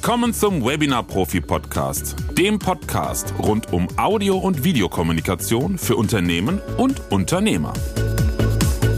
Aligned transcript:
Willkommen 0.00 0.32
zum 0.32 0.64
Webinar 0.64 1.02
Profi 1.02 1.40
Podcast, 1.40 2.14
dem 2.38 2.60
Podcast 2.60 3.34
rund 3.40 3.72
um 3.72 3.88
Audio- 3.98 4.38
und 4.38 4.62
Videokommunikation 4.62 5.76
für 5.76 5.96
Unternehmen 5.96 6.62
und 6.76 7.10
Unternehmer. 7.10 7.72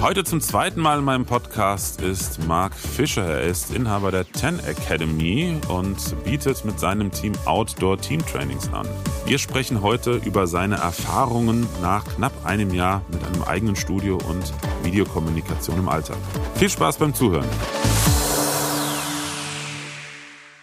Heute 0.02 0.24
zum 0.24 0.42
zweiten 0.42 0.78
Mal 0.78 0.98
in 0.98 1.04
meinem 1.06 1.24
Podcast 1.24 2.02
ist 2.02 2.46
Marc 2.46 2.74
Fischer. 2.74 3.24
Er 3.24 3.44
ist 3.44 3.74
Inhaber 3.74 4.10
der 4.10 4.30
Ten 4.30 4.60
Academy 4.60 5.56
und 5.68 5.96
bietet 6.22 6.66
mit 6.66 6.78
seinem 6.78 7.10
Team 7.10 7.32
Outdoor 7.46 7.98
Team 7.98 8.24
Trainings 8.26 8.70
an. 8.70 8.86
Wir 9.24 9.38
sprechen 9.38 9.80
heute 9.80 10.20
über 10.26 10.46
seine 10.46 10.76
Erfahrungen 10.76 11.66
nach 11.80 12.04
knapp 12.14 12.44
einem 12.44 12.74
Jahr 12.74 13.00
mit 13.10 13.24
einem 13.24 13.42
eigenen 13.44 13.74
Studio 13.74 14.18
und 14.28 14.52
Videokommunikation 14.82 15.78
im 15.78 15.88
Alltag. 15.88 16.18
Viel 16.56 16.68
Spaß 16.68 16.98
beim 16.98 17.14
Zuhören. 17.14 17.48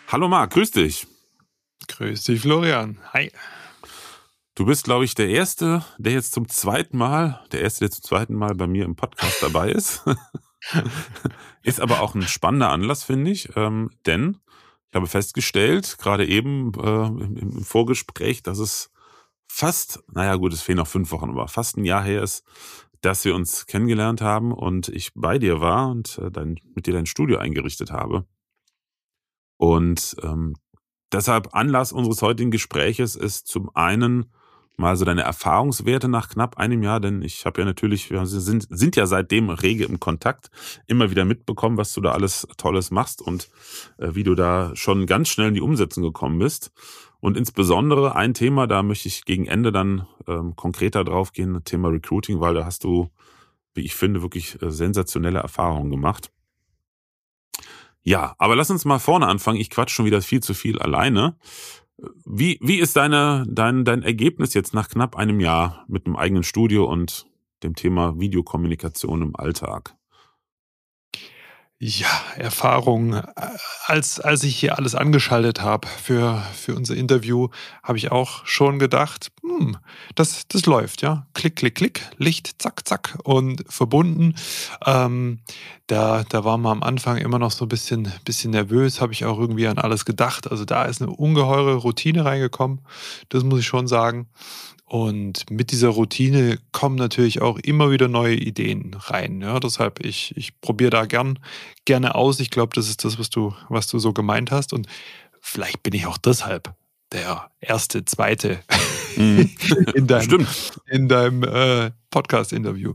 Hallo 0.10 0.30
Marc, 0.30 0.54
grüß 0.54 0.72
dich. 0.72 1.06
Grüß 1.90 2.24
dich, 2.24 2.40
Florian. 2.40 2.98
Hi. 3.12 3.30
Du 4.56 4.66
bist, 4.66 4.86
glaube 4.86 5.04
ich, 5.04 5.16
der 5.16 5.28
Erste, 5.28 5.84
der 5.98 6.14
jetzt 6.14 6.32
zum 6.32 6.48
zweiten 6.48 6.98
Mal, 6.98 7.46
der 7.52 7.60
Erste, 7.60 7.82
der 7.82 7.92
zum 7.92 8.06
zweiten 8.06 8.34
Mal 8.34 8.56
bei 8.56 8.68
mir 8.68 8.86
im 8.86 8.96
Podcast 8.96 9.44
dabei 9.44 9.70
ist. 9.70 10.06
ist 11.62 11.82
aber 11.82 12.00
auch 12.00 12.16
ein 12.16 12.22
spannender 12.22 12.70
Anlass, 12.70 13.04
finde 13.04 13.32
ich, 13.32 13.50
ähm, 13.58 13.90
denn 14.06 14.38
ich 14.88 14.96
habe 14.96 15.08
festgestellt, 15.08 15.98
gerade 16.00 16.26
eben 16.26 16.72
äh, 16.76 17.08
im, 17.08 17.36
im, 17.36 17.64
Vorgespräch, 17.66 18.42
dass 18.44 18.60
es 18.60 18.90
fast, 19.46 20.02
naja 20.10 20.38
gut, 20.38 20.54
es 20.54 20.62
fehlen 20.62 20.78
noch 20.78 20.88
fünf 20.88 21.12
Wochen, 21.12 21.32
aber 21.32 21.50
fast 21.50 21.76
ein 21.76 21.84
Jahr 21.84 22.04
her 22.04 22.24
ist, 22.24 22.46
dass 23.02 23.26
wir 23.26 23.36
uns 23.36 23.66
kennengelernt 23.66 24.22
haben 24.22 24.54
und 24.54 24.88
ich 24.88 25.12
bei 25.16 25.38
dir 25.38 25.60
war 25.60 25.90
und 25.90 26.18
äh, 26.20 26.32
dein, 26.32 26.62
mit 26.76 26.88
dir 26.88 26.94
dein 26.94 27.08
Studio 27.08 27.40
eingerichtet 27.40 27.92
habe. 27.92 28.26
Und 29.58 30.16
ähm, 30.24 30.56
deshalb 31.12 31.54
Anlass 31.54 31.92
unseres 31.92 32.22
heutigen 32.22 32.52
Gespräches 32.52 33.16
ist 33.16 33.48
zum 33.48 33.70
einen 33.76 34.28
mal 34.78 34.96
so 34.96 35.06
deine 35.06 35.24
Erfahrungswerte 35.24 36.08
nach 36.08 36.30
knapp 36.30 36.58
einem 36.58 36.84
Jahr, 36.84 37.00
denn 37.00 37.24
ich 37.24 37.46
habe 37.46 37.62
ja 37.62 37.66
natürlich, 37.66 38.12
wir 38.12 38.26
sind, 38.28 38.68
sind 38.70 38.96
ja 38.96 39.08
seitdem 39.08 39.50
rege 39.50 39.86
im 39.86 40.00
Kontakt, 40.00 40.52
immer 40.86 41.10
wieder 41.10 41.26
mitbekommen, 41.26 41.78
was 41.78 41.94
du 41.94 42.02
da 42.02 42.12
alles 42.12 42.48
Tolles 42.58 42.92
machst 42.92 43.22
und 43.22 43.50
äh, 43.98 44.14
wie 44.14 44.24
du 44.24 44.36
da 44.36 44.76
schon 44.76 45.08
ganz 45.08 45.30
schnell 45.30 45.50
in 45.50 45.56
die 45.56 45.62
Umsetzung 45.62 46.04
gekommen 46.04 46.38
bist. 46.38 46.72
Und 47.20 47.36
insbesondere 47.36 48.16
ein 48.16 48.36
Thema, 48.36 48.68
da 48.68 48.84
möchte 48.84 49.08
ich 49.08 49.26
gegen 49.26 49.48
Ende 49.48 49.72
dann 49.72 50.06
ähm, 50.28 50.56
konkreter 50.56 51.04
drauf 51.04 51.32
gehen, 51.32 51.64
Thema 51.64 51.90
Recruiting, 51.90 52.40
weil 52.40 52.54
da 52.54 52.64
hast 52.64 52.84
du, 52.84 53.10
wie 53.74 53.82
ich 53.82 53.96
finde, 53.96 54.22
wirklich 54.22 54.62
äh, 54.62 54.70
sensationelle 54.70 55.40
Erfahrungen 55.40 55.90
gemacht. 55.90 56.30
Ja, 58.08 58.36
aber 58.38 58.56
lass 58.56 58.72
uns 58.72 58.86
mal 58.86 59.00
vorne 59.00 59.28
anfangen. 59.28 59.60
Ich 59.60 59.70
quatsch 59.70 59.90
schon 59.90 60.06
wieder 60.06 60.22
viel 60.22 60.40
zu 60.42 60.54
viel 60.54 60.80
alleine. 60.80 61.36
Wie, 62.26 62.58
wie 62.62 62.80
ist 62.80 62.96
deine, 62.96 63.44
dein, 63.50 63.84
dein 63.84 64.02
Ergebnis 64.02 64.54
jetzt 64.54 64.74
nach 64.74 64.88
knapp 64.88 65.18
einem 65.18 65.42
Jahr 65.42 65.84
mit 65.90 66.06
einem 66.06 66.16
eigenen 66.16 66.44
Studio 66.44 66.86
und 66.86 67.28
dem 67.64 67.76
Thema 67.76 68.18
Videokommunikation 68.18 69.24
im 69.24 69.36
Alltag? 69.36 69.98
Ja, 71.80 72.08
Erfahrung. 72.36 73.22
Als, 73.86 74.20
als 74.20 74.44
ich 74.44 74.58
hier 74.58 74.80
alles 74.80 74.96
angeschaltet 74.96 75.62
habe 75.62 75.88
für, 75.88 76.42
für 76.56 76.74
unser 76.74 76.96
Interview, 76.96 77.50
habe 77.84 78.00
ich 78.00 78.12
auch 78.12 78.44
schon 78.48 78.80
gedacht, 78.80 79.32
hm, 79.44 79.78
das, 80.16 80.48
das 80.48 80.66
läuft, 80.66 81.04
ja. 81.04 81.28
Klick, 81.36 81.56
klick, 81.56 81.76
klick, 81.76 82.02
Licht, 82.18 82.60
zack, 82.60 82.88
zack 82.88 83.20
und 83.24 83.64
verbunden. 83.70 84.34
Ähm, 84.88 85.42
da, 85.86 86.24
da 86.28 86.44
war 86.44 86.58
man 86.58 86.78
am 86.78 86.84
Anfang 86.84 87.18
immer 87.18 87.38
noch 87.38 87.52
so 87.52 87.66
ein 87.66 87.70
bisschen, 87.70 88.12
bisschen 88.26 88.50
nervös, 88.52 89.00
habe 89.00 89.14
ich 89.14 89.26
auch 89.26 89.38
irgendwie 89.38 89.68
an 89.68 89.78
alles 89.78 90.04
gedacht. 90.04 90.50
Also 90.50 90.66
da 90.66 90.86
ist 90.86 91.04
eine 91.04 91.12
ungeheure 91.12 91.76
Routine 91.76 92.26
reingekommen, 92.26 92.80
das 93.30 93.44
muss 93.44 93.60
ich 93.60 93.68
schon 93.68 93.88
sagen. 93.88 94.28
Und 94.90 95.52
mit 95.52 95.72
dieser 95.72 95.90
Routine 95.90 96.60
kommen 96.72 96.96
natürlich 96.96 97.42
auch 97.42 97.60
immer 97.60 97.92
wieder 97.92 98.08
neue 98.08 98.36
Ideen 98.36 98.96
rein. 98.98 99.42
Ja, 99.42 99.60
deshalb, 99.60 100.04
ich, 100.04 100.34
ich 100.38 100.62
probiere 100.62 100.92
da 100.92 101.06
gern, 101.06 101.40
gerne 101.84 102.16
aus. 102.16 102.40
Ich 102.40 102.52
glaube, 102.52 102.74
das 102.74 102.88
ist 102.88 103.04
das, 103.04 103.20
was 103.20 103.30
du, 103.30 103.54
was 103.68 103.88
du 103.88 104.00
so 104.00 104.14
gemeint 104.14 104.50
hast. 104.50 104.72
Und 104.72 104.88
vielleicht 105.42 105.84
bin 105.84 105.94
ich 105.94 106.06
auch 106.06 106.18
deshalb 106.18 106.74
der 107.12 107.52
erste, 107.60 108.06
zweite 108.06 108.62
mhm. 109.18 109.50
in 109.94 110.08
deinem, 110.08 110.48
in 110.86 111.10
deinem 111.10 111.44
äh, 111.44 111.92
Podcast-Interview. 112.10 112.94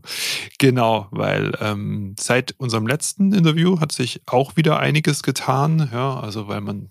Genau, 0.58 1.08
weil 1.10 1.52
ähm, 1.60 2.16
seit 2.18 2.54
unserem 2.56 2.86
letzten 2.86 3.34
Interview 3.34 3.80
hat 3.80 3.92
sich 3.92 4.22
auch 4.24 4.56
wieder 4.56 4.78
einiges 4.78 5.22
getan. 5.22 5.90
Ja, 5.92 6.18
also 6.18 6.48
weil 6.48 6.62
man 6.62 6.88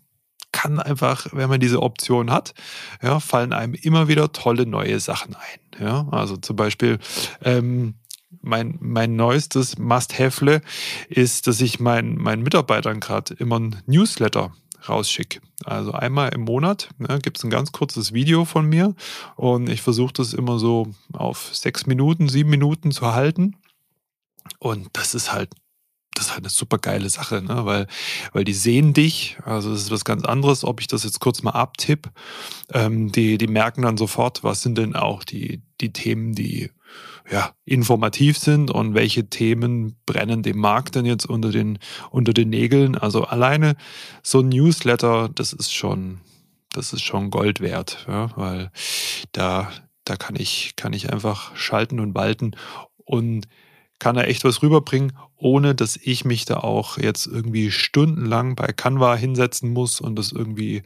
kann 0.52 0.80
einfach, 0.80 1.28
wenn 1.32 1.50
man 1.50 1.60
diese 1.60 1.82
Option 1.82 2.32
hat, 2.32 2.54
ja, 3.02 3.20
fallen 3.20 3.54
einem 3.54 3.74
immer 3.74 4.08
wieder 4.08 4.32
tolle 4.32 4.66
neue 4.66 5.00
Sachen 5.00 5.36
ein. 5.36 5.82
Ja, 5.84 6.08
also 6.12 6.38
zum 6.38 6.56
Beispiel 6.56 7.00
ähm, 7.44 7.96
mein, 8.42 8.78
mein 8.80 9.16
neuestes 9.16 9.78
Must-Have 9.78 10.62
ist, 11.10 11.48
dass 11.48 11.62
ich 11.62 11.80
mein, 11.80 12.16
meinen 12.16 12.44
Mitarbeitern 12.44 13.00
gerade 13.00 13.34
immer 13.36 13.60
ein 13.60 13.82
Newsletter 13.86 14.54
rausschicke. 14.88 15.42
Also 15.64 15.92
einmal 15.92 16.34
im 16.34 16.42
Monat 16.42 16.90
ne, 16.98 17.20
gibt 17.22 17.38
es 17.38 17.44
ein 17.44 17.50
ganz 17.50 17.72
kurzes 17.72 18.14
Video 18.14 18.46
von 18.46 18.68
mir 18.68 18.96
und 19.36 19.70
ich 19.70 19.82
versuche 19.82 20.14
das 20.14 20.34
immer 20.34 20.60
so 20.60 20.88
auf 21.14 21.56
sechs 21.56 21.86
Minuten, 21.86 22.30
sieben 22.30 22.50
Minuten 22.50 22.92
zu 22.92 23.14
halten. 23.14 23.58
Und 24.60 24.90
das 24.94 25.14
ist 25.14 25.32
halt 25.32 25.52
das 26.22 26.28
ist 26.28 26.34
halt 26.34 26.44
eine 26.44 26.50
super 26.50 26.78
geile 26.78 27.10
Sache, 27.10 27.42
ne? 27.42 27.66
weil, 27.66 27.88
weil 28.32 28.44
die 28.44 28.54
sehen 28.54 28.94
dich, 28.94 29.38
also 29.44 29.72
das 29.72 29.82
ist 29.82 29.92
was 29.92 30.06
ganz 30.06 30.24
anderes, 30.24 30.64
ob 30.64 30.80
ich 30.80 30.86
das 30.86 31.04
jetzt 31.04 31.20
kurz 31.20 31.42
mal 31.42 31.52
abtipp. 31.52 32.12
Ähm, 32.72 33.12
die, 33.12 33.40
die 33.40 33.48
merken 33.48 33.82
dann 33.82 33.98
sofort, 33.98 34.44
was 34.44 34.62
sind 34.62 34.78
denn 34.78 34.96
auch 34.96 35.24
die, 35.24 35.64
die 35.82 35.92
Themen, 35.92 36.34
die 36.34 36.70
ja, 37.30 37.54
informativ 37.66 38.38
sind 38.38 38.70
und 38.70 38.94
welche 38.94 39.30
Themen 39.30 39.98
brennen 40.06 40.44
dem 40.44 40.60
Markt 40.60 40.94
denn 40.94 41.06
jetzt 41.06 41.26
unter 41.26 41.50
den, 41.50 41.80
unter 42.12 42.34
den 42.34 42.50
Nägeln. 42.50 42.96
Also 42.96 43.24
alleine 43.24 43.76
so 44.22 44.42
ein 44.42 44.50
Newsletter, 44.50 45.28
das 45.34 45.54
ist 45.54 45.74
schon, 45.74 46.22
das 46.72 46.94
ist 46.94 47.02
schon 47.02 47.32
Gold 47.32 47.62
wert, 47.62 48.06
ja? 48.08 48.30
weil 48.36 48.70
da, 49.32 49.72
da 50.04 50.18
kann 50.18 50.36
ich, 50.36 50.76
kann 50.76 50.94
ich 50.94 51.12
einfach 51.12 51.56
schalten 51.56 52.00
und 52.00 52.14
walten 52.14 52.56
und 53.06 53.48
kann 54.02 54.18
er 54.18 54.28
echt 54.28 54.44
was 54.44 54.64
rüberbringen, 54.64 55.14
ohne 55.38 55.76
dass 55.76 55.96
ich 55.96 56.26
mich 56.26 56.46
da 56.46 56.58
auch 56.58 56.98
jetzt 56.98 57.28
irgendwie 57.28 57.70
stundenlang 57.70 58.56
bei 58.56 58.68
Canva 58.68 59.16
hinsetzen 59.16 59.72
muss 59.72 60.02
und 60.02 60.18
das 60.18 60.32
irgendwie 60.32 60.82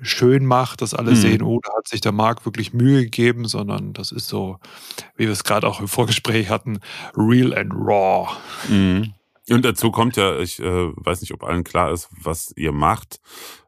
schön 0.00 0.44
macht, 0.44 0.82
dass 0.82 0.92
alle 0.92 1.12
mhm. 1.12 1.16
sehen, 1.16 1.42
oh, 1.42 1.60
da 1.62 1.72
hat 1.76 1.86
sich 1.86 2.00
der 2.00 2.10
Marc 2.10 2.44
wirklich 2.44 2.74
Mühe 2.74 3.04
gegeben, 3.04 3.46
sondern 3.46 3.92
das 3.92 4.10
ist 4.10 4.26
so, 4.26 4.58
wie 5.16 5.26
wir 5.26 5.32
es 5.32 5.44
gerade 5.44 5.68
auch 5.68 5.80
im 5.80 5.86
Vorgespräch 5.86 6.48
hatten, 6.48 6.80
real 7.16 7.56
and 7.56 7.72
raw. 7.72 8.28
Mhm. 8.68 9.14
Und 9.48 9.64
dazu 9.64 9.92
kommt 9.92 10.16
ja, 10.16 10.40
ich 10.40 10.58
äh, 10.58 10.64
weiß 10.96 11.20
nicht, 11.20 11.32
ob 11.32 11.44
allen 11.44 11.62
klar 11.62 11.92
ist, 11.92 12.08
was 12.10 12.52
ihr 12.56 12.72
macht. 12.72 13.20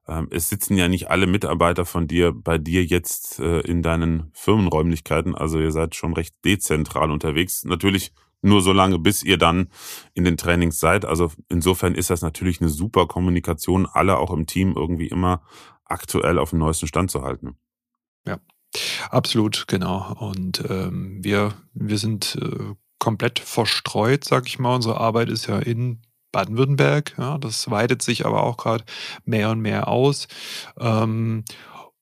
Ähm, 0.08 0.26
es 0.32 0.48
sitzen 0.48 0.76
ja 0.76 0.88
nicht 0.88 1.10
alle 1.10 1.28
Mitarbeiter 1.28 1.84
von 1.84 2.08
dir 2.08 2.32
bei 2.32 2.58
dir 2.58 2.84
jetzt 2.84 3.38
äh, 3.38 3.60
in 3.60 3.82
deinen 3.82 4.32
Firmenräumlichkeiten. 4.34 5.36
Also 5.36 5.60
ihr 5.60 5.70
seid 5.70 5.94
schon 5.94 6.12
recht 6.12 6.34
dezentral 6.44 7.12
unterwegs. 7.12 7.64
Natürlich 7.64 8.12
nur 8.44 8.60
so 8.60 8.72
lange, 8.72 8.98
bis 8.98 9.22
ihr 9.22 9.38
dann 9.38 9.68
in 10.12 10.24
den 10.24 10.36
Trainings 10.36 10.78
seid. 10.78 11.04
Also 11.04 11.32
insofern 11.48 11.94
ist 11.94 12.10
das 12.10 12.22
natürlich 12.22 12.60
eine 12.60 12.70
super 12.70 13.06
Kommunikation, 13.06 13.86
alle 13.86 14.18
auch 14.18 14.30
im 14.30 14.46
Team 14.46 14.74
irgendwie 14.76 15.08
immer 15.08 15.42
aktuell 15.84 16.38
auf 16.38 16.50
dem 16.50 16.60
neuesten 16.60 16.86
Stand 16.86 17.10
zu 17.10 17.22
halten. 17.22 17.56
Ja, 18.26 18.38
absolut, 19.10 19.66
genau. 19.66 20.14
Und 20.18 20.62
ähm, 20.68 21.22
wir, 21.22 21.54
wir 21.72 21.98
sind 21.98 22.36
äh, 22.40 22.74
komplett 22.98 23.38
verstreut, 23.38 24.24
sag 24.24 24.46
ich 24.46 24.58
mal. 24.58 24.74
Unsere 24.74 24.98
Arbeit 25.00 25.28
ist 25.28 25.46
ja 25.46 25.58
in 25.58 26.02
Baden-Württemberg. 26.32 27.14
Ja, 27.18 27.38
das 27.38 27.70
weitet 27.70 28.02
sich 28.02 28.26
aber 28.26 28.42
auch 28.42 28.56
gerade 28.56 28.84
mehr 29.24 29.50
und 29.50 29.60
mehr 29.60 29.88
aus. 29.88 30.26
Ähm, 30.78 31.44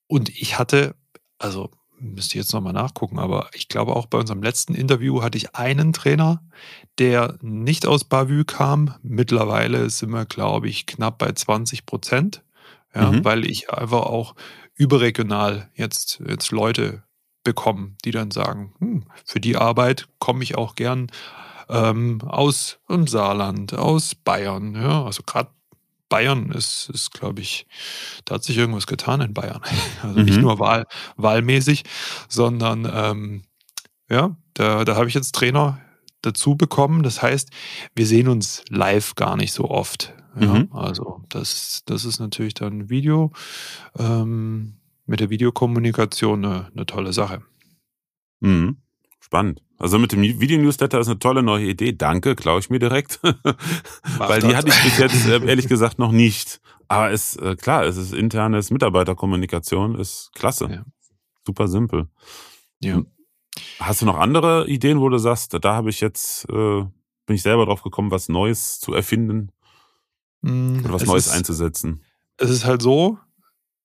und 0.07 0.29
ich 0.29 0.59
hatte, 0.59 0.95
also 1.37 1.69
müsste 2.03 2.37
ich 2.37 2.43
jetzt 2.43 2.53
nochmal 2.53 2.73
nachgucken, 2.73 3.19
aber 3.19 3.49
ich 3.53 3.67
glaube 3.67 3.95
auch 3.95 4.05
bei 4.05 4.17
unserem 4.17 4.43
letzten 4.43 4.75
Interview 4.75 5.21
hatte 5.21 5.37
ich 5.37 5.55
einen 5.55 5.93
Trainer, 5.93 6.41
der 6.99 7.37
nicht 7.41 7.85
aus 7.85 8.03
Bavü 8.03 8.43
kam. 8.43 8.95
Mittlerweile 9.01 9.89
sind 9.89 10.11
wir, 10.11 10.25
glaube 10.25 10.67
ich, 10.67 10.85
knapp 10.85 11.17
bei 11.17 11.31
20 11.31 11.85
Prozent, 11.85 12.43
ja, 12.93 13.11
mhm. 13.11 13.25
weil 13.25 13.45
ich 13.45 13.71
einfach 13.71 14.01
auch 14.01 14.35
überregional 14.75 15.69
jetzt, 15.75 16.21
jetzt 16.27 16.51
Leute 16.51 17.03
bekomme, 17.43 17.95
die 18.05 18.11
dann 18.11 18.31
sagen, 18.31 18.73
hm, 18.79 19.05
für 19.25 19.39
die 19.39 19.57
Arbeit 19.57 20.07
komme 20.19 20.43
ich 20.43 20.55
auch 20.55 20.75
gern 20.75 21.07
ähm, 21.69 22.21
aus 22.21 22.79
dem 22.89 23.07
Saarland, 23.07 23.73
aus 23.73 24.15
Bayern. 24.15 24.75
Ja, 24.75 25.03
also 25.05 25.23
gerade 25.23 25.49
Bayern 26.13 26.51
ist, 26.51 26.91
ist 26.93 27.09
glaube 27.09 27.41
ich, 27.41 27.65
da 28.25 28.35
hat 28.35 28.43
sich 28.43 28.55
irgendwas 28.55 28.85
getan 28.85 29.19
in 29.21 29.33
Bayern. 29.33 29.61
Also 30.03 30.19
mhm. 30.19 30.25
nicht 30.25 30.39
nur 30.39 30.59
Wahl, 30.59 30.85
wahlmäßig, 31.17 31.85
sondern 32.29 32.87
ähm, 32.93 33.41
ja, 34.11 34.37
da, 34.53 34.85
da 34.85 34.95
habe 34.95 35.07
ich 35.07 35.15
jetzt 35.15 35.33
Trainer 35.33 35.81
dazu 36.21 36.55
bekommen. 36.55 37.01
Das 37.01 37.23
heißt, 37.23 37.49
wir 37.95 38.05
sehen 38.05 38.27
uns 38.27 38.63
live 38.69 39.15
gar 39.15 39.35
nicht 39.37 39.53
so 39.53 39.71
oft. 39.71 40.13
Ja, 40.39 40.53
mhm. 40.53 40.69
Also 40.71 41.23
das, 41.29 41.81
das 41.87 42.05
ist 42.05 42.19
natürlich 42.19 42.53
dann 42.53 42.91
Video 42.91 43.31
ähm, 43.97 44.75
mit 45.07 45.19
der 45.19 45.31
Videokommunikation 45.31 46.45
eine, 46.45 46.67
eine 46.75 46.85
tolle 46.85 47.11
Sache. 47.11 47.41
Mhm. 48.39 48.77
Spannend. 49.33 49.63
Also 49.79 49.97
mit 49.97 50.11
dem 50.11 50.21
Video-Newsletter 50.21 50.99
ist 50.99 51.07
eine 51.07 51.17
tolle 51.17 51.41
neue 51.41 51.65
Idee. 51.65 51.93
Danke, 51.93 52.35
klaue 52.35 52.59
ich 52.59 52.69
mir 52.69 52.77
direkt. 52.77 53.19
Weil 54.19 54.41
die 54.41 54.55
hatte 54.55 54.67
ich 54.67 54.83
bis 54.83 54.99
jetzt 54.99 55.27
äh, 55.27 55.43
ehrlich 55.43 55.67
gesagt 55.67 55.97
noch 55.97 56.11
nicht. 56.11 56.61
Aber 56.87 57.09
ist 57.09 57.41
äh, 57.41 57.55
klar, 57.55 57.83
es 57.83 57.97
ist 57.97 58.13
internes 58.13 58.69
Mitarbeiterkommunikation, 58.69 59.95
ist 59.95 60.29
klasse. 60.35 60.67
Ja. 60.69 60.85
Super 61.47 61.67
simpel. 61.67 62.09
Ja. 62.79 63.01
Hast 63.79 64.03
du 64.03 64.05
noch 64.05 64.19
andere 64.19 64.67
Ideen, 64.67 65.01
wo 65.01 65.09
du 65.09 65.17
sagst, 65.17 65.57
da 65.59 65.73
habe 65.73 65.89
ich 65.89 65.99
jetzt, 65.99 66.47
äh, 66.49 66.83
bin 66.83 67.35
ich 67.35 67.41
selber 67.41 67.65
drauf 67.65 67.81
gekommen, 67.81 68.11
was 68.11 68.29
Neues 68.29 68.79
zu 68.79 68.93
erfinden 68.93 69.51
mm, 70.41 70.81
oder 70.81 70.93
was 70.93 71.05
Neues 71.07 71.25
ist, 71.25 71.33
einzusetzen? 71.33 72.03
Es 72.37 72.51
ist 72.51 72.65
halt 72.65 72.83
so, 72.83 73.17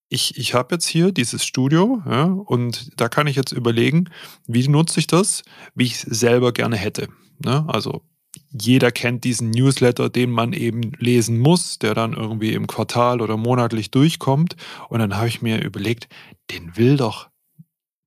ich, 0.09 0.39
ich 0.39 0.55
habe 0.55 0.75
jetzt 0.75 0.87
hier 0.87 1.13
dieses 1.13 1.45
Studio 1.45 2.03
ja, 2.07 2.25
und 2.25 2.91
da 3.01 3.09
kann 3.09 3.27
ich 3.27 3.37
jetzt 3.37 3.53
überlegen, 3.53 4.11
wie 4.47 4.67
nutze 4.67 5.01
ich 5.01 5.07
das, 5.07 5.43
wie 5.75 5.85
ich 5.85 5.95
es 5.95 6.01
selber 6.03 6.53
gerne 6.53 6.77
hätte. 6.77 7.09
Ne? 7.45 7.65
Also 7.69 8.03
jeder 8.51 8.91
kennt 8.91 9.25
diesen 9.25 9.51
Newsletter, 9.51 10.09
den 10.09 10.31
man 10.31 10.53
eben 10.53 10.93
lesen 10.99 11.39
muss, 11.39 11.79
der 11.79 11.95
dann 11.95 12.15
irgendwie 12.15 12.53
im 12.55 12.67
Quartal 12.67 13.21
oder 13.21 13.37
monatlich 13.37 13.91
durchkommt. 13.91 14.57
Und 14.89 15.01
dann 15.01 15.17
habe 15.17 15.29
ich 15.29 15.43
mir 15.43 15.63
überlegt, 15.63 16.09
den 16.51 16.77
will 16.77 16.97
doch 16.97 17.29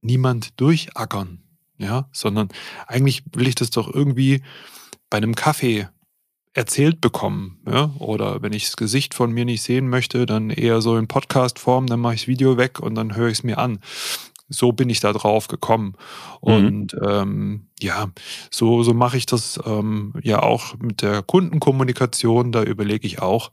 niemand 0.02 0.60
durchackern, 0.60 1.44
ja, 1.78 2.10
sondern 2.12 2.50
eigentlich 2.88 3.24
will 3.34 3.48
ich 3.48 3.56
das 3.56 3.70
doch 3.70 3.94
irgendwie 3.94 4.42
bei 5.10 5.18
einem 5.18 5.36
Kaffee 5.36 5.88
erzählt 6.54 7.02
bekommen. 7.02 7.60
Ja? 7.66 7.92
Oder 8.00 8.42
wenn 8.42 8.54
ich 8.54 8.66
das 8.66 8.78
Gesicht 8.78 9.14
von 9.14 9.32
mir 9.32 9.46
nicht 9.46 9.62
sehen 9.62 9.90
möchte, 9.90 10.26
dann 10.26 10.50
eher 10.50 10.82
so 10.82 10.98
in 10.98 11.08
Podcast-Form, 11.08 11.88
dann 11.88 12.00
mache 12.00 12.16
ich 12.16 12.22
das 12.22 12.28
Video 12.28 12.58
weg 12.58 12.80
und 12.80 12.96
dann 12.96 13.16
höre 13.16 13.28
ich 13.28 13.40
es 13.40 13.44
mir 13.44 13.58
an. 13.58 13.80
So 14.50 14.74
bin 14.74 14.90
ich 14.90 15.00
da 15.00 15.14
drauf 15.14 15.48
gekommen. 15.48 15.96
Mhm. 16.42 16.54
Und 16.54 16.98
ähm, 17.06 17.68
ja, 17.80 18.12
so, 18.50 18.84
so 18.84 18.94
mache 18.94 19.16
ich 19.16 19.26
das 19.26 19.60
ähm, 19.66 20.14
ja 20.22 20.44
auch 20.44 20.78
mit 20.78 21.02
der 21.02 21.22
Kundenkommunikation. 21.22 22.52
Da 22.52 22.64
überlege 22.64 23.08
ich 23.08 23.22
auch, 23.22 23.52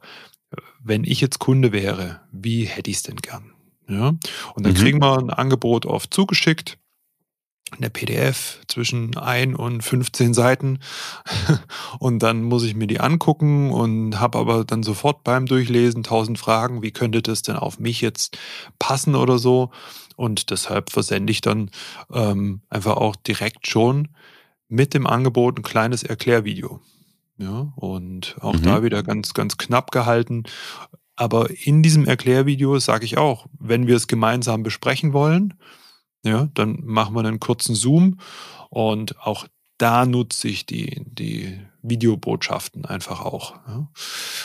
wenn 0.83 1.05
ich 1.05 1.21
jetzt 1.21 1.39
Kunde 1.39 1.73
wäre, 1.73 2.21
wie 2.33 2.65
hätte 2.65 2.91
ich 2.91 2.97
es 2.97 3.03
denn 3.05 3.17
gern? 3.17 3.53
Ja? 3.89 4.09
Und 4.55 4.67
dann 4.67 4.73
mhm. 4.73 4.77
kriegen 4.77 5.01
wir 5.01 5.19
ein 5.19 5.31
Angebot 5.31 5.87
oft 5.87 6.13
zugeschickt 6.13 6.79
eine 7.77 7.91
PDF 7.91 8.61
zwischen 8.69 9.17
ein 9.17 9.55
und 9.55 9.83
15 9.83 10.35
Seiten 10.35 10.79
und 11.99 12.23
dann 12.23 12.43
muss 12.43 12.65
ich 12.65 12.75
mir 12.75 12.87
die 12.87 13.01
angucken 13.01 13.71
und 13.71 14.19
habe 14.21 14.39
aber 14.39 14.65
dann 14.65 14.83
sofort 14.83 15.25
beim 15.25 15.47
Durchlesen 15.47 16.03
tausend 16.03 16.39
Fragen, 16.39 16.83
wie 16.83 16.91
könnte 16.91 17.23
das 17.23 17.43
denn 17.43 17.57
auf 17.57 17.79
mich 17.79 18.01
jetzt 18.01 18.39
passen 18.79 19.15
oder 19.15 19.39
so 19.39 19.71
und 20.17 20.51
deshalb 20.51 20.91
versende 20.91 21.31
ich 21.31 21.41
dann 21.41 21.71
ähm, 22.13 22.61
einfach 22.71 22.97
auch 22.97 23.17
direkt 23.17 23.69
schon 23.69 24.09
mit 24.69 24.93
dem 24.95 25.07
Angebot 25.07 25.59
ein 25.59 25.63
kleines 25.63 26.03
Erklärvideo. 26.03 26.81
Ja, 27.39 27.73
und 27.77 28.37
auch 28.41 28.55
mhm. 28.55 28.63
da 28.63 28.83
wieder 28.83 29.05
ganz, 29.05 29.33
ganz 29.33 29.59
knapp 29.59 29.93
gehalten. 29.93 30.43
Aber 31.15 31.51
in 31.51 31.83
diesem 31.83 32.05
Erklärvideo 32.05 32.79
sage 32.79 33.05
ich 33.05 33.17
auch, 33.17 33.47
wenn 33.59 33.87
wir 33.87 33.97
es 33.97 34.09
gemeinsam 34.09 34.65
besprechen 34.65 35.13
wollen, 35.13 35.55
ja, 36.25 36.49
dann 36.55 36.81
machen 36.85 37.15
wir 37.15 37.21
einen 37.21 37.41
kurzen 37.41 37.75
Zoom 37.75 38.19
und 38.71 39.19
auch 39.21 39.47
da 39.79 40.07
nutze 40.07 40.49
ich 40.49 40.67
die, 40.67 41.03
die 41.07 41.61
Videobotschaften 41.83 42.85
einfach 42.85 43.25
auch. 43.25 43.55
Ja. 43.69 43.89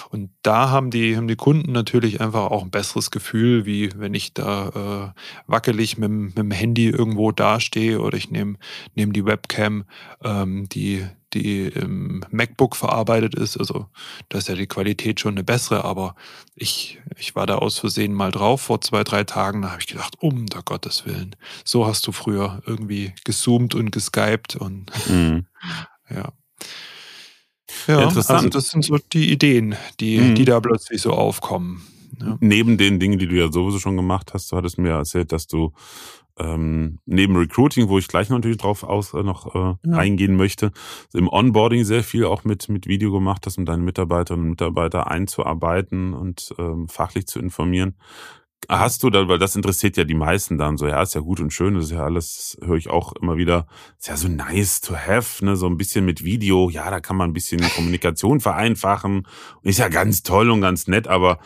Und 0.10 0.30
da 0.44 0.70
haben 0.70 0.92
die, 0.92 1.18
haben 1.18 1.28
die 1.28 1.36
Kunden 1.36 1.72
natürlich 1.72 2.22
einfach 2.22 2.52
auch 2.52 2.62
ein 2.64 2.70
besseres 2.70 3.10
Gefühl, 3.10 3.66
wie 3.66 3.90
wenn 3.98 4.14
ich 4.14 4.34
da 4.36 5.14
äh, 5.16 5.52
wackelig 5.52 5.98
mit, 5.98 6.12
mit 6.12 6.38
dem 6.38 6.52
Handy 6.52 6.88
irgendwo 6.88 7.32
dastehe 7.32 8.00
oder 8.00 8.16
ich 8.16 8.30
nehme 8.30 8.58
nehm 8.94 9.12
die 9.12 9.26
Webcam, 9.26 9.86
ähm, 10.24 10.70
die, 10.70 11.04
die 11.34 11.68
im 11.68 12.24
MacBook 12.32 12.76
verarbeitet 12.76 13.36
ist. 13.36 13.58
Also 13.58 13.88
da 14.30 14.38
ist 14.38 14.48
ja 14.48 14.56
die 14.56 14.68
Qualität 14.68 15.20
schon 15.20 15.34
eine 15.34 15.44
bessere, 15.44 15.84
aber 15.84 16.16
ich, 16.56 17.00
ich 17.18 17.36
war 17.36 17.46
da 17.46 17.56
aus 17.56 17.80
Versehen 17.80 18.14
mal 18.14 18.32
drauf 18.32 18.62
vor 18.62 18.82
zwei, 18.82 19.04
drei 19.04 19.24
Tagen. 19.24 19.62
Da 19.62 19.72
habe 19.72 19.82
ich 19.82 19.88
gedacht, 19.88 20.16
um 20.20 20.46
der 20.46 20.62
Gottes 20.64 21.06
Willen, 21.06 21.36
so 21.66 21.86
hast 21.86 22.06
du 22.08 22.12
früher 22.12 22.62
irgendwie 22.66 23.14
gezoomt 23.24 23.76
und 23.76 23.92
geskypt 23.92 24.56
und 24.56 24.92
mhm. 25.10 25.46
ja. 26.10 26.32
Ja, 27.88 28.04
Interessant. 28.04 28.38
also 28.38 28.50
das 28.50 28.68
sind 28.68 28.86
so 28.86 28.98
die 29.12 29.32
Ideen, 29.32 29.76
die, 30.00 30.20
mhm. 30.20 30.36
die 30.36 30.46
da 30.46 30.60
plötzlich 30.60 31.02
so 31.02 31.12
aufkommen. 31.12 31.86
Ja. 32.20 32.38
Neben 32.40 32.78
den 32.78 33.00
Dingen, 33.00 33.20
die 33.20 33.28
du 33.28 33.36
ja 33.36 33.52
sowieso 33.52 33.80
schon 33.80 33.98
gemacht 33.98 34.34
hast, 34.34 34.52
du 34.52 34.58
hattest 34.58 34.78
mir 34.78 34.92
erzählt, 34.92 35.32
dass 35.32 35.48
du 35.48 35.74
ähm, 36.40 37.00
neben 37.06 37.36
Recruiting, 37.36 37.90
wo 37.90 38.00
ich 38.00 38.08
gleich 38.08 38.30
natürlich 38.30 38.58
drauf 38.58 38.84
aus, 38.84 39.14
äh, 39.14 39.24
noch 39.24 39.54
äh, 39.54 39.76
ja. 39.88 39.98
eingehen 39.98 40.36
möchte, 40.36 40.72
im 41.14 41.28
Onboarding 41.28 41.84
sehr 41.84 42.04
viel 42.04 42.26
auch 42.26 42.44
mit, 42.44 42.70
mit 42.70 42.88
Video 42.88 43.12
gemacht 43.12 43.46
hast, 43.46 43.58
um 43.58 43.66
deine 43.66 43.84
Mitarbeiterinnen 43.84 44.46
und 44.46 44.52
Mitarbeiter 44.52 45.10
einzuarbeiten 45.12 46.14
und 46.14 46.54
ähm, 46.58 46.88
fachlich 46.88 47.28
zu 47.28 47.40
informieren. 47.40 47.96
Hast 48.70 49.04
du 49.04 49.10
da, 49.10 49.28
weil 49.28 49.40
das 49.40 49.58
interessiert 49.58 49.98
ja 49.98 50.06
die 50.06 50.14
meisten 50.14 50.58
dann 50.58 50.78
so, 50.78 50.88
ja, 50.88 51.02
ist 51.02 51.16
ja 51.16 51.22
gut 51.22 51.42
und 51.42 51.52
schön, 51.52 51.76
das 51.76 51.86
ist 51.86 51.92
ja 51.92 52.04
alles, 52.06 52.58
höre 52.64 52.78
ich 52.78 52.90
auch 52.90 53.12
immer 53.14 53.36
wieder, 53.36 53.68
ist 54.00 54.08
ja 54.08 54.16
so 54.16 54.30
nice 54.30 54.80
to 54.80 54.96
have, 54.96 55.44
ne, 55.44 55.58
so 55.58 55.68
ein 55.68 55.76
bisschen 55.76 56.06
mit 56.06 56.24
Video, 56.24 56.70
ja, 56.70 56.90
da 56.90 57.02
kann 57.02 57.18
man 57.18 57.30
ein 57.30 57.34
bisschen 57.34 57.62
Kommunikation 57.76 58.40
vereinfachen, 58.40 59.28
ist 59.64 59.80
ja 59.80 59.90
ganz 59.90 60.24
toll 60.24 60.50
und 60.50 60.62
ganz 60.62 60.88
nett, 60.88 61.10
aber 61.10 61.40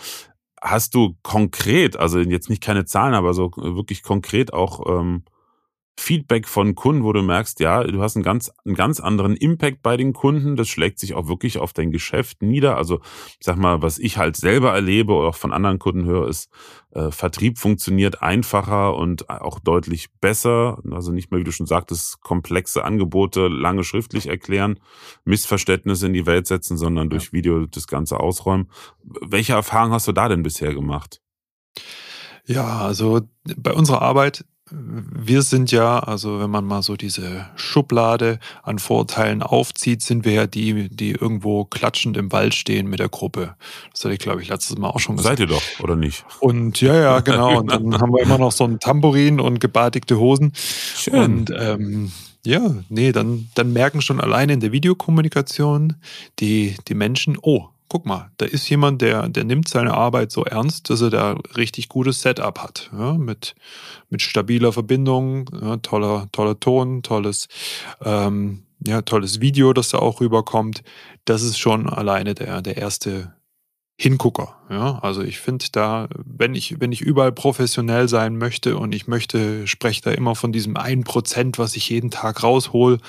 hast 0.62 0.96
du 0.96 1.16
konkret, 1.24 1.98
also 1.98 2.20
jetzt 2.20 2.50
nicht 2.50 2.64
keine 2.64 2.86
Zahlen, 2.86 3.14
aber 3.14 3.34
so 3.34 3.52
wirklich 3.56 4.04
konkret 4.04 4.54
auch 4.54 5.00
ähm, 5.00 5.24
Feedback 6.00 6.48
von 6.48 6.76
Kunden, 6.76 7.04
wo 7.04 7.12
du 7.12 7.24
merkst, 7.24 7.60
ja, 7.60 7.84
du 7.84 8.02
hast 8.02 8.16
einen 8.16 8.24
ganz, 8.24 8.52
einen 8.66 8.76
ganz 8.76 9.00
anderen 9.00 9.36
Impact 9.36 9.82
bei 9.82 9.98
den 9.98 10.14
Kunden. 10.14 10.56
Das 10.56 10.70
schlägt 10.70 11.00
sich 11.00 11.16
auch 11.16 11.28
wirklich 11.28 11.58
auf 11.58 11.74
dein 11.74 11.92
Geschäft 11.92 12.44
nieder. 12.44 12.78
Also, 12.78 13.02
ich 13.40 13.46
sag 13.46 13.58
mal, 13.58 13.82
was 13.82 13.98
ich 13.98 14.18
halt 14.18 14.38
selber 14.38 14.74
erlebe 14.74 15.14
oder 15.14 15.30
auch 15.30 15.36
von 15.36 15.52
anderen 15.52 15.80
Kunden 15.80 16.06
höre, 16.06 16.28
ist, 16.28 16.50
äh, 16.92 17.10
Vertrieb 17.10 17.58
funktioniert 17.58 18.22
einfacher 18.22 18.96
und 18.96 19.30
auch 19.30 19.60
deutlich 19.60 20.10
besser. 20.22 20.78
Also 20.92 21.12
nicht 21.12 21.32
mehr, 21.32 21.40
wie 21.40 21.46
du 21.46 21.52
schon 21.52 21.66
sagtest, 21.66 22.22
komplexe 22.22 22.86
Angebote 22.86 23.48
lange 23.48 23.84
schriftlich 23.84 24.28
erklären, 24.28 24.80
Missverständnisse 25.26 26.06
in 26.06 26.14
die 26.14 26.28
Welt 26.28 26.46
setzen, 26.46 26.78
sondern 26.78 27.10
durch 27.10 27.34
Video 27.34 27.66
das 27.66 27.88
Ganze 27.88 28.20
ausräumen. 28.20 28.70
Welche 29.04 29.54
Erfahrungen 29.54 29.94
hast 29.94 30.08
du 30.08 30.12
da 30.12 30.30
denn 30.30 30.44
bisher 30.44 30.76
gemacht? 30.76 31.22
Ja, 32.46 32.80
also 32.80 33.22
bei 33.58 33.74
unserer 33.74 34.02
Arbeit 34.04 34.46
wir 34.72 35.42
sind 35.42 35.72
ja, 35.72 36.00
also 36.00 36.40
wenn 36.40 36.50
man 36.50 36.66
mal 36.66 36.82
so 36.82 36.96
diese 36.96 37.48
Schublade 37.56 38.40
an 38.64 38.80
Vorteilen 38.80 39.42
aufzieht, 39.42 40.02
sind 40.02 40.26
wir 40.26 40.34
ja 40.34 40.48
die, 40.48 40.90
die 40.90 41.12
irgendwo 41.12 41.66
klatschend 41.66 42.18
im 42.18 42.32
Wald 42.32 42.54
stehen 42.54 42.88
mit 42.88 43.00
der 43.00 43.10
Gruppe. 43.10 43.56
Das 43.92 44.04
hatte 44.04 44.14
ich, 44.14 44.20
glaube 44.20 44.42
ich, 44.42 44.50
letztes 44.50 44.78
Mal 44.78 44.90
auch 44.90 45.00
schon 45.00 45.18
gesagt. 45.18 45.38
Seid 45.38 45.48
ihr 45.48 45.54
doch, 45.54 45.62
oder 45.82 45.96
nicht? 45.96 46.26
Und 46.40 46.82
ja, 46.82 46.96
ja, 46.96 47.20
genau. 47.22 47.60
Und 47.60 47.72
dann 47.72 48.00
haben 48.00 48.12
wir 48.12 48.22
immer 48.22 48.38
noch 48.38 48.52
so 48.52 48.66
ein 48.66 48.80
Tambourin 48.80 49.40
und 49.40 49.60
gebadigte 49.60 50.18
Hosen. 50.20 50.52
Schön. 50.56 51.16
Und 51.16 51.54
ähm, 51.58 52.12
ja, 52.46 52.62
nee, 52.90 53.12
dann, 53.12 53.50
dann 53.56 53.74
merken 53.74 54.02
schon 54.02 54.22
alleine 54.22 54.54
in 54.54 54.60
der 54.60 54.72
Videokommunikation 54.72 55.96
die, 56.40 56.76
die 56.88 56.94
Menschen, 56.94 57.38
oh, 57.42 57.70
guck 57.90 58.06
mal, 58.06 58.32
da 58.38 58.46
ist 58.46 58.70
jemand, 58.70 59.02
der, 59.02 59.30
der 59.30 59.44
nimmt 59.44 59.68
seine 59.68 59.94
Arbeit 59.94 60.32
so 60.32 60.44
ernst, 60.44 60.90
dass 60.90 61.02
er 61.02 61.10
da 61.10 61.34
richtig 61.56 61.90
gutes 61.90 62.22
Setup 62.22 62.60
hat. 62.60 62.90
Ja, 62.94 63.14
mit, 63.14 63.56
mit 64.10 64.22
stabiler 64.22 64.74
Verbindung, 64.74 65.50
ja, 65.62 65.78
toller, 65.78 66.28
toller 66.32 66.60
Ton, 66.60 67.04
tolles, 67.04 67.48
ähm, 68.04 68.64
ja, 68.86 69.02
tolles 69.02 69.42
Video, 69.42 69.74
das 69.74 69.90
da 69.90 70.00
auch 70.00 70.22
rüberkommt. 70.22 70.84
Das 71.26 71.42
ist 71.42 71.58
schon 71.58 71.90
alleine 71.90 72.36
der, 72.36 72.62
der 72.62 72.78
erste 72.78 73.34
Hingucker. 74.00 74.56
Ja, 74.70 75.00
also 75.00 75.24
ich 75.24 75.40
finde 75.40 75.66
da, 75.72 76.08
wenn 76.24 76.54
ich, 76.54 76.80
wenn 76.80 76.92
ich 76.92 77.02
überall 77.02 77.32
professionell 77.32 78.08
sein 78.08 78.38
möchte 78.38 78.78
und 78.78 78.94
ich 78.94 79.08
möchte, 79.08 79.66
spreche 79.66 80.02
da 80.04 80.12
immer 80.12 80.36
von 80.36 80.52
diesem 80.52 80.78
einen 80.78 81.04
Prozent, 81.04 81.58
was 81.58 81.76
ich 81.76 81.90
jeden 81.90 82.12
Tag 82.12 82.44
raushol, 82.44 83.00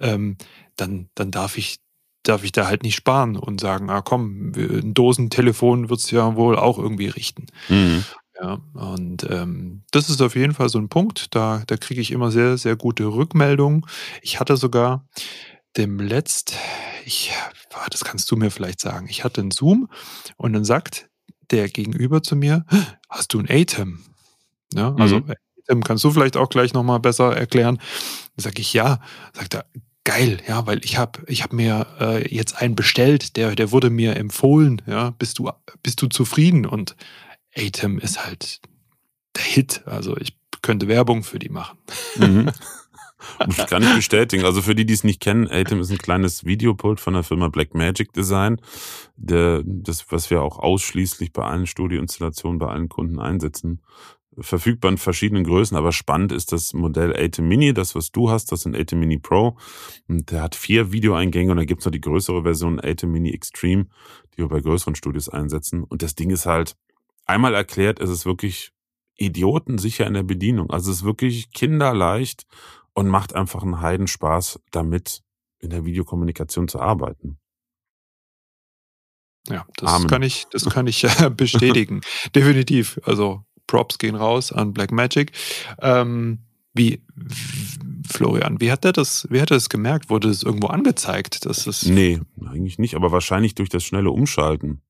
ähm, 0.00 0.36
dann, 0.76 1.10
dann 1.14 1.30
darf 1.30 1.58
ich 1.58 1.80
darf 2.22 2.44
ich 2.44 2.52
da 2.52 2.66
halt 2.66 2.82
nicht 2.82 2.96
sparen 2.96 3.36
und 3.36 3.60
sagen, 3.60 3.90
ah 3.90 4.02
komm, 4.02 4.52
ein 4.54 4.94
Dosentelefon 4.94 5.88
wird 5.88 6.00
es 6.00 6.10
ja 6.10 6.36
wohl 6.36 6.56
auch 6.56 6.78
irgendwie 6.78 7.08
richten. 7.08 7.46
Mhm. 7.68 8.04
Ja, 8.40 8.58
und 8.72 9.26
ähm, 9.28 9.82
das 9.90 10.08
ist 10.08 10.22
auf 10.22 10.34
jeden 10.34 10.54
Fall 10.54 10.70
so 10.70 10.78
ein 10.78 10.88
Punkt, 10.88 11.34
da, 11.34 11.62
da 11.66 11.76
kriege 11.76 12.00
ich 12.00 12.10
immer 12.10 12.30
sehr, 12.30 12.56
sehr 12.56 12.74
gute 12.74 13.04
Rückmeldungen. 13.04 13.84
Ich 14.22 14.40
hatte 14.40 14.56
sogar 14.56 15.06
dem 15.76 16.00
letzt, 16.00 16.54
ich, 17.04 17.32
das 17.90 18.02
kannst 18.02 18.30
du 18.30 18.36
mir 18.36 18.50
vielleicht 18.50 18.80
sagen, 18.80 19.08
ich 19.10 19.24
hatte 19.24 19.42
einen 19.42 19.50
Zoom 19.50 19.90
und 20.36 20.54
dann 20.54 20.64
sagt 20.64 21.10
der 21.50 21.68
Gegenüber 21.68 22.22
zu 22.22 22.34
mir, 22.34 22.64
hast 23.10 23.34
du 23.34 23.40
ein 23.40 23.48
ATEM? 23.50 24.00
Ja, 24.72 24.94
also 24.94 25.20
mhm. 25.20 25.34
ATEM 25.68 25.84
kannst 25.84 26.04
du 26.04 26.10
vielleicht 26.10 26.38
auch 26.38 26.48
gleich 26.48 26.72
nochmal 26.72 27.00
besser 27.00 27.36
erklären. 27.36 27.76
Dann 27.76 28.42
sage 28.42 28.60
ich 28.60 28.72
ja, 28.72 29.00
sagt 29.34 29.54
er, 29.54 29.66
geil, 30.10 30.38
ja, 30.48 30.66
weil 30.66 30.80
ich 30.84 30.98
habe 30.98 31.20
ich 31.28 31.44
hab 31.44 31.52
mir 31.52 31.86
äh, 32.00 32.34
jetzt 32.34 32.60
einen 32.60 32.74
bestellt, 32.74 33.36
der, 33.36 33.54
der 33.54 33.70
wurde 33.70 33.90
mir 33.90 34.16
empfohlen, 34.16 34.82
ja, 34.86 35.10
bist 35.10 35.38
du, 35.38 35.50
bist 35.84 36.02
du 36.02 36.08
zufrieden? 36.08 36.66
Und 36.66 36.96
Atem 37.56 38.00
ist 38.00 38.26
halt 38.26 38.60
der 39.36 39.44
Hit. 39.44 39.82
Also 39.86 40.16
ich 40.16 40.36
könnte 40.62 40.88
Werbung 40.88 41.22
für 41.22 41.38
die 41.38 41.48
machen. 41.48 41.78
Mhm. 42.16 42.50
Muss 43.46 43.58
ich 43.58 43.66
gar 43.68 43.78
nicht 43.78 43.94
bestätigen. 43.94 44.44
Also 44.44 44.62
für 44.62 44.74
die, 44.74 44.84
die 44.84 44.94
es 44.94 45.04
nicht 45.04 45.20
kennen, 45.20 45.46
Atem 45.48 45.80
ist 45.80 45.92
ein 45.92 45.98
kleines 45.98 46.44
Videopult 46.44 46.98
von 46.98 47.14
der 47.14 47.22
Firma 47.22 47.48
Blackmagic 47.48 48.12
Design, 48.12 48.60
der, 49.14 49.62
das, 49.64 50.10
was 50.10 50.28
wir 50.30 50.42
auch 50.42 50.58
ausschließlich 50.58 51.32
bei 51.32 51.44
allen 51.44 51.68
Studioinstallationen, 51.68 52.58
bei 52.58 52.66
allen 52.66 52.88
Kunden 52.88 53.20
einsetzen. 53.20 53.80
Verfügbar 54.38 54.92
in 54.92 54.98
verschiedenen 54.98 55.44
Größen, 55.44 55.76
aber 55.76 55.92
spannend 55.92 56.30
ist 56.30 56.52
das 56.52 56.72
Modell 56.72 57.14
Atem 57.16 57.48
Mini, 57.48 57.74
das 57.74 57.94
was 57.94 58.12
du 58.12 58.30
hast, 58.30 58.52
das 58.52 58.60
sind 58.60 58.76
Atem 58.76 59.00
Mini 59.00 59.18
Pro. 59.18 59.58
Und 60.08 60.30
der 60.30 60.42
hat 60.42 60.54
vier 60.54 60.92
Videoeingänge 60.92 61.50
und 61.50 61.56
da 61.56 61.64
gibt's 61.64 61.84
noch 61.84 61.92
die 61.92 62.00
größere 62.00 62.42
Version 62.42 62.80
Atem 62.80 63.10
Mini 63.10 63.32
Extreme, 63.32 63.86
die 64.32 64.38
wir 64.38 64.48
bei 64.48 64.60
größeren 64.60 64.94
Studios 64.94 65.28
einsetzen. 65.28 65.82
Und 65.82 66.02
das 66.02 66.14
Ding 66.14 66.30
ist 66.30 66.46
halt, 66.46 66.76
einmal 67.30 67.54
erklärt, 67.54 68.00
es 68.00 68.10
ist 68.10 68.26
wirklich 68.26 68.72
idiotensicher 69.16 70.06
in 70.06 70.14
der 70.14 70.22
Bedienung. 70.22 70.70
Also 70.70 70.90
es 70.90 70.98
ist 70.98 71.04
wirklich 71.04 71.52
kinderleicht 71.52 72.46
und 72.94 73.08
macht 73.08 73.34
einfach 73.34 73.62
einen 73.62 73.80
Heidenspaß, 73.80 74.60
damit 74.70 75.22
in 75.60 75.70
der 75.70 75.84
Videokommunikation 75.84 76.68
zu 76.68 76.80
arbeiten. 76.80 77.38
Ja, 79.48 79.66
das 79.76 79.90
Amen. 79.90 80.08
kann 80.08 80.22
ich, 80.22 80.46
das 80.50 80.68
kann 80.68 80.86
ich 80.86 81.06
bestätigen. 81.36 82.00
Definitiv. 82.34 83.00
Also 83.04 83.44
Props 83.70 83.98
gehen 83.98 84.16
raus 84.16 84.52
an 84.52 84.72
Blackmagic. 84.72 85.30
Ähm, 85.80 86.40
wie, 86.74 87.02
Florian, 88.08 88.60
wie 88.60 88.72
hat 88.72 88.82
der 88.82 88.92
das, 88.92 89.28
wie 89.30 89.40
hat 89.40 89.52
er 89.52 89.56
das 89.56 89.68
gemerkt? 89.68 90.10
Wurde 90.10 90.28
es 90.28 90.42
irgendwo 90.42 90.66
angezeigt? 90.66 91.46
Dass 91.46 91.68
es 91.68 91.86
nee, 91.86 92.20
eigentlich 92.44 92.78
nicht, 92.80 92.96
aber 92.96 93.12
wahrscheinlich 93.12 93.54
durch 93.54 93.68
das 93.68 93.84
schnelle 93.84 94.10
Umschalten. 94.10 94.82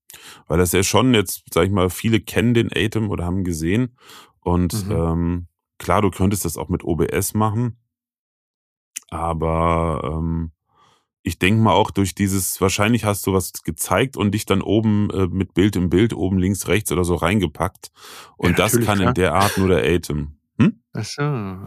Weil 0.46 0.58
das 0.58 0.72
ja 0.72 0.82
schon 0.82 1.12
jetzt, 1.12 1.44
sag 1.52 1.66
ich 1.66 1.70
mal, 1.70 1.90
viele 1.90 2.20
kennen 2.20 2.54
den 2.54 2.70
Atem 2.74 3.10
oder 3.10 3.26
haben 3.26 3.44
gesehen. 3.44 3.96
Und 4.40 4.86
mhm. 4.86 4.92
ähm, 4.92 5.46
klar, 5.78 6.00
du 6.00 6.10
könntest 6.10 6.46
das 6.46 6.56
auch 6.56 6.70
mit 6.70 6.82
OBS 6.82 7.34
machen. 7.34 7.76
Aber 9.10 10.10
ähm, 10.16 10.52
ich 11.22 11.38
denke 11.38 11.60
mal 11.60 11.72
auch 11.72 11.90
durch 11.90 12.14
dieses, 12.14 12.60
wahrscheinlich 12.60 13.04
hast 13.04 13.26
du 13.26 13.32
was 13.32 13.52
gezeigt 13.62 14.16
und 14.16 14.32
dich 14.32 14.46
dann 14.46 14.62
oben 14.62 15.10
äh, 15.10 15.26
mit 15.26 15.54
Bild 15.54 15.76
im 15.76 15.90
Bild, 15.90 16.14
oben 16.14 16.38
links, 16.38 16.66
rechts 16.68 16.90
oder 16.92 17.04
so 17.04 17.14
reingepackt. 17.14 17.90
Und 18.36 18.50
ja, 18.50 18.56
das 18.56 18.80
kann 18.80 19.00
ja. 19.00 19.08
in 19.08 19.14
der 19.14 19.34
Art 19.34 19.58
nur 19.58 19.68
der 19.68 19.84
Atem. 19.84 20.38
Hm? 20.58 20.82
Ach 20.92 21.04
so, 21.04 21.22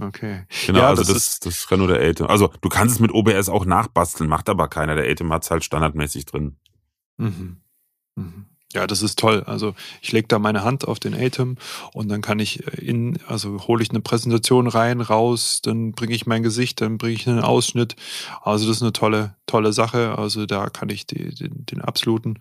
okay. 0.05 0.45
Genau, 0.65 0.79
ja, 0.79 0.89
also 0.89 1.03
das, 1.03 1.39
das, 1.39 1.39
das 1.39 1.67
kann 1.67 1.79
nur 1.79 1.87
der 1.87 2.01
Atem. 2.01 2.27
Also 2.27 2.51
du 2.61 2.69
kannst 2.69 2.95
es 2.95 2.99
mit 2.99 3.11
OBS 3.11 3.49
auch 3.49 3.65
nachbasteln, 3.65 4.29
macht 4.29 4.49
aber 4.49 4.67
keiner. 4.67 4.95
Der 4.95 5.09
Atem 5.09 5.31
hat's 5.31 5.51
halt 5.51 5.63
standardmäßig 5.63 6.25
drin. 6.25 6.57
Mhm. 7.17 7.61
Mhm. 8.15 8.45
Ja, 8.73 8.87
das 8.87 9.03
ist 9.03 9.19
toll. 9.19 9.43
Also 9.45 9.75
ich 10.01 10.11
lege 10.11 10.27
da 10.27 10.39
meine 10.39 10.63
Hand 10.63 10.87
auf 10.87 10.99
den 10.99 11.13
Atem 11.13 11.57
und 11.93 12.09
dann 12.09 12.21
kann 12.21 12.39
ich 12.39 12.65
äh, 12.65 12.83
in, 12.83 13.19
also 13.27 13.67
hole 13.67 13.83
ich 13.83 13.91
eine 13.91 14.01
Präsentation 14.01 14.67
rein, 14.67 14.99
raus, 15.01 15.61
dann 15.61 15.91
bringe 15.91 16.15
ich 16.15 16.25
mein 16.25 16.43
Gesicht, 16.43 16.81
dann 16.81 16.97
bringe 16.97 17.13
ich 17.13 17.27
einen 17.27 17.39
Ausschnitt. 17.39 17.95
Also 18.41 18.67
das 18.67 18.77
ist 18.77 18.81
eine 18.81 18.93
tolle, 18.93 19.35
tolle 19.45 19.73
Sache. 19.73 20.17
Also 20.17 20.45
da 20.45 20.69
kann 20.69 20.89
ich 20.89 21.05
die, 21.05 21.33
den, 21.35 21.65
den 21.67 21.81
absoluten, 21.81 22.39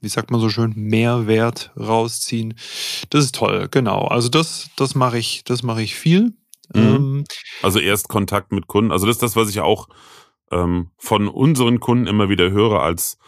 wie 0.00 0.08
sagt 0.08 0.30
man 0.30 0.40
so 0.40 0.48
schön, 0.48 0.72
Mehrwert 0.74 1.70
rausziehen. 1.78 2.54
Das 3.10 3.24
ist 3.24 3.34
toll, 3.34 3.68
genau. 3.70 4.06
Also 4.06 4.30
das, 4.30 4.70
das 4.76 4.94
mache 4.94 5.18
ich, 5.18 5.44
das 5.44 5.62
mache 5.62 5.82
ich 5.82 5.94
viel. 5.94 6.32
Mhm. 6.74 6.82
Ähm, 6.82 7.24
also 7.62 7.78
erst 7.78 8.08
Kontakt 8.08 8.52
mit 8.52 8.68
Kunden. 8.68 8.90
Also 8.90 9.06
das 9.06 9.16
ist 9.16 9.22
das, 9.22 9.36
was 9.36 9.50
ich 9.50 9.60
auch 9.60 9.88
ähm, 10.50 10.90
von 10.96 11.28
unseren 11.28 11.78
Kunden 11.78 12.06
immer 12.06 12.30
wieder 12.30 12.50
höre 12.50 12.80
als 12.80 13.18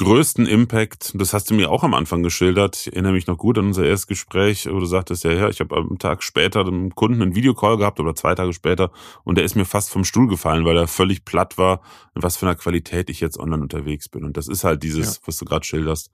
größten 0.00 0.46
Impact, 0.46 1.12
das 1.14 1.34
hast 1.34 1.50
du 1.50 1.54
mir 1.54 1.70
auch 1.70 1.84
am 1.84 1.92
Anfang 1.92 2.22
geschildert, 2.22 2.74
ich 2.74 2.86
erinnere 2.86 3.12
mich 3.12 3.26
noch 3.26 3.36
gut 3.36 3.58
an 3.58 3.66
unser 3.66 3.84
erstes 3.84 4.06
Gespräch, 4.06 4.66
wo 4.66 4.80
du 4.80 4.86
sagtest, 4.86 5.24
ja, 5.24 5.32
ja, 5.32 5.48
ich 5.50 5.60
habe 5.60 5.76
am 5.76 5.98
Tag 5.98 6.22
später 6.22 6.64
dem 6.64 6.94
Kunden 6.94 7.20
einen 7.20 7.34
Videocall 7.34 7.76
gehabt 7.76 8.00
oder 8.00 8.14
zwei 8.14 8.34
Tage 8.34 8.54
später 8.54 8.92
und 9.24 9.36
der 9.36 9.44
ist 9.44 9.56
mir 9.56 9.66
fast 9.66 9.90
vom 9.90 10.04
Stuhl 10.04 10.26
gefallen, 10.26 10.64
weil 10.64 10.78
er 10.78 10.88
völlig 10.88 11.26
platt 11.26 11.58
war, 11.58 11.82
in 12.14 12.22
was 12.22 12.38
für 12.38 12.46
einer 12.46 12.54
Qualität 12.54 13.10
ich 13.10 13.20
jetzt 13.20 13.38
online 13.38 13.60
unterwegs 13.60 14.08
bin. 14.08 14.24
Und 14.24 14.38
das 14.38 14.48
ist 14.48 14.64
halt 14.64 14.82
dieses, 14.82 15.16
ja. 15.16 15.22
was 15.26 15.36
du 15.36 15.44
gerade 15.44 15.66
schilderst. 15.66 16.10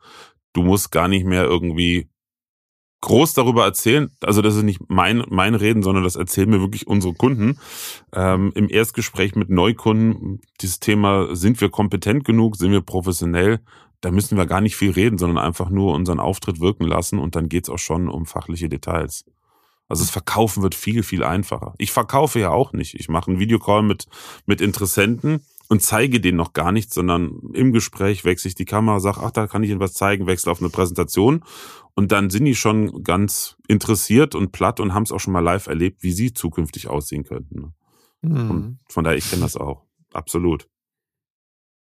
Du 0.52 0.64
musst 0.64 0.90
gar 0.90 1.06
nicht 1.06 1.24
mehr 1.24 1.44
irgendwie 1.44 2.08
groß 3.00 3.34
darüber 3.34 3.64
erzählen. 3.64 4.10
Also 4.22 4.42
das 4.42 4.56
ist 4.56 4.62
nicht 4.62 4.80
mein, 4.88 5.24
mein 5.28 5.54
Reden, 5.54 5.82
sondern 5.82 6.04
das 6.04 6.16
erzählen 6.16 6.50
mir 6.50 6.60
wirklich 6.60 6.86
unsere 6.86 7.14
Kunden. 7.14 7.58
Ähm, 8.12 8.52
Im 8.54 8.68
Erstgespräch 8.68 9.34
mit 9.34 9.50
Neukunden, 9.50 10.40
dieses 10.60 10.80
Thema, 10.80 11.34
sind 11.34 11.60
wir 11.60 11.70
kompetent 11.70 12.24
genug, 12.24 12.56
sind 12.56 12.72
wir 12.72 12.80
professionell, 12.80 13.60
da 14.00 14.10
müssen 14.10 14.36
wir 14.36 14.46
gar 14.46 14.60
nicht 14.60 14.76
viel 14.76 14.90
reden, 14.90 15.18
sondern 15.18 15.44
einfach 15.44 15.70
nur 15.70 15.94
unseren 15.94 16.20
Auftritt 16.20 16.60
wirken 16.60 16.84
lassen 16.84 17.18
und 17.18 17.34
dann 17.34 17.48
geht's 17.48 17.70
auch 17.70 17.78
schon 17.78 18.08
um 18.08 18.26
fachliche 18.26 18.68
Details. 18.68 19.24
Also 19.88 20.02
das 20.02 20.10
Verkaufen 20.10 20.62
wird 20.62 20.74
viel, 20.74 21.02
viel 21.02 21.22
einfacher. 21.22 21.74
Ich 21.78 21.92
verkaufe 21.92 22.40
ja 22.40 22.50
auch 22.50 22.72
nicht. 22.72 22.94
Ich 22.94 23.08
mache 23.08 23.30
einen 23.30 23.40
Videocall 23.40 23.82
mit, 23.82 24.06
mit 24.44 24.60
Interessenten 24.60 25.44
und 25.68 25.82
zeige 25.82 26.20
denen 26.20 26.36
noch 26.36 26.52
gar 26.52 26.72
nichts, 26.72 26.94
sondern 26.94 27.40
im 27.52 27.72
Gespräch 27.72 28.24
wechsle 28.24 28.48
ich 28.48 28.54
die 28.54 28.64
Kamera, 28.64 29.00
sage, 29.00 29.20
ach, 29.22 29.30
da 29.30 29.46
kann 29.46 29.62
ich 29.62 29.70
Ihnen 29.70 29.80
was 29.80 29.94
zeigen, 29.94 30.26
wechsle 30.26 30.52
auf 30.52 30.60
eine 30.60 30.70
Präsentation 30.70 31.42
und 31.96 32.12
dann 32.12 32.30
sind 32.30 32.44
die 32.44 32.54
schon 32.54 33.02
ganz 33.02 33.56
interessiert 33.66 34.34
und 34.34 34.52
platt 34.52 34.80
und 34.80 34.94
haben 34.94 35.02
es 35.02 35.12
auch 35.12 35.18
schon 35.18 35.32
mal 35.32 35.40
live 35.40 35.66
erlebt, 35.66 36.02
wie 36.02 36.12
sie 36.12 36.32
zukünftig 36.34 36.88
aussehen 36.88 37.24
könnten. 37.24 37.60
Ne? 37.60 37.72
Mhm. 38.20 38.50
Und 38.50 38.78
von 38.88 39.02
daher, 39.02 39.16
ich 39.16 39.28
kenne 39.28 39.42
das 39.42 39.56
auch. 39.56 39.82
Absolut. 40.12 40.68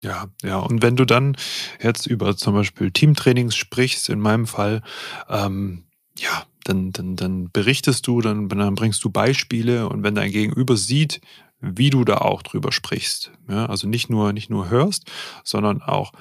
Ja, 0.03 0.29
ja. 0.43 0.59
Und 0.59 0.83
wenn 0.83 0.97
du 0.97 1.05
dann 1.05 1.37
jetzt 1.83 2.07
über 2.07 2.37
zum 2.37 2.55
Beispiel 2.55 2.91
Teamtrainings 2.91 3.55
sprichst, 3.55 4.09
in 4.09 4.21
meinem 4.21 4.47
Fall, 4.47 4.83
ähm, 5.29 5.85
ja, 6.17 6.45
dann, 6.65 6.91
dann, 6.93 7.17
dann 7.17 7.51
berichtest 7.53 8.07
du, 8.07 8.21
dann, 8.23 8.49
dann 8.49 8.75
bringst 8.75 9.05
du 9.05 9.11
Beispiele 9.11 9.89
und 9.89 10.03
wenn 10.03 10.15
dein 10.15 10.33
Gegenüber 10.33 10.77
sieht, 10.77 11.21
wie 11.61 11.91
du 11.91 12.05
da 12.05 12.19
auch 12.19 12.43
drüber 12.43 12.73
sprichst. 12.73 13.33
Ja, 13.49 13.67
also 13.67 13.89
nicht 13.89 14.09
nur, 14.09 14.33
nicht 14.33 14.49
nur 14.49 14.71
hörst, 14.71 15.11
sondern 15.45 15.83
auch 15.83 16.13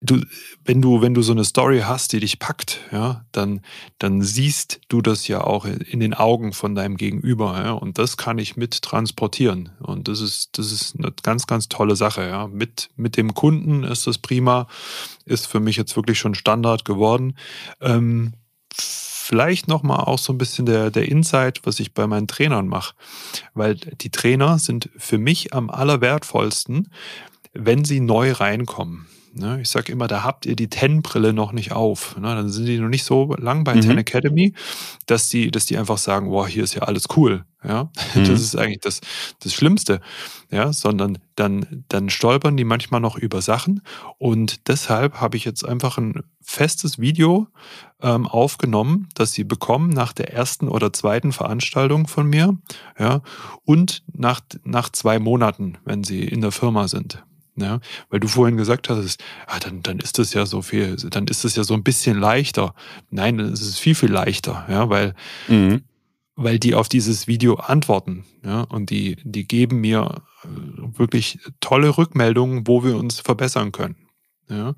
du, 0.00 0.20
wenn 0.64 0.80
du, 0.80 1.02
wenn 1.02 1.14
du 1.14 1.22
so 1.22 1.32
eine 1.32 1.44
Story 1.44 1.80
hast, 1.80 2.12
die 2.12 2.20
dich 2.20 2.38
packt, 2.38 2.80
ja, 2.90 3.24
dann, 3.32 3.60
dann 3.98 4.22
siehst 4.22 4.80
du 4.88 5.02
das 5.02 5.28
ja 5.28 5.42
auch 5.42 5.66
in 5.66 6.00
den 6.00 6.14
Augen 6.14 6.52
von 6.52 6.74
deinem 6.74 6.96
Gegenüber, 6.96 7.62
ja, 7.62 7.72
und 7.72 7.98
das 7.98 8.16
kann 8.16 8.38
ich 8.38 8.56
mit 8.56 8.82
transportieren. 8.82 9.70
Und 9.80 10.08
das 10.08 10.20
ist, 10.20 10.58
das 10.58 10.72
ist 10.72 10.96
eine 10.98 11.12
ganz, 11.22 11.46
ganz 11.46 11.68
tolle 11.68 11.96
Sache, 11.96 12.26
ja. 12.26 12.48
Mit, 12.48 12.90
mit 12.96 13.16
dem 13.16 13.34
Kunden 13.34 13.84
ist 13.84 14.06
das 14.06 14.18
prima, 14.18 14.66
ist 15.26 15.46
für 15.46 15.60
mich 15.60 15.76
jetzt 15.76 15.96
wirklich 15.96 16.18
schon 16.18 16.34
Standard 16.34 16.84
geworden. 16.84 17.36
Ähm, 17.80 18.32
vielleicht 18.72 19.68
nochmal 19.68 20.00
auch 20.00 20.18
so 20.18 20.32
ein 20.32 20.38
bisschen 20.38 20.66
der, 20.66 20.90
der 20.90 21.08
Insight, 21.08 21.60
was 21.64 21.78
ich 21.78 21.92
bei 21.92 22.06
meinen 22.06 22.26
Trainern 22.26 22.66
mache. 22.66 22.94
Weil 23.54 23.74
die 23.76 24.10
Trainer 24.10 24.58
sind 24.58 24.88
für 24.96 25.18
mich 25.18 25.52
am 25.52 25.68
allerwertvollsten, 25.68 26.90
wenn 27.52 27.84
sie 27.84 28.00
neu 28.00 28.32
reinkommen. 28.32 29.06
Ne? 29.32 29.60
Ich 29.60 29.68
sage 29.68 29.92
immer, 29.92 30.08
da 30.08 30.24
habt 30.24 30.44
ihr 30.44 30.56
die 30.56 30.68
Ten-Brille 30.68 31.32
noch 31.32 31.52
nicht 31.52 31.72
auf. 31.72 32.16
Ne? 32.16 32.34
Dann 32.34 32.48
sind 32.48 32.66
die 32.66 32.78
noch 32.78 32.88
nicht 32.88 33.04
so 33.04 33.34
lang 33.36 33.64
bei 33.64 33.74
mhm. 33.76 33.80
Ten 33.82 33.98
Academy, 33.98 34.54
dass 35.06 35.28
die, 35.28 35.50
dass 35.50 35.66
die 35.66 35.78
einfach 35.78 35.98
sagen, 35.98 36.30
boah, 36.30 36.48
hier 36.48 36.64
ist 36.64 36.74
ja 36.74 36.82
alles 36.82 37.04
cool. 37.16 37.44
Ja, 37.62 37.90
mhm. 38.14 38.24
das 38.24 38.40
ist 38.40 38.56
eigentlich 38.56 38.80
das, 38.80 39.00
das 39.40 39.54
Schlimmste. 39.54 40.00
Ja, 40.50 40.72
sondern 40.72 41.18
dann, 41.36 41.84
dann 41.88 42.10
stolpern 42.10 42.56
die 42.56 42.64
manchmal 42.64 43.00
noch 43.00 43.16
über 43.16 43.40
Sachen. 43.40 43.82
Und 44.18 44.68
deshalb 44.68 45.20
habe 45.20 45.36
ich 45.36 45.44
jetzt 45.44 45.64
einfach 45.64 45.96
ein 45.98 46.22
festes 46.42 46.98
Video 46.98 47.46
ähm, 48.02 48.26
aufgenommen, 48.26 49.08
das 49.14 49.32
sie 49.32 49.44
bekommen 49.44 49.90
nach 49.90 50.12
der 50.12 50.32
ersten 50.32 50.68
oder 50.68 50.92
zweiten 50.92 51.32
Veranstaltung 51.32 52.08
von 52.08 52.26
mir. 52.26 52.58
Ja, 52.98 53.22
und 53.64 54.02
nach, 54.12 54.40
nach 54.64 54.90
zwei 54.90 55.18
Monaten, 55.20 55.78
wenn 55.84 56.02
sie 56.02 56.24
in 56.24 56.40
der 56.40 56.52
Firma 56.52 56.88
sind. 56.88 57.22
Ja, 57.60 57.80
weil 58.08 58.20
du 58.20 58.28
vorhin 58.28 58.56
gesagt 58.56 58.88
hast, 58.88 59.22
ah, 59.46 59.58
dann, 59.58 59.82
dann 59.82 59.98
ist 59.98 60.18
das 60.18 60.32
ja 60.32 60.46
so 60.46 60.62
viel, 60.62 60.96
dann 60.96 61.26
ist 61.26 61.44
es 61.44 61.56
ja 61.56 61.64
so 61.64 61.74
ein 61.74 61.82
bisschen 61.82 62.18
leichter. 62.18 62.74
Nein, 63.10 63.38
es 63.38 63.60
ist 63.60 63.78
viel, 63.78 63.94
viel 63.94 64.10
leichter, 64.10 64.66
ja, 64.68 64.88
weil, 64.88 65.14
mhm. 65.48 65.82
weil 66.36 66.58
die 66.58 66.74
auf 66.74 66.88
dieses 66.88 67.26
Video 67.26 67.54
antworten, 67.56 68.24
ja, 68.44 68.62
und 68.62 68.90
die, 68.90 69.16
die 69.24 69.46
geben 69.46 69.80
mir 69.80 70.22
äh, 70.42 70.48
wirklich 70.98 71.38
tolle 71.60 71.96
Rückmeldungen, 71.96 72.66
wo 72.66 72.82
wir 72.82 72.96
uns 72.96 73.20
verbessern 73.20 73.72
können. 73.72 73.96
Ja. 74.48 74.74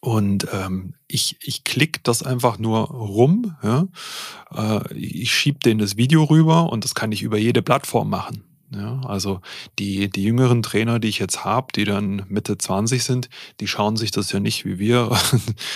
Und 0.00 0.46
ähm, 0.52 0.94
ich, 1.08 1.36
ich 1.42 1.64
klicke 1.64 2.00
das 2.02 2.22
einfach 2.22 2.58
nur 2.58 2.88
rum. 2.88 3.56
Ja? 3.62 3.86
Äh, 4.54 4.94
ich 4.94 5.34
schiebe 5.34 5.58
denen 5.58 5.80
das 5.80 5.96
Video 5.96 6.24
rüber 6.24 6.72
und 6.72 6.84
das 6.84 6.94
kann 6.94 7.12
ich 7.12 7.22
über 7.22 7.36
jede 7.36 7.60
Plattform 7.60 8.08
machen. 8.08 8.49
Ja, 8.72 9.00
also 9.04 9.40
die, 9.78 10.08
die 10.08 10.22
jüngeren 10.22 10.62
Trainer, 10.62 11.00
die 11.00 11.08
ich 11.08 11.18
jetzt 11.18 11.44
habe, 11.44 11.68
die 11.74 11.84
dann 11.84 12.24
Mitte 12.28 12.56
20 12.56 13.02
sind, 13.02 13.28
die 13.58 13.66
schauen 13.66 13.96
sich 13.96 14.12
das 14.12 14.30
ja 14.30 14.38
nicht 14.38 14.64
wie 14.64 14.78
wir 14.78 15.10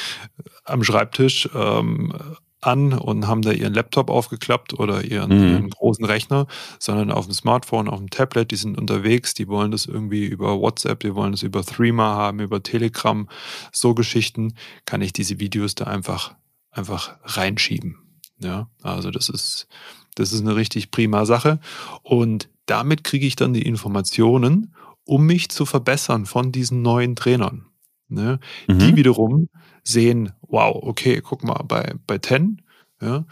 am 0.64 0.84
Schreibtisch 0.84 1.48
ähm, 1.54 2.12
an 2.60 2.92
und 2.92 3.26
haben 3.26 3.42
da 3.42 3.50
ihren 3.50 3.74
Laptop 3.74 4.10
aufgeklappt 4.10 4.78
oder 4.78 5.04
ihren, 5.04 5.36
mhm. 5.36 5.48
ihren, 5.48 5.70
großen 5.70 6.04
Rechner, 6.04 6.46
sondern 6.78 7.10
auf 7.10 7.26
dem 7.26 7.34
Smartphone, 7.34 7.88
auf 7.88 7.98
dem 7.98 8.10
Tablet, 8.10 8.50
die 8.50 8.56
sind 8.56 8.78
unterwegs, 8.78 9.34
die 9.34 9.48
wollen 9.48 9.70
das 9.70 9.86
irgendwie 9.86 10.24
über 10.24 10.58
WhatsApp, 10.60 11.00
die 11.00 11.14
wollen 11.14 11.32
das 11.32 11.42
über 11.42 11.64
Threema 11.64 12.14
haben, 12.14 12.40
über 12.40 12.62
Telegram, 12.62 13.28
so 13.72 13.94
Geschichten, 13.94 14.54
kann 14.86 15.02
ich 15.02 15.12
diese 15.12 15.40
Videos 15.40 15.74
da 15.74 15.84
einfach, 15.84 16.34
einfach 16.70 17.16
reinschieben. 17.24 17.98
Ja, 18.38 18.68
also 18.82 19.10
das 19.10 19.28
ist, 19.28 19.68
das 20.14 20.32
ist 20.32 20.40
eine 20.40 20.56
richtig 20.56 20.90
prima 20.90 21.24
Sache. 21.26 21.60
Und 22.02 22.48
damit 22.66 23.04
kriege 23.04 23.26
ich 23.26 23.36
dann 23.36 23.52
die 23.52 23.62
Informationen, 23.62 24.74
um 25.04 25.26
mich 25.26 25.50
zu 25.50 25.66
verbessern 25.66 26.26
von 26.26 26.52
diesen 26.52 26.82
neuen 26.82 27.16
Trainern. 27.16 27.66
Ne? 28.08 28.38
Mhm. 28.68 28.78
Die 28.78 28.96
wiederum 28.96 29.48
sehen, 29.82 30.32
wow, 30.42 30.76
okay, 30.82 31.20
guck 31.20 31.44
mal, 31.44 31.62
bei, 31.64 31.94
bei 32.06 32.18
Ten 32.18 32.62
ja, 33.00 33.26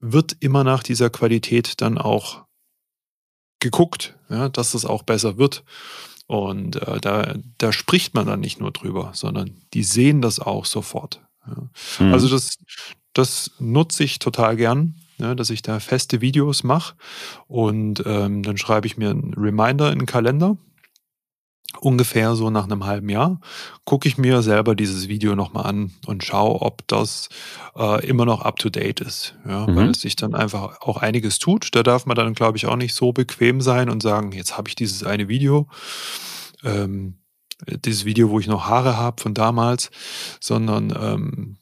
wird 0.00 0.36
immer 0.40 0.64
nach 0.64 0.82
dieser 0.82 1.10
Qualität 1.10 1.80
dann 1.80 1.98
auch 1.98 2.44
geguckt, 3.60 4.16
ja, 4.28 4.48
dass 4.48 4.74
es 4.74 4.84
auch 4.84 5.02
besser 5.02 5.38
wird. 5.38 5.64
Und 6.26 6.76
äh, 6.76 7.00
da, 7.00 7.34
da 7.56 7.72
spricht 7.72 8.14
man 8.14 8.26
dann 8.26 8.40
nicht 8.40 8.60
nur 8.60 8.70
drüber, 8.70 9.12
sondern 9.14 9.62
die 9.74 9.82
sehen 9.82 10.20
das 10.20 10.38
auch 10.38 10.66
sofort. 10.66 11.22
Ja. 11.46 12.04
Mhm. 12.04 12.12
Also 12.12 12.28
das, 12.28 12.58
das 13.14 13.50
nutze 13.58 14.04
ich 14.04 14.18
total 14.18 14.56
gern, 14.56 15.00
ja, 15.18 15.34
dass 15.34 15.50
ich 15.50 15.62
da 15.62 15.80
feste 15.80 16.20
Videos 16.20 16.64
mache 16.64 16.94
und 17.46 18.02
ähm, 18.06 18.42
dann 18.42 18.56
schreibe 18.56 18.86
ich 18.86 18.96
mir 18.96 19.10
einen 19.10 19.34
Reminder 19.34 19.92
in 19.92 20.00
den 20.00 20.06
Kalender 20.06 20.56
ungefähr 21.80 22.34
so 22.34 22.50
nach 22.50 22.64
einem 22.64 22.86
halben 22.86 23.08
Jahr 23.08 23.40
gucke 23.84 24.08
ich 24.08 24.18
mir 24.18 24.42
selber 24.42 24.74
dieses 24.74 25.08
Video 25.08 25.34
nochmal 25.34 25.66
an 25.66 25.92
und 26.06 26.24
schaue, 26.24 26.62
ob 26.62 26.86
das 26.88 27.28
äh, 27.76 28.04
immer 28.06 28.24
noch 28.24 28.42
up-to-date 28.42 29.00
ist. 29.00 29.34
Ja, 29.46 29.66
mhm. 29.66 29.76
Weil 29.76 29.90
es 29.90 30.00
sich 30.00 30.16
dann 30.16 30.34
einfach 30.34 30.80
auch 30.80 30.96
einiges 30.96 31.38
tut. 31.38 31.74
Da 31.74 31.82
darf 31.82 32.06
man 32.06 32.16
dann, 32.16 32.34
glaube 32.34 32.56
ich, 32.56 32.66
auch 32.66 32.76
nicht 32.76 32.94
so 32.94 33.12
bequem 33.12 33.60
sein 33.60 33.90
und 33.90 34.02
sagen, 34.02 34.32
jetzt 34.32 34.56
habe 34.56 34.68
ich 34.68 34.74
dieses 34.74 35.04
eine 35.04 35.28
Video. 35.28 35.68
Ähm, 36.64 37.18
dieses 37.84 38.04
Video, 38.04 38.30
wo 38.30 38.38
ich 38.38 38.46
noch 38.46 38.66
Haare 38.66 38.96
habe 38.96 39.20
von 39.20 39.34
damals, 39.34 39.90
sondern 40.40 40.94
ähm, 40.98 41.56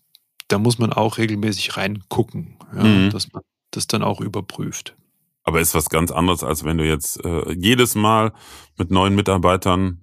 da 0.49 0.59
muss 0.59 0.79
man 0.79 0.93
auch 0.93 1.19
regelmäßig 1.19 1.77
reingucken, 1.77 2.57
ja, 2.75 2.85
mhm. 2.85 3.11
dass 3.11 3.33
man 3.33 3.43
das 3.71 3.87
dann 3.87 4.03
auch 4.03 4.21
überprüft. 4.21 4.97
Aber 5.43 5.61
ist 5.61 5.75
was 5.75 5.89
ganz 5.91 6.11
anderes, 6.11 6.43
als 6.43 6.65
wenn 6.65 6.79
du 6.79 6.85
jetzt 6.85 7.25
äh, 7.25 7.53
jedes 7.53 7.95
Mal 7.95 8.33
mit 8.79 8.91
neuen 8.91 9.15
Mitarbeitern, 9.15 10.01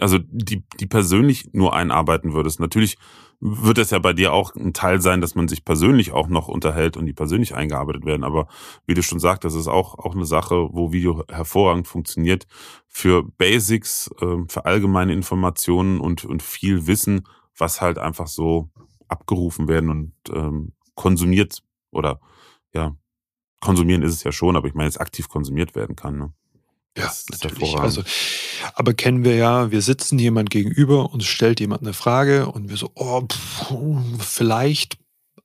also 0.00 0.18
die, 0.18 0.64
die 0.78 0.86
persönlich 0.86 1.48
nur 1.54 1.74
einarbeiten 1.74 2.34
würdest. 2.34 2.60
Natürlich 2.60 2.98
wird 3.40 3.78
es 3.78 3.90
ja 3.90 3.98
bei 3.98 4.12
dir 4.12 4.32
auch 4.32 4.54
ein 4.54 4.72
Teil 4.72 5.00
sein, 5.00 5.20
dass 5.20 5.34
man 5.34 5.48
sich 5.48 5.64
persönlich 5.64 6.12
auch 6.12 6.28
noch 6.28 6.48
unterhält 6.48 6.96
und 6.96 7.06
die 7.06 7.12
persönlich 7.12 7.54
eingearbeitet 7.54 8.04
werden. 8.04 8.24
Aber 8.24 8.48
wie 8.86 8.94
du 8.94 9.02
schon 9.02 9.18
sagst, 9.18 9.44
das 9.44 9.54
ist 9.54 9.68
auch, 9.68 9.98
auch 9.98 10.14
eine 10.14 10.26
Sache, 10.26 10.68
wo 10.72 10.92
Video 10.92 11.24
hervorragend 11.30 11.86
funktioniert 11.88 12.46
für 12.86 13.22
Basics, 13.22 14.10
äh, 14.20 14.44
für 14.48 14.64
allgemeine 14.64 15.12
Informationen 15.12 16.00
und, 16.00 16.24
und 16.24 16.42
viel 16.42 16.86
Wissen, 16.86 17.26
was 17.56 17.80
halt 17.80 17.98
einfach 17.98 18.26
so 18.26 18.70
abgerufen 19.08 19.68
werden 19.68 19.90
und 19.90 20.12
ähm, 20.32 20.72
konsumiert 20.94 21.62
oder 21.90 22.20
ja, 22.74 22.94
konsumieren 23.60 24.02
ist 24.02 24.14
es 24.14 24.24
ja 24.24 24.32
schon, 24.32 24.56
aber 24.56 24.68
ich 24.68 24.74
meine, 24.74 24.88
jetzt 24.88 25.00
aktiv 25.00 25.28
konsumiert 25.28 25.74
werden 25.74 25.96
kann. 25.96 26.18
Ne? 26.18 26.32
Ja, 26.96 27.12
natürlich. 27.30 27.76
Also, 27.76 28.02
aber 28.74 28.94
kennen 28.94 29.24
wir 29.24 29.36
ja, 29.36 29.70
wir 29.70 29.82
sitzen 29.82 30.18
jemand 30.18 30.50
gegenüber, 30.50 31.12
uns 31.12 31.26
stellt 31.26 31.60
jemand 31.60 31.82
eine 31.82 31.92
Frage 31.92 32.46
und 32.46 32.70
wir 32.70 32.76
so, 32.76 32.90
oh, 32.94 33.22
pff, 33.22 33.74
vielleicht 34.18 34.98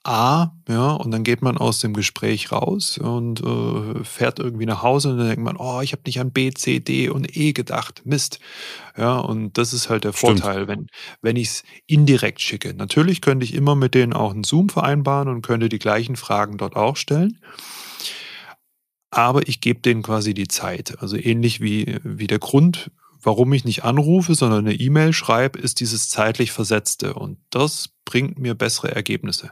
A, 0.04 0.56
ja, 0.68 0.94
und 0.94 1.12
dann 1.12 1.24
geht 1.24 1.42
man 1.44 1.58
aus 1.58 1.80
dem 1.80 1.94
Gespräch 1.94 2.52
raus 2.52 2.98
und 2.98 3.42
äh, 3.42 4.04
fährt 4.04 4.40
irgendwie 4.40 4.66
nach 4.66 4.82
Hause 4.82 5.10
und 5.10 5.18
dann 5.18 5.28
denkt 5.28 5.44
man, 5.44 5.58
oh, 5.58 5.82
ich 5.82 5.92
habe 5.92 6.02
nicht 6.06 6.20
an 6.20 6.32
B, 6.32 6.52
C, 6.52 6.80
D 6.80 7.10
und 7.10 7.38
E 7.38 7.54
gedacht, 7.54 8.02
Mist. 8.04 8.40
Ja, 8.98 9.20
und 9.20 9.58
das 9.58 9.74
ist 9.74 9.90
halt 9.90 10.04
der 10.04 10.14
Stimmt. 10.14 10.40
Vorteil, 10.40 10.68
wenn, 10.68 10.88
wenn 11.22 11.36
ich 11.36 11.50
es 11.50 11.64
indirekt 11.86 12.42
schicke. 12.42 12.74
Natürlich 12.74 13.22
könnte 13.22 13.44
ich 13.44 13.54
immer 13.54 13.76
mit 13.76 13.94
denen 13.94 14.14
auch 14.14 14.32
einen 14.32 14.44
Zoom 14.44 14.70
vereinbaren 14.70 15.28
und 15.28 15.44
könnte 15.44 15.70
die 15.70 15.80
gleichen 15.80 16.16
Fragen 16.16 16.58
dort 16.58 16.76
auch 16.76 16.96
stellen 16.96 17.40
aber 19.12 19.48
ich 19.48 19.60
gebe 19.60 19.82
denen 19.82 20.02
quasi 20.02 20.34
die 20.34 20.48
Zeit. 20.48 21.00
Also 21.02 21.18
ähnlich 21.18 21.62
wie, 21.62 22.00
wie 22.04 22.28
der 22.28 22.40
Grund, 22.40 22.92
warum 23.22 23.52
ich 23.54 23.66
nicht 23.66 23.84
anrufe, 23.84 24.34
sondern 24.36 24.66
eine 24.66 24.74
E-Mail 24.74 25.14
schreibe, 25.14 25.60
ist 25.60 25.82
dieses 25.82 26.10
zeitlich 26.10 26.52
Versetzte. 26.52 27.14
Und 27.14 27.38
das 27.50 27.90
bringt 28.06 28.40
mir 28.40 28.56
bessere 28.56 28.96
Ergebnisse. 28.96 29.52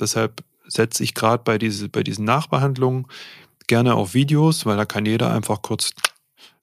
Deshalb 0.00 0.42
setze 0.66 1.02
ich 1.02 1.14
gerade 1.14 1.42
bei, 1.44 1.58
diese, 1.58 1.88
bei 1.88 2.02
diesen 2.02 2.24
Nachbehandlungen 2.24 3.06
gerne 3.66 3.94
auf 3.94 4.14
Videos, 4.14 4.66
weil 4.66 4.76
da 4.76 4.84
kann 4.84 5.06
jeder 5.06 5.32
einfach 5.32 5.62
kurz 5.62 5.92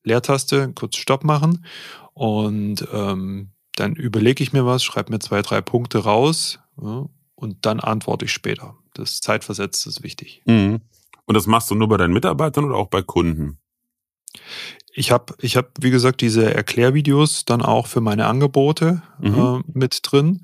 Leertaste, 0.04 0.72
kurz 0.74 0.98
Stopp 0.98 1.24
machen. 1.24 1.66
Und 2.14 2.88
ähm, 2.92 3.50
dann 3.76 3.96
überlege 3.96 4.44
ich 4.44 4.54
mir 4.54 4.66
was, 4.66 4.84
schreibe 4.84 5.12
mir 5.12 5.20
zwei, 5.20 5.42
drei 5.42 5.62
Punkte 5.62 6.00
raus 6.00 6.60
ja, 6.82 7.06
und 7.36 7.66
dann 7.66 7.80
antworte 7.80 8.26
ich 8.26 8.32
später. 8.32 8.76
Das 8.94 9.22
Zeitversetzt 9.22 9.86
ist 9.86 10.04
wichtig. 10.04 10.42
Mhm. 10.46 10.82
Und 11.26 11.36
das 11.36 11.46
machst 11.46 11.70
du 11.70 11.76
nur 11.76 11.88
bei 11.88 11.98
deinen 11.98 12.14
Mitarbeitern 12.14 12.66
oder 12.66 12.78
auch 12.78 12.88
bei 12.88 13.02
Kunden? 13.02 13.60
Ich 14.94 15.12
habe, 15.12 15.36
ich 15.40 15.56
hab, 15.56 15.74
wie 15.80 15.92
gesagt, 15.92 16.22
diese 16.22 16.54
Erklärvideos 16.54 17.46
dann 17.46 17.62
auch 17.62 17.86
für 17.86 18.02
meine 18.02 18.26
Angebote 18.26 19.04
mhm. 19.20 19.36
äh, 19.36 19.72
mit 19.78 20.00
drin. 20.04 20.42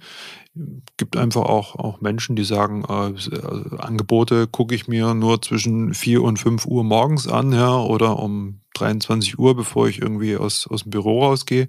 Gibt 0.97 1.17
einfach 1.17 1.43
auch, 1.43 1.75
auch 1.75 2.01
Menschen, 2.01 2.35
die 2.35 2.43
sagen, 2.43 2.83
äh, 2.83 3.75
Angebote 3.77 4.47
gucke 4.47 4.75
ich 4.75 4.87
mir 4.87 5.15
nur 5.15 5.41
zwischen 5.41 5.93
4 5.93 6.21
und 6.21 6.37
5 6.37 6.65
Uhr 6.67 6.83
morgens 6.83 7.27
an, 7.27 7.51
ja, 7.53 7.75
oder 7.77 8.19
um 8.19 8.59
23 8.75 9.39
Uhr, 9.39 9.55
bevor 9.55 9.87
ich 9.87 10.01
irgendwie 10.01 10.37
aus, 10.37 10.67
aus 10.67 10.83
dem 10.83 10.91
Büro 10.91 11.25
rausgehe. 11.25 11.67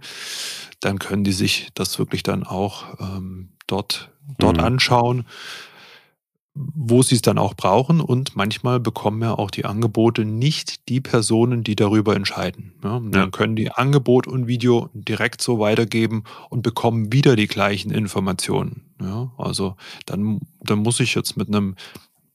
Dann 0.81 0.99
können 0.99 1.25
die 1.25 1.33
sich 1.33 1.71
das 1.75 1.99
wirklich 1.99 2.23
dann 2.23 2.45
auch 2.45 2.85
ähm, 3.01 3.51
dort, 3.67 4.11
dort 4.39 4.59
mhm. 4.59 4.65
anschauen 4.65 5.25
wo 6.55 7.03
sie 7.03 7.17
es 7.17 7.23
dann 7.23 7.39
auch 7.39 7.55
brauchen. 7.55 8.01
Und 8.01 8.37
manchmal 8.37 8.81
bekommen 8.81 9.23
ja 9.23 9.35
auch 9.35 9.51
die 9.51 9.65
Angebote 9.65 10.25
nicht 10.25 10.89
die 10.89 11.01
Personen, 11.01 11.65
die 11.65 11.77
darüber 11.77 12.15
entscheiden. 12.15 12.75
Ja, 12.83 13.01
dann 13.01 13.13
ja. 13.13 13.31
können 13.31 13.57
die 13.57 13.73
Angebot 13.73 14.27
und 14.27 14.47
Video 14.47 14.89
direkt 14.93 15.43
so 15.43 15.59
weitergeben 15.59 16.25
und 16.51 16.63
bekommen 16.63 17.13
wieder 17.13 17.37
die 17.37 17.49
gleichen 17.49 17.91
Informationen. 17.91 18.83
Ja, 19.01 19.33
also 19.37 19.77
dann, 20.07 20.41
dann 20.61 20.79
muss 20.79 21.01
ich 21.01 21.15
jetzt 21.15 21.37
mit 21.37 21.49
einem 21.49 21.75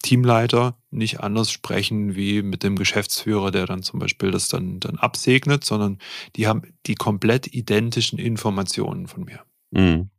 Teamleiter 0.02 0.78
nicht 0.92 1.20
anders 1.20 1.52
sprechen 1.52 2.16
wie 2.16 2.42
mit 2.42 2.64
dem 2.64 2.78
Geschäftsführer, 2.78 3.52
der 3.52 3.66
dann 3.66 3.84
zum 3.84 4.00
Beispiel 4.00 4.32
das 4.32 4.48
dann, 4.48 4.80
dann 4.80 4.98
absegnet, 4.98 5.66
sondern 5.66 6.00
die 6.36 6.48
haben 6.48 6.62
die 6.86 6.96
komplett 6.96 7.54
identischen 7.54 8.18
Informationen 8.18 9.08
von 9.08 9.26
mir. 9.26 9.42
Mhm. 9.72 10.10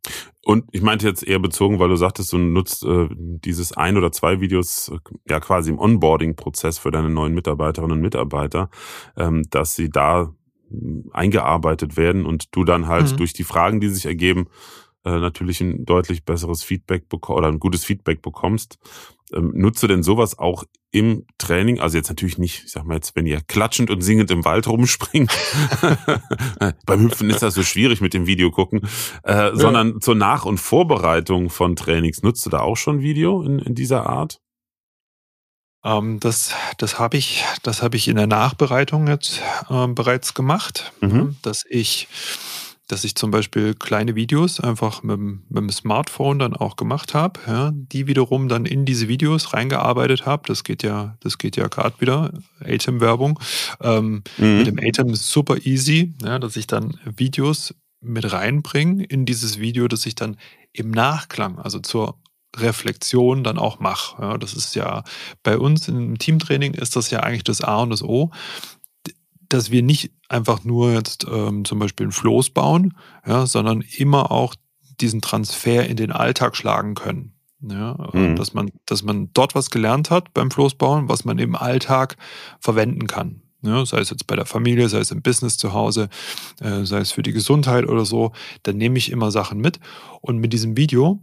Und 0.43 0.65
ich 0.71 0.81
meinte 0.81 1.07
jetzt 1.07 1.27
eher 1.27 1.39
bezogen, 1.39 1.79
weil 1.79 1.89
du 1.89 1.95
sagtest, 1.95 2.33
du 2.33 2.37
nutzt 2.37 2.83
äh, 2.83 3.07
dieses 3.11 3.73
ein 3.73 3.97
oder 3.97 4.11
zwei 4.11 4.41
Videos 4.41 4.89
äh, 4.89 4.97
ja 5.29 5.39
quasi 5.39 5.69
im 5.69 5.79
Onboarding-Prozess 5.79 6.79
für 6.79 6.91
deine 6.91 7.09
neuen 7.09 7.33
Mitarbeiterinnen 7.33 7.97
und 7.97 8.01
Mitarbeiter, 8.01 8.69
ähm, 9.17 9.43
dass 9.51 9.75
sie 9.75 9.89
da 9.89 10.33
äh, 10.71 10.75
eingearbeitet 11.11 11.95
werden 11.95 12.25
und 12.25 12.55
du 12.55 12.63
dann 12.63 12.87
halt 12.87 13.11
mhm. 13.11 13.17
durch 13.17 13.33
die 13.33 13.43
Fragen, 13.43 13.79
die 13.81 13.89
sich 13.89 14.05
ergeben, 14.05 14.47
äh, 15.05 15.19
natürlich 15.19 15.61
ein 15.61 15.85
deutlich 15.85 16.25
besseres 16.25 16.63
Feedback 16.63 17.05
oder 17.27 17.47
ein 17.47 17.59
gutes 17.59 17.83
Feedback 17.83 18.21
bekommst. 18.21 18.79
Ähm, 19.33 19.51
nutze 19.53 19.87
denn 19.87 20.03
sowas 20.03 20.39
auch 20.39 20.63
im 20.91 21.25
Training? 21.37 21.79
Also 21.79 21.97
jetzt 21.97 22.09
natürlich 22.09 22.37
nicht, 22.37 22.65
ich 22.65 22.71
sag 22.71 22.85
mal 22.85 22.95
jetzt, 22.95 23.15
wenn 23.15 23.25
ihr 23.25 23.41
klatschend 23.41 23.89
und 23.89 24.01
singend 24.01 24.31
im 24.31 24.45
Wald 24.45 24.67
rumspringt. 24.67 25.31
Beim 26.85 27.01
Hüpfen 27.01 27.29
ist 27.29 27.41
das 27.41 27.53
so 27.53 27.63
schwierig 27.63 28.01
mit 28.01 28.13
dem 28.13 28.27
Video 28.27 28.51
gucken, 28.51 28.81
äh, 29.23 29.33
ja. 29.33 29.55
sondern 29.55 30.01
zur 30.01 30.15
Nach- 30.15 30.45
und 30.45 30.59
Vorbereitung 30.59 31.49
von 31.49 31.75
Trainings. 31.75 32.23
Nutzt 32.23 32.45
du 32.45 32.49
da 32.49 32.59
auch 32.59 32.77
schon 32.77 33.01
Video 33.01 33.41
in, 33.41 33.59
in 33.59 33.75
dieser 33.75 34.07
Art? 34.07 34.41
Ähm, 35.83 36.19
das 36.19 36.53
das 36.77 36.99
habe 36.99 37.17
ich, 37.17 37.43
das 37.63 37.81
hab 37.81 37.95
ich 37.95 38.07
in 38.07 38.15
der 38.15 38.27
Nachbereitung 38.27 39.07
jetzt 39.07 39.41
äh, 39.69 39.87
bereits 39.87 40.33
gemacht, 40.33 40.91
mhm. 41.01 41.37
dass 41.41 41.63
ich 41.67 42.07
dass 42.91 43.05
ich 43.05 43.15
zum 43.15 43.31
Beispiel 43.31 43.73
kleine 43.73 44.15
Videos 44.15 44.59
einfach 44.59 45.01
mit, 45.01 45.17
mit 45.17 45.41
dem 45.49 45.69
Smartphone 45.69 46.39
dann 46.39 46.53
auch 46.53 46.75
gemacht 46.75 47.13
habe, 47.13 47.39
ja, 47.47 47.71
die 47.73 48.07
wiederum 48.07 48.49
dann 48.49 48.65
in 48.65 48.85
diese 48.85 49.07
Videos 49.07 49.53
reingearbeitet 49.53 50.25
habe. 50.25 50.43
Das 50.47 50.65
geht 50.65 50.83
ja, 50.83 51.15
das 51.21 51.37
geht 51.37 51.55
ja 51.55 51.67
gerade 51.67 51.99
wieder, 52.01 52.33
ATEM-Werbung. 52.59 53.39
Ähm, 53.81 54.23
mhm. 54.37 54.57
Mit 54.57 54.67
dem 54.67 54.79
ATEM 54.79 55.09
ist 55.13 55.29
super 55.29 55.65
easy, 55.65 56.13
ja, 56.21 56.37
dass 56.37 56.57
ich 56.57 56.67
dann 56.67 56.99
Videos 57.05 57.73
mit 58.01 58.31
reinbringe 58.33 59.05
in 59.05 59.25
dieses 59.25 59.59
Video, 59.59 59.87
das 59.87 60.05
ich 60.05 60.15
dann 60.15 60.35
im 60.73 60.91
Nachklang, 60.91 61.59
also 61.59 61.79
zur 61.79 62.19
Reflexion 62.57 63.45
dann 63.45 63.57
auch 63.57 63.79
mache. 63.79 64.21
Ja, 64.21 64.37
das 64.37 64.53
ist 64.53 64.75
ja 64.75 65.03
bei 65.43 65.57
uns 65.57 65.87
im 65.87 66.17
Teamtraining 66.17 66.73
ist 66.73 66.97
das 66.97 67.09
ja 67.09 67.21
eigentlich 67.21 67.45
das 67.45 67.61
A 67.61 67.81
und 67.83 67.91
das 67.91 68.03
O, 68.03 68.31
dass 69.53 69.71
wir 69.71 69.83
nicht 69.83 70.11
einfach 70.29 70.63
nur 70.63 70.93
jetzt 70.93 71.25
ähm, 71.29 71.65
zum 71.65 71.79
Beispiel 71.79 72.07
ein 72.07 72.11
Floß 72.11 72.51
bauen, 72.51 72.95
ja, 73.25 73.45
sondern 73.45 73.81
immer 73.97 74.31
auch 74.31 74.55
diesen 74.99 75.21
Transfer 75.21 75.85
in 75.85 75.97
den 75.97 76.11
Alltag 76.11 76.55
schlagen 76.55 76.95
können. 76.95 77.33
Ja, 77.61 78.09
mhm. 78.13 78.35
dass, 78.35 78.53
man, 78.55 78.71
dass 78.87 79.03
man 79.03 79.29
dort 79.33 79.53
was 79.53 79.69
gelernt 79.69 80.09
hat 80.09 80.33
beim 80.33 80.49
Floßbauen, 80.49 81.09
was 81.09 81.25
man 81.25 81.37
im 81.37 81.55
Alltag 81.55 82.17
verwenden 82.59 83.05
kann. 83.05 83.41
Ja, 83.61 83.85
sei 83.85 83.99
es 83.99 84.09
jetzt 84.09 84.25
bei 84.25 84.35
der 84.35 84.47
Familie, 84.47 84.89
sei 84.89 84.99
es 84.99 85.11
im 85.11 85.21
Business 85.21 85.57
zu 85.57 85.73
Hause, 85.73 86.09
äh, 86.59 86.83
sei 86.83 86.97
es 86.97 87.11
für 87.11 87.21
die 87.21 87.33
Gesundheit 87.33 87.87
oder 87.87 88.05
so, 88.05 88.31
dann 88.63 88.77
nehme 88.77 88.97
ich 88.97 89.11
immer 89.11 89.29
Sachen 89.29 89.59
mit. 89.59 89.79
Und 90.21 90.39
mit 90.39 90.53
diesem 90.53 90.75
Video 90.75 91.19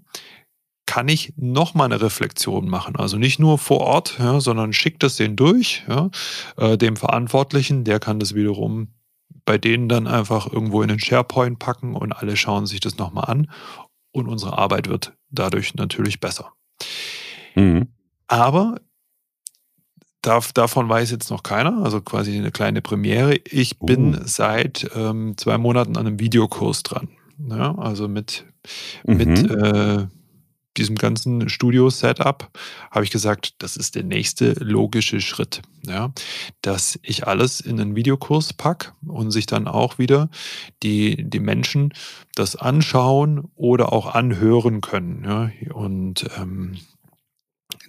kann 0.88 1.07
ich 1.09 1.35
nochmal 1.37 1.85
eine 1.85 2.01
Reflexion 2.01 2.66
machen. 2.66 2.96
Also 2.96 3.18
nicht 3.18 3.38
nur 3.38 3.59
vor 3.59 3.81
Ort, 3.81 4.16
ja, 4.18 4.40
sondern 4.40 4.72
schickt 4.72 5.03
das 5.03 5.16
den 5.16 5.37
durch, 5.37 5.85
ja, 5.87 6.09
äh, 6.57 6.79
dem 6.79 6.96
Verantwortlichen, 6.96 7.85
der 7.85 8.01
kann 8.01 8.18
das 8.18 8.35
wiederum 8.35 8.88
bei 9.44 9.59
denen 9.59 9.90
dann 9.90 10.07
einfach 10.07 10.51
irgendwo 10.51 10.81
in 10.81 10.88
den 10.88 10.98
SharePoint 10.98 11.59
packen 11.59 11.94
und 11.94 12.12
alle 12.12 12.37
schauen 12.38 12.64
sich 12.64 12.81
das 12.81 12.96
nochmal 12.96 13.27
an 13.27 13.51
und 14.12 14.29
unsere 14.29 14.57
Arbeit 14.57 14.88
wird 14.88 15.12
dadurch 15.31 15.74
natürlich 15.74 16.20
besser. 16.20 16.53
Mhm. 17.55 17.88
Aber 18.27 18.77
Darf, 20.22 20.53
davon 20.53 20.88
weiß 20.88 21.12
jetzt 21.12 21.31
noch 21.31 21.44
keiner, 21.44 21.85
also 21.85 22.01
quasi 22.01 22.37
eine 22.37 22.51
kleine 22.51 22.83
Premiere. 22.83 23.37
Ich 23.44 23.79
bin 23.79 24.16
uh. 24.16 24.20
seit 24.24 24.90
ähm, 24.96 25.35
zwei 25.37 25.59
Monaten 25.59 25.96
an 25.96 26.07
einem 26.07 26.18
Videokurs 26.18 26.83
dran. 26.83 27.09
Ja, 27.48 27.79
also 27.79 28.09
mit, 28.09 28.44
mhm. 29.07 29.16
mit 29.16 29.51
äh, 29.51 30.07
diesem 30.78 30.96
ganzen 30.96 31.48
Studio-Setup 31.48 32.50
habe 32.90 33.04
ich 33.04 33.10
gesagt, 33.10 33.54
das 33.58 33.76
ist 33.76 33.94
der 33.94 34.04
nächste 34.04 34.52
logische 34.52 35.20
Schritt. 35.20 35.62
Ja, 35.86 36.12
dass 36.62 36.98
ich 37.02 37.26
alles 37.26 37.60
in 37.60 37.80
einen 37.80 37.96
Videokurs 37.96 38.52
packe 38.52 38.92
und 39.06 39.30
sich 39.30 39.46
dann 39.46 39.68
auch 39.68 39.98
wieder 39.98 40.28
die, 40.82 41.28
die 41.28 41.40
Menschen 41.40 41.94
das 42.34 42.56
anschauen 42.56 43.48
oder 43.54 43.92
auch 43.92 44.14
anhören 44.14 44.80
können. 44.80 45.24
Ja, 45.24 45.50
und 45.72 46.28
ähm, 46.36 46.78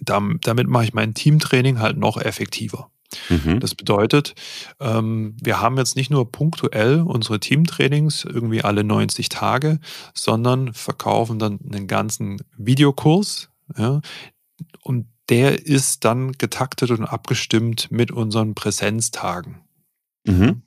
damit 0.02 0.68
mache 0.68 0.84
ich 0.84 0.94
mein 0.94 1.14
Teamtraining 1.14 1.78
halt 1.78 1.96
noch 1.96 2.16
effektiver. 2.16 2.90
Mhm. 3.28 3.60
Das 3.60 3.74
bedeutet, 3.74 4.34
ähm, 4.80 5.36
wir 5.42 5.60
haben 5.60 5.76
jetzt 5.78 5.96
nicht 5.96 6.10
nur 6.10 6.30
punktuell 6.30 7.00
unsere 7.00 7.40
Teamtrainings 7.40 8.24
irgendwie 8.24 8.62
alle 8.62 8.84
90 8.84 9.28
Tage, 9.28 9.80
sondern 10.14 10.72
verkaufen 10.72 11.38
dann 11.38 11.58
einen 11.64 11.86
ganzen 11.86 12.42
Videokurs. 12.56 13.48
Ja, 13.76 14.00
und 14.82 15.06
der 15.28 15.64
ist 15.64 16.04
dann 16.04 16.32
getaktet 16.32 16.90
und 16.90 17.04
abgestimmt 17.04 17.90
mit 17.90 18.10
unseren 18.10 18.54
Präsenztagen. 18.54 19.60
Mhm. 20.26 20.62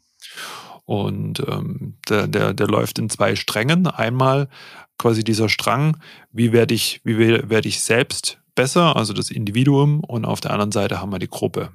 Und 0.86 1.43
ähm, 1.47 1.97
der, 2.10 2.27
der, 2.27 2.53
der 2.53 2.67
läuft 2.67 2.99
in 2.99 3.10
zwei 3.10 3.36
Strängen. 3.36 3.88
Einmal 3.88 4.49
quasi 4.97 5.23
dieser 5.23 5.49
Strang, 5.49 5.97
wie 6.32 6.51
werde 6.51 6.73
ich, 6.73 7.01
wie 7.03 7.17
werde 7.17 7.67
ich 7.67 7.82
selbst 7.82 8.39
besser, 8.56 8.95
also 8.95 9.13
das 9.13 9.32
Individuum, 9.32 10.01
und 10.01 10.25
auf 10.25 10.39
der 10.39 10.51
anderen 10.51 10.71
Seite 10.71 11.01
haben 11.01 11.12
wir 11.12 11.19
die 11.19 11.29
Gruppe. 11.29 11.71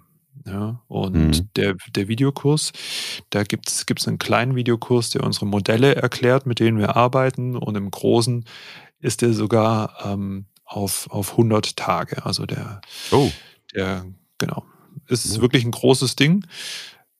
Ja, 0.47 0.83
und 0.89 1.15
mhm. 1.15 1.49
der, 1.57 1.77
der 1.95 2.09
Videokurs, 2.09 2.73
da 3.31 3.43
gibt 3.43 3.69
es 3.69 4.09
einen 4.09 4.19
kleinen 4.19 4.57
Videokurs, 4.57 5.11
der 5.11 5.25
unsere 5.25 5.47
Modelle 5.47 5.97
erklärt, 5.97 6.47
mit 6.47 6.61
denen 6.61 6.79
wir 6.79 6.97
arbeiten. 6.97 7.57
Und 7.57 7.77
im 7.77 7.91
Großen 7.91 8.45
ist 9.01 9.23
der 9.23 9.33
sogar 9.33 10.05
ähm, 10.05 10.47
auf, 10.65 11.09
auf 11.11 11.33
100 11.33 11.77
Tage. 11.77 12.25
Also 12.25 12.47
der, 12.47 12.81
oh. 13.11 13.31
der 13.75 14.05
genau, 14.39 14.65
ist 15.07 15.39
oh. 15.39 15.41
wirklich 15.41 15.65
ein 15.65 15.71
großes 15.71 16.17
Ding. 16.17 16.47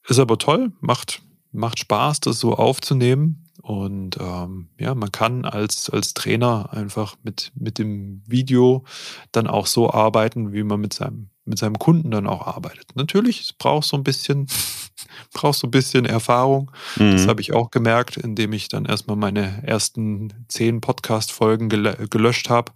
Ist 0.07 0.19
aber 0.19 0.37
toll, 0.37 0.71
macht, 0.79 1.21
macht 1.51 1.79
Spaß, 1.79 2.19
das 2.21 2.39
so 2.39 2.55
aufzunehmen. 2.55 3.45
Und 3.61 4.17
ähm, 4.19 4.69
ja, 4.79 4.95
man 4.95 5.11
kann 5.11 5.45
als, 5.45 5.89
als 5.89 6.13
Trainer 6.13 6.69
einfach 6.71 7.17
mit, 7.23 7.51
mit 7.55 7.77
dem 7.77 8.23
Video 8.25 8.83
dann 9.31 9.47
auch 9.47 9.67
so 9.67 9.91
arbeiten, 9.91 10.53
wie 10.53 10.63
man 10.63 10.79
mit 10.79 10.93
seinem, 10.93 11.29
mit 11.49 11.57
seinem 11.57 11.77
Kunden 11.77 12.11
dann 12.11 12.27
auch 12.27 12.47
arbeitet. 12.47 12.95
Natürlich, 12.95 13.41
es 13.41 13.53
braucht 13.53 13.87
so 13.87 13.97
ein 13.97 14.03
bisschen, 14.03 14.47
braucht 15.33 15.59
so 15.59 15.67
ein 15.67 15.71
bisschen 15.71 16.05
Erfahrung. 16.05 16.71
Mhm. 16.95 17.11
Das 17.11 17.27
habe 17.27 17.41
ich 17.41 17.53
auch 17.53 17.71
gemerkt, 17.71 18.17
indem 18.17 18.53
ich 18.53 18.69
dann 18.69 18.85
erstmal 18.85 19.17
meine 19.17 19.63
ersten 19.65 20.45
zehn 20.47 20.79
Podcast-Folgen 20.79 21.69
gelöscht 21.69 22.49
habe. 22.49 22.71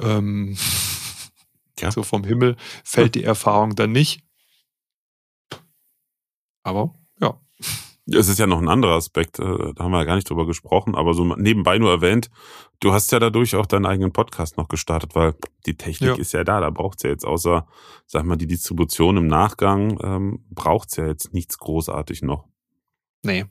Ähm, 0.00 0.56
ja. 1.80 1.90
So 1.90 2.02
vom 2.02 2.24
Himmel 2.24 2.56
fällt 2.84 3.14
die 3.14 3.24
Erfahrung 3.24 3.74
dann 3.74 3.92
nicht. 3.92 4.22
Aber. 6.62 6.94
Es 8.12 8.28
ist 8.28 8.38
ja 8.38 8.46
noch 8.46 8.60
ein 8.60 8.68
anderer 8.68 8.94
Aspekt, 8.94 9.38
äh, 9.38 9.74
da 9.74 9.84
haben 9.84 9.92
wir 9.92 9.98
ja 9.98 10.04
gar 10.04 10.16
nicht 10.16 10.28
drüber 10.28 10.46
gesprochen, 10.46 10.94
aber 10.94 11.14
so 11.14 11.24
nebenbei 11.36 11.78
nur 11.78 11.90
erwähnt, 11.90 12.30
du 12.80 12.92
hast 12.92 13.12
ja 13.12 13.18
dadurch 13.18 13.54
auch 13.56 13.66
deinen 13.66 13.86
eigenen 13.86 14.12
Podcast 14.12 14.56
noch 14.56 14.68
gestartet, 14.68 15.14
weil 15.14 15.34
die 15.66 15.76
Technik 15.76 16.10
ja. 16.10 16.16
ist 16.16 16.32
ja 16.32 16.44
da, 16.44 16.60
da 16.60 16.70
braucht 16.70 16.98
es 16.98 17.02
ja 17.04 17.10
jetzt 17.10 17.24
außer, 17.24 17.66
sag 18.06 18.24
mal, 18.24 18.36
die 18.36 18.46
Distribution 18.46 19.16
im 19.16 19.26
Nachgang, 19.26 19.98
ähm, 20.02 20.44
braucht 20.50 20.90
es 20.90 20.96
ja 20.96 21.06
jetzt 21.06 21.32
nichts 21.32 21.58
großartig 21.58 22.22
noch. 22.22 22.50
Nee. 23.22 23.44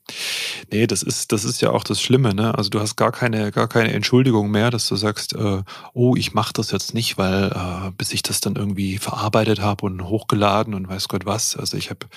Nee, 0.71 0.87
das 0.87 1.03
ist, 1.03 1.31
das 1.31 1.45
ist 1.45 1.61
ja 1.61 1.69
auch 1.69 1.83
das 1.83 2.01
Schlimme, 2.01 2.33
ne? 2.33 2.57
Also 2.57 2.71
du 2.71 2.79
hast 2.79 2.95
gar 2.95 3.11
keine, 3.11 3.51
gar 3.51 3.67
keine 3.67 3.93
Entschuldigung 3.93 4.49
mehr, 4.49 4.71
dass 4.71 4.87
du 4.87 4.95
sagst, 4.95 5.35
äh, 5.35 5.61
oh, 5.93 6.15
ich 6.15 6.33
mache 6.33 6.53
das 6.53 6.71
jetzt 6.71 6.95
nicht, 6.95 7.19
weil 7.19 7.51
äh, 7.51 7.91
bis 7.95 8.11
ich 8.11 8.23
das 8.23 8.41
dann 8.41 8.55
irgendwie 8.55 8.97
verarbeitet 8.97 9.61
habe 9.61 9.85
und 9.85 10.03
hochgeladen 10.03 10.73
und 10.73 10.89
weiß 10.89 11.07
Gott 11.07 11.27
was. 11.27 11.55
Also 11.55 11.77
ich 11.77 11.91
habe 11.91 12.07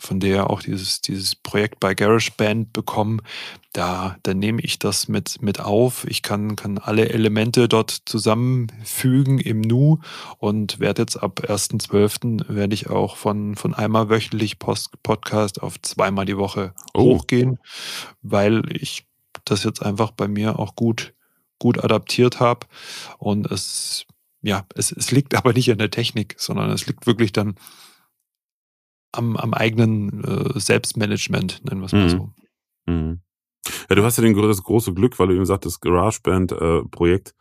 von 0.00 0.18
der 0.18 0.48
auch 0.48 0.62
dieses, 0.62 1.02
dieses 1.02 1.36
Projekt 1.36 1.78
bei 1.78 1.94
GarageBand 1.94 2.72
bekommen. 2.72 3.20
Da, 3.72 4.16
da 4.22 4.32
nehme 4.34 4.62
ich 4.62 4.78
das 4.78 5.08
mit, 5.08 5.42
mit 5.42 5.60
auf. 5.60 6.06
Ich 6.08 6.22
kann, 6.22 6.56
kann 6.56 6.78
alle 6.78 7.10
Elemente 7.10 7.68
dort 7.68 7.90
zusammenfügen 7.90 9.38
im 9.38 9.60
Nu 9.60 9.98
und 10.38 10.80
werde 10.80 11.02
jetzt 11.02 11.16
ab 11.16 11.42
1.12. 11.44 12.48
werde 12.48 12.74
ich 12.74 12.88
auch 12.88 13.16
von, 13.16 13.54
von 13.56 13.74
einmal 13.74 14.08
wöchentlich 14.08 14.58
Post, 14.58 15.02
Podcast 15.02 15.62
auf 15.62 15.80
zweimal 15.82 16.24
die 16.24 16.38
Woche 16.38 16.72
oh. 16.94 17.02
hochgehen, 17.02 17.58
weil 18.22 18.62
ich 18.74 19.06
das 19.44 19.62
jetzt 19.64 19.82
einfach 19.82 20.12
bei 20.12 20.28
mir 20.28 20.58
auch 20.58 20.74
gut, 20.74 21.12
gut 21.58 21.84
adaptiert 21.84 22.40
habe. 22.40 22.66
Und 23.18 23.50
es, 23.50 24.06
ja, 24.40 24.64
es, 24.74 24.92
es 24.92 25.10
liegt 25.10 25.34
aber 25.34 25.52
nicht 25.52 25.70
an 25.70 25.78
der 25.78 25.90
Technik, 25.90 26.36
sondern 26.38 26.70
es 26.70 26.86
liegt 26.86 27.06
wirklich 27.06 27.32
dann 27.32 27.54
am, 29.12 29.36
am 29.36 29.54
eigenen 29.54 30.24
äh, 30.24 30.58
Selbstmanagement, 30.58 31.62
nennen 31.64 31.80
wir 31.80 31.86
es 31.86 31.92
mal 31.92 32.04
mhm. 32.04 32.08
so. 32.08 32.30
Mhm. 32.86 33.20
Ja, 33.88 33.96
du 33.96 34.04
hast 34.04 34.16
ja 34.16 34.24
den, 34.24 34.34
das 34.36 34.62
große 34.62 34.94
Glück, 34.94 35.18
weil 35.18 35.28
du 35.28 35.34
eben 35.34 35.46
sagst, 35.46 35.66
das 35.66 35.80
GarageBand-Projekt, 35.80 37.34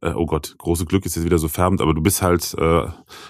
äh, 0.00 0.08
äh, 0.08 0.14
oh 0.14 0.26
Gott, 0.26 0.54
große 0.58 0.84
Glück 0.84 1.04
ist 1.04 1.16
jetzt 1.16 1.24
wieder 1.24 1.38
so 1.38 1.48
färbend, 1.48 1.80
aber 1.80 1.94
du 1.94 2.02
bist 2.02 2.22
halt 2.22 2.54
äh, 2.54 2.86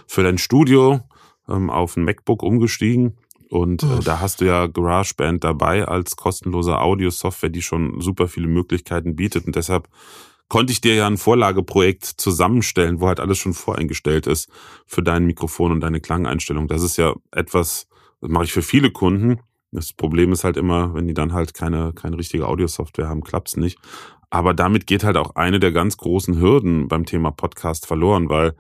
für 0.07 0.23
dein 0.23 0.39
Studio 0.39 1.01
ähm, 1.49 1.71
auf 1.71 1.97
ein 1.97 2.05
MacBook 2.05 2.43
umgestiegen 2.43 3.17
und 3.49 3.83
äh, 3.83 4.01
da 4.05 4.21
hast 4.21 4.41
du 4.41 4.47
ja 4.47 4.67
GarageBand 4.67 5.45
dabei 5.45 5.87
als 5.87 6.17
kostenlose 6.17 6.79
Audio-Software, 6.79 7.51
die 7.51 7.63
schon 7.63 8.01
super 8.01 8.29
viele 8.29 8.49
Möglichkeiten 8.49 9.17
bietet 9.17 9.47
und 9.47 9.57
deshalb 9.57 9.89
konnte 10.49 10.73
ich 10.73 10.81
dir 10.81 10.95
ja 10.95 11.07
ein 11.07 11.17
Vorlageprojekt 11.17 12.05
zusammenstellen, 12.05 13.01
wo 13.01 13.09
halt 13.09 13.21
alles 13.21 13.39
schon 13.39 13.55
voreingestellt 13.55 14.27
ist 14.27 14.49
für 14.87 15.03
dein 15.03 15.25
Mikrofon 15.25 15.73
und 15.73 15.81
deine 15.81 16.01
Klangeinstellung. 16.01 16.69
Das 16.69 16.83
ist 16.83 16.97
ja 16.97 17.15
etwas, 17.33 17.89
das 18.21 18.31
mache 18.31 18.45
ich 18.45 18.53
für 18.53 18.63
viele 18.63 18.91
Kunden. 18.91 19.41
Das 19.73 19.93
Problem 19.93 20.33
ist 20.33 20.45
halt 20.45 20.57
immer, 20.57 20.95
wenn 20.95 21.09
die 21.09 21.15
dann 21.15 21.33
halt 21.33 21.55
keine, 21.55 21.93
keine 21.93 22.17
richtige 22.17 22.47
Audiosoftware 22.47 23.09
haben, 23.09 23.23
klappt's 23.23 23.57
nicht. 23.57 23.79
Aber 24.31 24.55
damit 24.55 24.87
geht 24.87 25.05
halt 25.05 25.17
auch 25.17 25.35
eine 25.37 25.61
der 25.61 25.73
ganz 25.73 25.97
großen 25.97 26.41
Hürden 26.41 26.89
beim 26.89 27.07
Thema 27.07 27.31
Podcast 27.31 27.87
verloren, 27.87 28.29
weil 28.29 28.55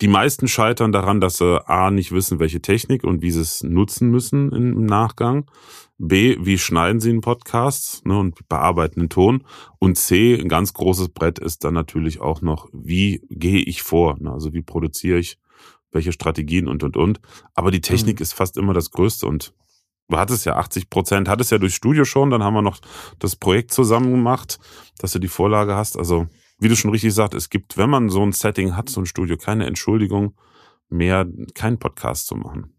die 0.00 0.08
meisten 0.08 0.48
scheitern 0.48 0.92
daran, 0.92 1.20
dass 1.20 1.36
sie 1.36 1.60
A 1.68 1.90
nicht 1.90 2.12
wissen, 2.12 2.38
welche 2.38 2.62
Technik 2.62 3.04
und 3.04 3.22
wie 3.22 3.30
sie 3.30 3.40
es 3.40 3.62
nutzen 3.62 4.10
müssen 4.10 4.50
im 4.52 4.86
Nachgang. 4.86 5.50
B, 6.02 6.38
wie 6.40 6.56
schneiden 6.56 6.98
sie 6.98 7.10
einen 7.10 7.20
Podcast 7.20 8.06
ne, 8.06 8.18
und 8.18 8.48
bearbeiten 8.48 9.00
den 9.00 9.08
Ton. 9.10 9.44
Und 9.78 9.98
C, 9.98 10.34
ein 10.34 10.48
ganz 10.48 10.72
großes 10.72 11.10
Brett 11.10 11.38
ist 11.38 11.62
dann 11.62 11.74
natürlich 11.74 12.20
auch 12.20 12.40
noch, 12.40 12.68
wie 12.72 13.22
gehe 13.28 13.60
ich 13.60 13.82
vor? 13.82 14.16
Ne, 14.18 14.32
also 14.32 14.54
wie 14.54 14.62
produziere 14.62 15.18
ich, 15.18 15.38
welche 15.92 16.12
Strategien 16.12 16.68
und, 16.68 16.82
und, 16.82 16.96
und. 16.96 17.20
Aber 17.54 17.70
die 17.70 17.82
Technik 17.82 18.18
mhm. 18.18 18.22
ist 18.22 18.32
fast 18.32 18.56
immer 18.56 18.72
das 18.72 18.90
Größte 18.90 19.26
und 19.26 19.52
du 20.08 20.16
hattest 20.16 20.46
ja 20.46 20.56
80 20.56 20.88
Prozent, 20.88 21.28
hattest 21.28 21.52
ja 21.52 21.58
durchs 21.58 21.76
Studio 21.76 22.06
schon, 22.06 22.30
dann 22.30 22.42
haben 22.42 22.54
wir 22.54 22.62
noch 22.62 22.78
das 23.18 23.36
Projekt 23.36 23.70
zusammen 23.70 24.10
gemacht, 24.10 24.58
dass 24.98 25.12
du 25.12 25.18
die 25.18 25.28
Vorlage 25.28 25.76
hast. 25.76 25.98
Also 25.98 26.28
wie 26.58 26.68
du 26.68 26.76
schon 26.76 26.90
richtig 26.90 27.12
sagst, 27.12 27.34
es 27.34 27.50
gibt, 27.50 27.76
wenn 27.76 27.90
man 27.90 28.08
so 28.08 28.22
ein 28.22 28.32
Setting 28.32 28.74
hat, 28.74 28.88
so 28.88 29.02
ein 29.02 29.06
Studio, 29.06 29.36
keine 29.36 29.66
Entschuldigung 29.66 30.34
mehr, 30.88 31.26
keinen 31.54 31.78
Podcast 31.78 32.26
zu 32.26 32.36
machen. 32.36 32.72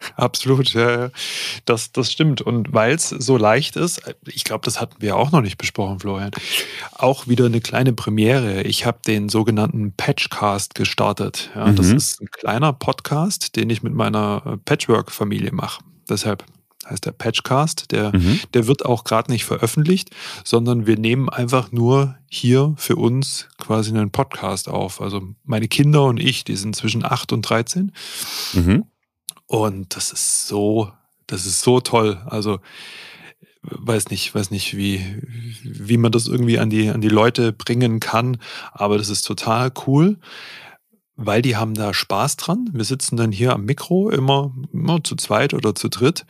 Absolut, 0.16 0.72
ja, 0.74 1.10
das, 1.64 1.92
das 1.92 2.12
stimmt. 2.12 2.40
Und 2.42 2.72
weil 2.72 2.94
es 2.94 3.08
so 3.08 3.36
leicht 3.36 3.76
ist, 3.76 4.02
ich 4.26 4.44
glaube, 4.44 4.64
das 4.64 4.80
hatten 4.80 4.96
wir 5.00 5.16
auch 5.16 5.32
noch 5.32 5.42
nicht 5.42 5.58
besprochen, 5.58 6.00
Florian, 6.00 6.30
auch 6.92 7.26
wieder 7.26 7.46
eine 7.46 7.60
kleine 7.60 7.92
Premiere. 7.92 8.62
Ich 8.62 8.86
habe 8.86 8.98
den 9.06 9.28
sogenannten 9.28 9.92
Patchcast 9.96 10.74
gestartet. 10.74 11.50
Ja, 11.54 11.66
mhm. 11.66 11.76
Das 11.76 11.88
ist 11.88 12.20
ein 12.20 12.28
kleiner 12.30 12.72
Podcast, 12.72 13.56
den 13.56 13.70
ich 13.70 13.82
mit 13.82 13.94
meiner 13.94 14.58
Patchwork-Familie 14.64 15.52
mache. 15.52 15.82
Deshalb 16.08 16.44
heißt 16.88 17.04
der 17.04 17.12
Patchcast. 17.12 17.90
Der, 17.90 18.14
mhm. 18.14 18.40
der 18.54 18.66
wird 18.66 18.84
auch 18.84 19.04
gerade 19.04 19.30
nicht 19.30 19.44
veröffentlicht, 19.44 20.10
sondern 20.44 20.86
wir 20.86 20.98
nehmen 20.98 21.28
einfach 21.28 21.72
nur 21.72 22.16
hier 22.28 22.74
für 22.76 22.96
uns 22.96 23.48
quasi 23.58 23.90
einen 23.90 24.10
Podcast 24.10 24.68
auf. 24.68 25.00
Also 25.00 25.22
meine 25.44 25.68
Kinder 25.68 26.04
und 26.04 26.18
ich, 26.18 26.44
die 26.44 26.56
sind 26.56 26.76
zwischen 26.76 27.04
8 27.04 27.32
und 27.32 27.42
13. 27.42 27.92
Mhm. 28.54 28.84
Und 29.46 29.94
das 29.96 30.12
ist 30.12 30.48
so, 30.48 30.90
das 31.26 31.46
ist 31.46 31.60
so 31.60 31.80
toll. 31.80 32.20
Also 32.26 32.58
weiß 33.62 34.10
nicht, 34.10 34.34
weiß 34.34 34.50
nicht, 34.50 34.76
wie, 34.76 35.04
wie 35.64 35.96
man 35.96 36.12
das 36.12 36.28
irgendwie 36.28 36.58
an 36.58 36.70
die, 36.70 36.88
an 36.88 37.00
die 37.00 37.08
Leute 37.08 37.52
bringen 37.52 38.00
kann, 38.00 38.38
aber 38.72 38.98
das 38.98 39.08
ist 39.08 39.22
total 39.22 39.72
cool 39.86 40.18
weil 41.16 41.40
die 41.40 41.56
haben 41.56 41.72
da 41.72 41.94
Spaß 41.94 42.36
dran. 42.36 42.68
Wir 42.72 42.84
sitzen 42.84 43.16
dann 43.16 43.32
hier 43.32 43.54
am 43.54 43.64
Mikro 43.64 44.10
immer, 44.10 44.52
immer 44.72 45.02
zu 45.02 45.16
zweit 45.16 45.54
oder 45.54 45.74
zu 45.74 45.88
dritt 45.88 46.26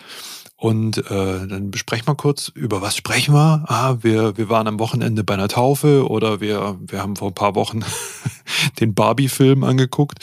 und 0.58 0.98
äh, 1.10 1.46
dann 1.46 1.70
besprechen 1.70 2.06
wir 2.06 2.14
kurz, 2.14 2.50
über 2.54 2.80
was 2.80 2.96
sprechen 2.96 3.34
wir. 3.34 3.64
Ah, 3.66 3.96
wir, 4.00 4.38
wir 4.38 4.48
waren 4.48 4.66
am 4.66 4.78
Wochenende 4.78 5.22
bei 5.22 5.34
einer 5.34 5.48
Taufe 5.48 6.08
oder 6.08 6.40
wir, 6.40 6.78
wir 6.80 7.02
haben 7.02 7.16
vor 7.16 7.28
ein 7.28 7.34
paar 7.34 7.54
Wochen 7.54 7.84
den 8.80 8.94
Barbie-Film 8.94 9.64
angeguckt. 9.64 10.18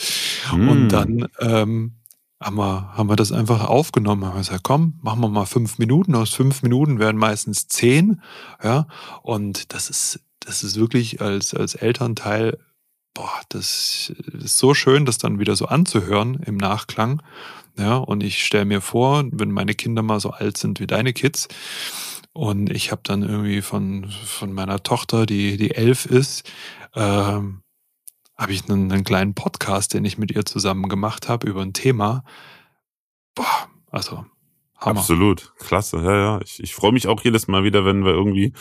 Mm. 0.52 0.68
Und 0.68 0.88
dann 0.88 1.28
ähm, 1.38 1.92
haben, 2.44 2.56
wir, 2.56 2.92
haben 2.94 3.08
wir 3.08 3.16
das 3.16 3.32
einfach 3.32 3.64
aufgenommen. 3.64 4.24
Haben 4.24 4.34
wir 4.34 4.38
gesagt, 4.38 4.64
komm, 4.64 4.98
machen 5.02 5.20
wir 5.20 5.28
mal 5.28 5.46
fünf 5.46 5.78
Minuten. 5.78 6.14
Aus 6.14 6.30
fünf 6.30 6.62
Minuten 6.62 6.98
werden 6.98 7.16
meistens 7.16 7.68
zehn. 7.68 8.22
Ja, 8.62 8.86
und 9.22 9.72
das 9.74 9.90
ist, 9.90 10.20
das 10.40 10.62
ist 10.62 10.78
wirklich 10.78 11.20
als, 11.20 11.54
als 11.54 11.74
Elternteil 11.74 12.58
boah, 13.14 13.40
das 13.48 14.12
ist 14.32 14.58
so 14.58 14.74
schön, 14.74 15.06
das 15.06 15.18
dann 15.18 15.38
wieder 15.38 15.54
so 15.54 15.66
anzuhören 15.66 16.34
im 16.44 16.56
Nachklang. 16.56 17.22
Ja, 17.78 17.96
und 17.96 18.22
ich 18.22 18.44
stelle 18.44 18.64
mir 18.64 18.80
vor, 18.80 19.24
wenn 19.30 19.52
meine 19.52 19.74
Kinder 19.74 20.02
mal 20.02 20.20
so 20.20 20.30
alt 20.30 20.56
sind 20.58 20.80
wie 20.80 20.86
deine 20.86 21.12
Kids, 21.12 21.48
und 22.34 22.68
ich 22.70 22.90
habe 22.90 23.02
dann 23.04 23.22
irgendwie 23.22 23.62
von, 23.62 24.10
von 24.10 24.52
meiner 24.52 24.82
Tochter, 24.82 25.24
die, 25.24 25.56
die 25.56 25.70
elf 25.70 26.04
ist, 26.04 26.50
ähm, 26.96 27.62
habe 28.36 28.52
ich 28.52 28.68
einen, 28.68 28.90
einen 28.90 29.04
kleinen 29.04 29.34
Podcast, 29.34 29.94
den 29.94 30.04
ich 30.04 30.18
mit 30.18 30.32
ihr 30.32 30.44
zusammen 30.44 30.88
gemacht 30.88 31.28
habe 31.28 31.48
über 31.48 31.62
ein 31.62 31.72
Thema. 31.72 32.24
Boah, 33.34 33.68
also 33.90 34.24
Hammer. 34.78 35.00
Absolut, 35.00 35.52
klasse. 35.58 35.98
Ja, 35.98 36.16
ja. 36.16 36.40
Ich, 36.42 36.62
ich 36.62 36.74
freue 36.74 36.92
mich 36.92 37.06
auch 37.06 37.22
jedes 37.22 37.48
Mal 37.48 37.64
wieder, 37.64 37.84
wenn 37.84 38.04
wir 38.04 38.12
irgendwie, 38.12 38.52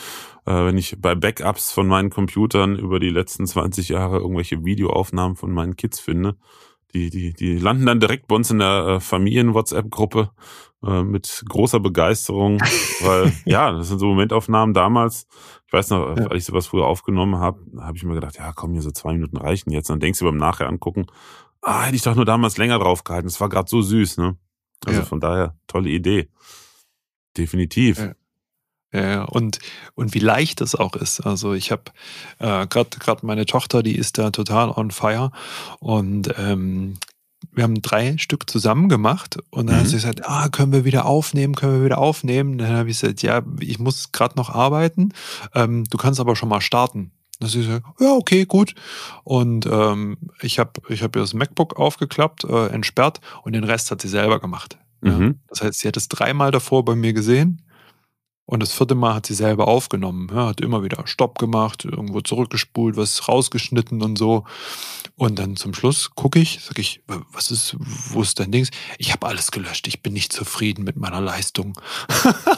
äh, 0.45 0.65
wenn 0.65 0.77
ich 0.77 0.95
bei 0.99 1.15
Backups 1.15 1.71
von 1.71 1.87
meinen 1.87 2.09
Computern 2.09 2.77
über 2.77 2.99
die 2.99 3.09
letzten 3.09 3.45
20 3.47 3.89
Jahre 3.89 4.17
irgendwelche 4.17 4.63
Videoaufnahmen 4.63 5.35
von 5.35 5.51
meinen 5.51 5.75
Kids 5.75 5.99
finde. 5.99 6.37
Die, 6.93 7.09
die, 7.09 7.33
die 7.33 7.57
landen 7.57 7.87
dann 7.87 7.99
direkt 7.99 8.27
bei 8.27 8.35
uns 8.35 8.51
in 8.51 8.59
der 8.59 8.85
äh, 8.87 8.99
Familien-WhatsApp-Gruppe 8.99 10.29
äh, 10.85 11.03
mit 11.03 11.43
großer 11.47 11.79
Begeisterung, 11.79 12.59
weil 13.01 13.33
ja, 13.45 13.71
das 13.71 13.89
sind 13.89 13.99
so 13.99 14.07
Momentaufnahmen 14.07 14.73
damals. 14.73 15.27
Ich 15.67 15.73
weiß 15.73 15.89
noch, 15.91 16.17
ja. 16.17 16.27
als 16.27 16.37
ich 16.37 16.45
sowas 16.45 16.67
früher 16.67 16.85
aufgenommen 16.85 17.37
habe, 17.37 17.59
habe 17.79 17.97
ich 17.97 18.03
mir 18.03 18.13
gedacht, 18.13 18.37
ja, 18.37 18.51
komm, 18.53 18.73
hier 18.73 18.81
so 18.81 18.91
zwei 18.91 19.13
Minuten 19.13 19.37
reichen 19.37 19.71
jetzt. 19.71 19.89
Dann 19.89 19.99
denkst 19.99 20.19
du 20.19 20.25
beim 20.25 20.37
Nachher 20.37 20.67
angucken, 20.67 21.07
ah, 21.61 21.83
hätte 21.83 21.95
ich 21.95 22.03
doch 22.03 22.15
nur 22.15 22.25
damals 22.25 22.57
länger 22.57 22.79
drauf 22.79 23.03
gehalten. 23.03 23.27
Das 23.27 23.39
war 23.41 23.49
gerade 23.49 23.69
so 23.69 23.81
süß, 23.81 24.17
ne? 24.17 24.37
Also 24.85 24.99
ja. 24.99 25.05
von 25.05 25.19
daher, 25.19 25.55
tolle 25.67 25.89
Idee. 25.89 26.29
Definitiv. 27.37 27.99
Ja. 27.99 28.13
Ja, 28.93 29.23
und, 29.23 29.57
und 29.95 30.13
wie 30.13 30.19
leicht 30.19 30.61
es 30.61 30.75
auch 30.75 30.95
ist. 30.95 31.21
Also 31.21 31.53
ich 31.53 31.71
habe 31.71 31.85
äh, 32.37 32.67
gerade 32.67 33.25
meine 33.25 33.47
Tochter, 33.47 33.81
die 33.81 33.97
ist 33.97 34.19
da 34.19 34.29
total 34.29 34.69
on 34.69 34.91
fire. 34.91 35.31
Und 35.79 36.31
ähm, 36.37 36.93
wir 37.55 37.63
haben 37.63 37.81
drei 37.81 38.17
Stück 38.17 38.49
zusammen 38.49 38.89
gemacht 38.89 39.37
und 39.49 39.67
dann 39.67 39.75
mhm. 39.75 39.79
hat 39.81 39.87
sie 39.87 39.95
gesagt, 39.95 40.27
ah, 40.27 40.49
können 40.49 40.71
wir 40.71 40.85
wieder 40.85 41.05
aufnehmen, 41.05 41.55
können 41.55 41.79
wir 41.79 41.85
wieder 41.85 41.97
aufnehmen. 41.97 42.57
Dann 42.57 42.73
habe 42.73 42.89
ich 42.89 42.99
gesagt, 42.99 43.21
ja, 43.21 43.41
ich 43.59 43.79
muss 43.79 44.11
gerade 44.11 44.35
noch 44.35 44.49
arbeiten. 44.49 45.13
Ähm, 45.53 45.83
du 45.85 45.97
kannst 45.97 46.19
aber 46.19 46.35
schon 46.35 46.49
mal 46.49 46.61
starten. 46.61 47.11
Dann 47.39 47.49
sie 47.49 47.59
gesagt, 47.59 47.85
ja, 47.99 48.13
okay, 48.13 48.45
gut. 48.45 48.75
Und 49.23 49.65
ähm, 49.65 50.17
ich 50.41 50.59
habe 50.59 50.71
ich 50.89 51.03
hab 51.03 51.15
ihr 51.15 51.21
das 51.21 51.33
MacBook 51.33 51.77
aufgeklappt, 51.77 52.43
äh, 52.45 52.67
entsperrt 52.67 53.21
und 53.43 53.53
den 53.53 53.63
Rest 53.63 53.91
hat 53.91 54.01
sie 54.01 54.09
selber 54.09 54.39
gemacht. 54.39 54.77
Ja. 55.03 55.11
Mhm. 55.11 55.39
Das 55.47 55.61
heißt, 55.61 55.79
sie 55.79 55.87
hat 55.87 55.97
es 55.97 56.07
dreimal 56.07 56.51
davor 56.51 56.85
bei 56.85 56.95
mir 56.95 57.13
gesehen 57.13 57.61
und 58.45 58.61
das 58.61 58.73
vierte 58.73 58.95
Mal 58.95 59.15
hat 59.15 59.25
sie 59.25 59.33
selber 59.35 59.67
aufgenommen. 59.67 60.29
Ja, 60.33 60.47
hat 60.47 60.59
immer 60.59 60.83
wieder 60.83 61.07
Stopp 61.07 61.39
gemacht, 61.39 61.85
irgendwo 61.85 62.19
zurückgespult, 62.21 62.97
was 62.97 63.27
rausgeschnitten 63.27 64.01
und 64.01 64.17
so. 64.17 64.43
Und 65.15 65.39
dann 65.39 65.55
zum 65.55 65.73
Schluss 65.73 66.11
gucke 66.13 66.39
ich, 66.39 66.59
sage 66.61 66.81
ich, 66.81 67.03
was 67.31 67.51
ist, 67.51 67.77
wo 67.79 68.21
ist 68.21 68.39
dein 68.39 68.51
Dings? 68.51 68.69
Ich 68.97 69.13
habe 69.13 69.27
alles 69.27 69.51
gelöscht. 69.51 69.87
Ich 69.87 70.01
bin 70.01 70.11
nicht 70.13 70.33
zufrieden 70.33 70.83
mit 70.83 70.97
meiner 70.97 71.21
Leistung. 71.21 71.79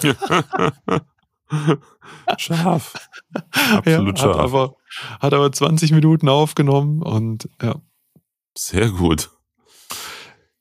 scharf. 2.37 2.93
Absolut 3.51 4.17
ja, 4.17 4.23
scharf. 4.23 4.37
Hat 4.37 4.43
aber, 4.43 4.75
hat 5.19 5.33
aber 5.33 5.51
20 5.51 5.91
Minuten 5.91 6.29
aufgenommen 6.29 7.03
und 7.03 7.47
ja. 7.61 7.75
Sehr 8.57 8.89
gut. 8.89 9.29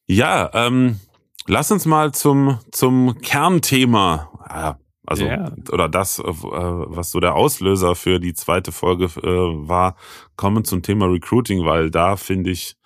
Ja, 0.06 0.50
ähm, 0.52 1.00
lass 1.46 1.70
uns 1.70 1.86
mal 1.86 2.12
zum, 2.12 2.58
zum 2.72 3.20
Kernthema, 3.20 4.30
ja, 4.50 4.78
also, 5.06 5.24
yeah. 5.24 5.54
oder 5.70 5.88
das, 5.88 6.18
äh, 6.18 6.24
was 6.24 7.10
so 7.10 7.20
der 7.20 7.34
Auslöser 7.34 7.94
für 7.94 8.20
die 8.20 8.34
zweite 8.34 8.72
Folge 8.72 9.04
äh, 9.04 9.68
war, 9.68 9.96
kommen 10.36 10.64
zum 10.64 10.82
Thema 10.82 11.06
Recruiting, 11.06 11.64
weil 11.64 11.90
da 11.90 12.16
finde 12.16 12.50
ich, 12.50 12.76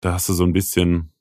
da 0.00 0.14
hast 0.14 0.28
du 0.28 0.34
so 0.34 0.44
ein 0.44 0.52
bisschen 0.52 1.14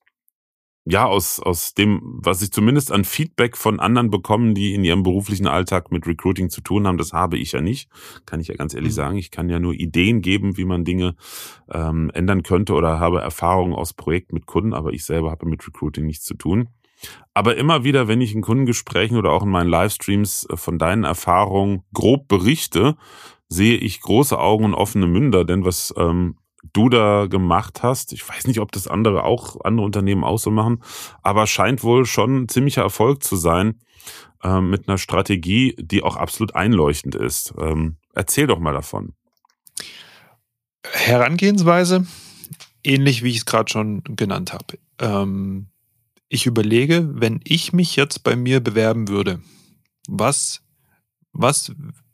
ja, 0.86 1.06
aus, 1.06 1.40
aus 1.40 1.74
dem, 1.74 2.02
was 2.04 2.42
ich 2.42 2.52
zumindest 2.52 2.92
an 2.92 3.06
Feedback 3.06 3.56
von 3.56 3.80
anderen 3.80 4.10
bekommen, 4.10 4.54
die 4.54 4.74
in 4.74 4.84
ihrem 4.84 5.04
beruflichen 5.04 5.48
Alltag 5.48 5.92
mit 5.94 6.06
Recruiting 6.06 6.50
zu 6.50 6.60
tun 6.60 6.86
haben, 6.88 6.98
das 6.98 7.14
habe 7.14 7.38
ich 7.38 7.54
ja 7.54 7.62
nicht, 7.62 7.90
kann 8.26 8.42
ich 8.42 8.50
ja 8.50 8.56
ganz 8.56 8.74
ehrlich 8.74 8.92
mhm. 8.92 8.96
sagen. 8.96 9.18
Ich 9.18 9.32
kann 9.32 9.48
ja 9.48 9.60
nur 9.60 9.74
Ideen 9.74 10.22
geben, 10.22 10.58
wie 10.58 10.66
man 10.66 10.84
Dinge 10.84 11.16
ähm, 11.72 12.12
ändern 12.14 12.44
könnte 12.44 12.74
oder 12.74 13.00
habe 13.00 13.22
Erfahrungen 13.22 13.74
aus 13.74 13.94
Projekten 13.94 14.36
mit 14.36 14.46
Kunden, 14.46 14.74
aber 14.74 14.92
ich 14.92 15.06
selber 15.06 15.32
habe 15.32 15.46
mit 15.46 15.66
Recruiting 15.66 16.06
nichts 16.06 16.26
zu 16.26 16.34
tun. 16.34 16.68
Aber 17.34 17.58
immer 17.58 17.84
wieder, 17.84 18.08
wenn 18.08 18.22
ich 18.22 18.34
in 18.34 18.42
Kundengesprächen 18.42 19.18
oder 19.18 19.32
auch 19.32 19.44
in 19.44 19.50
meinen 19.50 19.70
Livestreams 19.70 20.48
äh, 20.50 20.58
von 20.58 20.78
deinen 20.78 21.04
Erfahrungen 21.04 21.84
grob 21.94 22.28
berichte, 22.28 22.96
sehe 23.50 23.78
ich 23.78 24.02
große 24.02 24.38
Augen 24.38 24.66
und 24.66 24.74
offene 24.74 25.08
Münder, 25.08 25.46
denn 25.46 25.66
was 25.66 25.94
ähm, 25.98 26.38
du 26.72 26.90
da 26.90 27.28
gemacht 27.28 27.84
hast. 27.84 28.14
Ich 28.14 28.28
weiß 28.28 28.48
nicht, 28.48 28.60
ob 28.60 28.72
das 28.72 28.88
andere 28.88 29.24
auch, 29.24 29.62
andere 29.64 29.86
Unternehmen 29.86 30.24
auch 30.24 30.40
so 30.40 30.52
machen, 30.52 30.82
aber 31.22 31.48
scheint 31.48 31.84
wohl 31.84 32.06
schon 32.06 32.44
ein 32.44 32.50
ziemlicher 32.50 32.82
Erfolg 32.82 33.24
zu 33.24 33.36
sein 33.36 33.80
äh, 34.44 34.62
mit 34.62 34.88
einer 34.88 34.98
Strategie, 34.98 35.76
die 35.78 36.04
auch 36.04 36.16
absolut 36.16 36.56
einleuchtend 36.56 37.16
ist. 37.16 37.54
Ähm, 37.60 37.98
erzähl 38.14 38.48
doch 38.48 38.60
mal 38.60 38.74
davon. 38.74 39.14
Herangehensweise, 40.86 42.06
ähnlich 42.84 43.24
wie 43.24 43.30
ich 43.30 43.38
es 43.38 43.46
gerade 43.46 43.72
schon 43.72 44.04
genannt 44.04 44.54
habe. 44.54 44.78
Ähm, 45.00 45.68
ich 46.34 46.48
überlege, 46.48 47.10
wenn 47.14 47.40
ich 47.44 47.74
mich 47.74 47.96
jetzt 47.96 48.24
bei 48.24 48.36
mir 48.36 48.60
bewerben 48.60 49.08
würde, 49.08 49.40
was, 50.08 50.64
was 51.32 51.72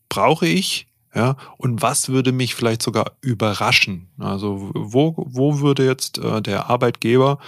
brauche 0.09 0.45
ich, 0.45 0.87
ja, 1.15 1.37
und 1.57 1.81
was 1.81 2.09
würde 2.09 2.31
mich 2.31 2.53
vielleicht 2.53 2.83
sogar 2.83 3.17
überraschen? 3.21 4.09
Also 4.19 4.71
wo, 4.75 5.15
wo 5.17 5.61
würde 5.61 5.85
jetzt 5.85 6.17
äh, 6.19 6.41
der 6.41 6.69
Arbeitgeber 6.69 7.39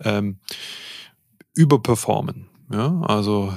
ähm, 0.00 0.38
überperformen? 1.54 2.46
Ja, 2.70 3.00
also 3.00 3.52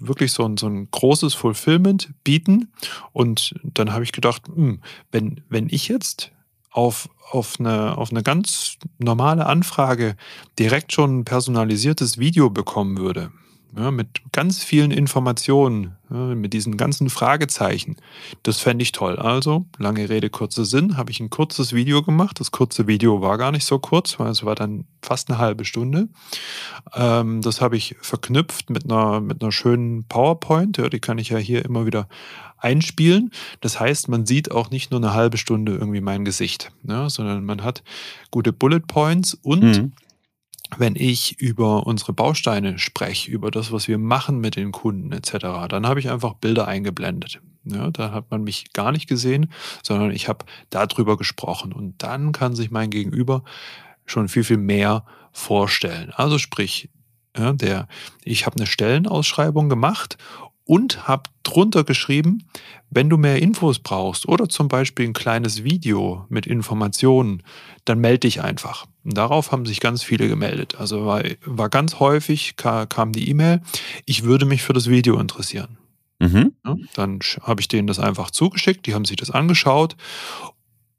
wirklich 0.00 0.32
so 0.32 0.44
ein, 0.44 0.56
so 0.56 0.66
ein 0.66 0.90
großes 0.90 1.34
Fulfillment 1.34 2.14
bieten. 2.24 2.72
Und 3.12 3.54
dann 3.62 3.92
habe 3.92 4.02
ich 4.02 4.10
gedacht, 4.10 4.48
mh, 4.48 4.56
hm, 4.56 4.80
wenn, 5.12 5.40
wenn 5.48 5.68
ich 5.70 5.86
jetzt 5.86 6.32
auf, 6.76 7.08
auf, 7.30 7.54
eine, 7.58 7.96
auf 7.96 8.10
eine 8.10 8.22
ganz 8.22 8.76
normale 8.98 9.46
Anfrage 9.46 10.14
direkt 10.58 10.92
schon 10.92 11.20
ein 11.20 11.24
personalisiertes 11.24 12.18
Video 12.18 12.50
bekommen 12.50 12.98
würde, 12.98 13.32
ja, 13.74 13.90
mit 13.90 14.20
ganz 14.32 14.62
vielen 14.62 14.90
Informationen, 14.90 15.96
ja, 16.10 16.34
mit 16.34 16.52
diesen 16.52 16.76
ganzen 16.76 17.08
Fragezeichen. 17.08 17.96
Das 18.42 18.60
fände 18.60 18.82
ich 18.82 18.92
toll. 18.92 19.16
Also, 19.16 19.64
lange 19.78 20.10
Rede, 20.10 20.28
kurzer 20.28 20.66
Sinn, 20.66 20.98
habe 20.98 21.10
ich 21.10 21.20
ein 21.20 21.30
kurzes 21.30 21.72
Video 21.72 22.02
gemacht. 22.02 22.40
Das 22.40 22.50
kurze 22.50 22.86
Video 22.86 23.22
war 23.22 23.38
gar 23.38 23.52
nicht 23.52 23.64
so 23.64 23.78
kurz, 23.78 24.18
weil 24.18 24.28
es 24.28 24.44
war 24.44 24.54
dann 24.54 24.84
fast 25.00 25.30
eine 25.30 25.38
halbe 25.38 25.64
Stunde. 25.64 26.08
Ähm, 26.94 27.40
das 27.40 27.62
habe 27.62 27.78
ich 27.78 27.96
verknüpft 28.02 28.68
mit 28.68 28.84
einer, 28.84 29.20
mit 29.20 29.42
einer 29.42 29.52
schönen 29.52 30.04
PowerPoint. 30.04 30.76
Ja, 30.76 30.90
die 30.90 31.00
kann 31.00 31.16
ich 31.16 31.30
ja 31.30 31.38
hier 31.38 31.64
immer 31.64 31.86
wieder 31.86 32.06
einspielen. 32.58 33.30
Das 33.60 33.78
heißt, 33.80 34.08
man 34.08 34.26
sieht 34.26 34.50
auch 34.50 34.70
nicht 34.70 34.90
nur 34.90 35.00
eine 35.00 35.14
halbe 35.14 35.38
Stunde 35.38 35.72
irgendwie 35.72 36.00
mein 36.00 36.24
Gesicht, 36.24 36.70
ja, 36.88 37.08
sondern 37.10 37.44
man 37.44 37.62
hat 37.62 37.82
gute 38.30 38.52
Bullet 38.52 38.80
Points 38.80 39.34
und 39.34 39.62
mhm 39.62 39.92
wenn 40.78 40.96
ich 40.96 41.40
über 41.40 41.86
unsere 41.86 42.12
Bausteine 42.12 42.78
spreche, 42.78 43.30
über 43.30 43.50
das, 43.50 43.70
was 43.70 43.88
wir 43.88 43.98
machen 43.98 44.40
mit 44.40 44.56
den 44.56 44.72
Kunden 44.72 45.12
etc., 45.12 45.68
dann 45.68 45.86
habe 45.86 46.00
ich 46.00 46.10
einfach 46.10 46.34
Bilder 46.34 46.66
eingeblendet. 46.66 47.40
Ja, 47.64 47.90
da 47.90 48.12
hat 48.12 48.30
man 48.30 48.44
mich 48.44 48.72
gar 48.72 48.92
nicht 48.92 49.08
gesehen, 49.08 49.50
sondern 49.82 50.10
ich 50.10 50.28
habe 50.28 50.44
darüber 50.70 51.16
gesprochen. 51.16 51.72
Und 51.72 52.02
dann 52.02 52.32
kann 52.32 52.54
sich 52.54 52.70
mein 52.70 52.90
Gegenüber 52.90 53.42
schon 54.04 54.28
viel, 54.28 54.44
viel 54.44 54.56
mehr 54.56 55.04
vorstellen. 55.32 56.12
Also 56.14 56.38
sprich, 56.38 56.90
Ja, 57.36 57.52
der, 57.52 57.88
ich 58.24 58.46
habe 58.46 58.56
eine 58.56 58.66
Stellenausschreibung 58.66 59.68
gemacht 59.68 60.16
und 60.66 61.06
habe 61.08 61.30
drunter 61.44 61.84
geschrieben, 61.84 62.44
wenn 62.90 63.08
du 63.08 63.16
mehr 63.16 63.40
Infos 63.40 63.78
brauchst 63.78 64.28
oder 64.28 64.48
zum 64.48 64.68
Beispiel 64.68 65.06
ein 65.06 65.12
kleines 65.12 65.64
Video 65.64 66.26
mit 66.28 66.46
Informationen, 66.46 67.42
dann 67.84 68.00
melde 68.00 68.20
dich 68.20 68.42
einfach. 68.42 68.86
Und 69.04 69.16
darauf 69.16 69.52
haben 69.52 69.64
sich 69.64 69.80
ganz 69.80 70.02
viele 70.02 70.28
gemeldet. 70.28 70.74
Also 70.78 71.06
war, 71.06 71.22
war 71.44 71.70
ganz 71.70 72.00
häufig 72.00 72.56
kam 72.56 73.12
die 73.12 73.30
E-Mail, 73.30 73.62
ich 74.04 74.24
würde 74.24 74.44
mich 74.44 74.62
für 74.62 74.72
das 74.72 74.88
Video 74.88 75.18
interessieren. 75.18 75.78
Mhm. 76.18 76.52
Ja, 76.64 76.76
dann 76.94 77.20
habe 77.42 77.60
ich 77.60 77.68
denen 77.68 77.86
das 77.86 77.98
einfach 77.98 78.30
zugeschickt, 78.30 78.86
die 78.86 78.94
haben 78.94 79.04
sich 79.04 79.16
das 79.16 79.30
angeschaut 79.30 79.96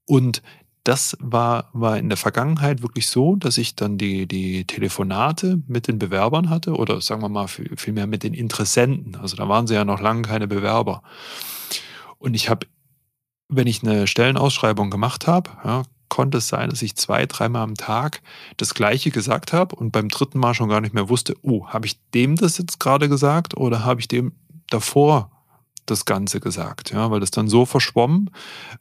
und 0.06 0.42
das 0.88 1.18
war, 1.20 1.70
war 1.74 1.98
in 1.98 2.08
der 2.08 2.18
Vergangenheit 2.18 2.82
wirklich 2.82 3.08
so, 3.08 3.36
dass 3.36 3.58
ich 3.58 3.76
dann 3.76 3.98
die, 3.98 4.26
die 4.26 4.64
Telefonate 4.64 5.62
mit 5.68 5.90
den 5.90 6.00
Bewerbern 6.00 6.50
hatte 6.50 6.76
oder 6.76 7.02
sagen 7.02 7.22
wir 7.22 7.28
mal 7.28 7.48
vielmehr 7.48 8.08
mit 8.08 8.24
den 8.24 8.34
Interessenten. 8.34 9.18
Also 9.18 9.36
da 9.36 9.50
waren 9.50 9.68
sie 9.68 9.74
ja 9.74 9.84
noch 9.84 10.00
lange 10.00 10.22
keine 10.22 10.48
Bewerber. 10.48 11.04
Und 12.20 12.36
ich 12.36 12.50
habe, 12.50 12.68
wenn 13.50 13.68
ich 13.68 13.84
eine 13.84 14.08
Stellenausschreibung 14.08 14.90
gemacht 14.90 15.28
habe, 15.28 15.50
ja, 15.66 15.84
konnte 16.08 16.38
es 16.38 16.48
sein, 16.48 16.70
dass 16.70 16.82
ich 16.82 16.96
zwei, 16.96 17.26
dreimal 17.26 17.64
am 17.64 17.76
Tag 17.76 18.22
das 18.56 18.74
Gleiche 18.74 19.12
gesagt 19.12 19.52
habe 19.52 19.76
und 19.76 19.92
beim 19.92 20.08
dritten 20.08 20.40
Mal 20.40 20.54
schon 20.54 20.70
gar 20.70 20.80
nicht 20.80 20.94
mehr 20.94 21.10
wusste, 21.10 21.36
oh, 21.42 21.68
habe 21.68 21.86
ich 21.86 22.00
dem 22.12 22.38
das 22.38 22.58
jetzt 22.58 22.80
gerade 22.80 23.10
gesagt 23.10 23.58
oder 23.58 23.84
habe 23.84 24.00
ich 24.00 24.08
dem 24.08 24.32
davor 24.70 25.32
das 25.90 26.06
Ganze 26.06 26.40
gesagt, 26.40 26.92
ja, 26.92 27.10
weil 27.12 27.20
das 27.20 27.32
dann 27.32 27.48
so 27.48 27.66
verschwommen 27.66 28.30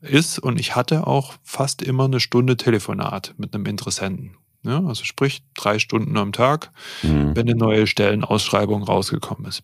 ist 0.00 0.38
und 0.38 0.60
ich 0.60 0.76
hatte 0.76 1.06
auch 1.06 1.34
fast 1.42 1.82
immer 1.82 2.04
eine 2.04 2.20
Stunde 2.20 2.56
Telefonat 2.56 3.34
mit 3.38 3.54
einem 3.54 3.66
Interessenten. 3.66 4.36
Ja, 4.62 4.84
also 4.84 5.04
sprich 5.04 5.44
drei 5.54 5.78
Stunden 5.78 6.16
am 6.16 6.32
Tag, 6.32 6.72
mhm. 7.02 7.36
wenn 7.36 7.48
eine 7.48 7.56
neue 7.56 7.86
Stellenausschreibung 7.86 8.82
rausgekommen 8.82 9.46
ist. 9.46 9.62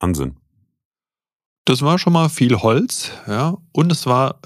Wahnsinn. 0.00 0.36
Das 1.64 1.80
war 1.80 1.98
schon 1.98 2.12
mal 2.12 2.28
viel 2.28 2.56
Holz, 2.56 3.10
ja, 3.26 3.56
und 3.72 3.90
es 3.90 4.06
war 4.06 4.40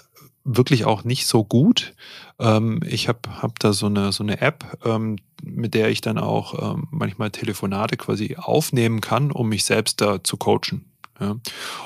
wirklich 0.45 0.85
auch 0.85 1.05
nicht 1.05 1.27
so 1.27 1.45
gut. 1.45 1.95
Ähm, 2.39 2.81
ich 2.87 3.09
habe 3.09 3.21
hab 3.43 3.59
da 3.59 3.73
so 3.73 3.87
eine, 3.87 4.13
so 4.13 4.23
eine 4.23 4.41
App, 4.41 4.79
ähm, 4.85 5.17
mit 5.43 5.75
der 5.75 5.91
ich 5.91 6.01
dann 6.01 6.19
auch 6.19 6.75
ähm, 6.75 6.89
manchmal 6.91 7.31
Telefonate 7.31 7.97
quasi 7.97 8.37
aufnehmen 8.37 9.01
kann, 9.01 9.31
um 9.31 9.49
mich 9.49 9.65
selbst 9.65 10.01
da 10.01 10.23
zu 10.23 10.37
coachen. 10.37 10.88
Ja. 11.21 11.37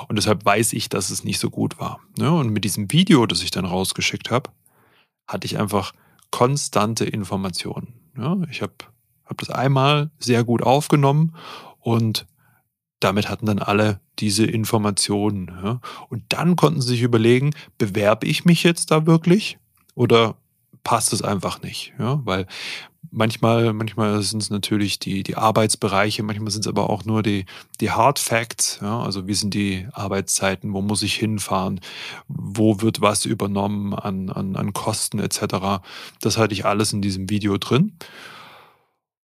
Und 0.07 0.15
deshalb 0.15 0.45
weiß 0.45 0.73
ich, 0.73 0.89
dass 0.89 1.09
es 1.09 1.23
nicht 1.23 1.39
so 1.39 1.49
gut 1.49 1.79
war. 1.79 1.99
Ja. 2.17 2.29
Und 2.29 2.49
mit 2.49 2.63
diesem 2.63 2.91
Video, 2.91 3.25
das 3.25 3.43
ich 3.43 3.51
dann 3.51 3.65
rausgeschickt 3.65 4.31
habe, 4.31 4.51
hatte 5.27 5.45
ich 5.45 5.59
einfach 5.59 5.93
konstante 6.31 7.05
Informationen. 7.05 7.93
Ja. 8.17 8.37
Ich 8.49 8.61
habe 8.61 8.73
hab 9.25 9.37
das 9.37 9.49
einmal 9.49 10.11
sehr 10.19 10.43
gut 10.43 10.61
aufgenommen 10.61 11.35
und 11.79 12.27
damit 12.99 13.29
hatten 13.29 13.45
dann 13.45 13.59
alle 13.59 13.99
diese 14.19 14.45
Informationen. 14.45 15.79
Und 16.09 16.23
dann 16.29 16.55
konnten 16.55 16.81
sie 16.81 16.89
sich 16.89 17.01
überlegen, 17.01 17.51
bewerbe 17.77 18.27
ich 18.27 18.45
mich 18.45 18.63
jetzt 18.63 18.91
da 18.91 19.05
wirklich 19.05 19.57
oder 19.95 20.35
passt 20.83 21.11
es 21.11 21.21
einfach 21.21 21.61
nicht? 21.61 21.93
Weil 21.97 22.47
Manchmal, 23.11 23.73
manchmal 23.73 24.21
sind 24.21 24.41
es 24.41 24.49
natürlich 24.49 24.97
die, 24.97 25.23
die 25.23 25.35
Arbeitsbereiche, 25.35 26.23
manchmal 26.23 26.51
sind 26.51 26.65
es 26.65 26.67
aber 26.67 26.89
auch 26.89 27.05
nur 27.05 27.21
die, 27.21 27.45
die 27.79 27.91
Hard 27.91 28.19
Facts. 28.19 28.79
Ja? 28.81 29.01
Also 29.01 29.27
wie 29.27 29.33
sind 29.33 29.53
die 29.53 29.87
Arbeitszeiten, 29.91 30.73
wo 30.73 30.81
muss 30.81 31.03
ich 31.03 31.15
hinfahren, 31.15 31.79
wo 32.27 32.81
wird 32.81 33.01
was 33.01 33.25
übernommen 33.25 33.93
an, 33.93 34.29
an, 34.29 34.55
an 34.55 34.73
Kosten 34.73 35.19
etc. 35.19 35.83
Das 36.21 36.37
hatte 36.37 36.53
ich 36.53 36.65
alles 36.65 36.93
in 36.93 37.01
diesem 37.01 37.29
Video 37.29 37.57
drin. 37.57 37.93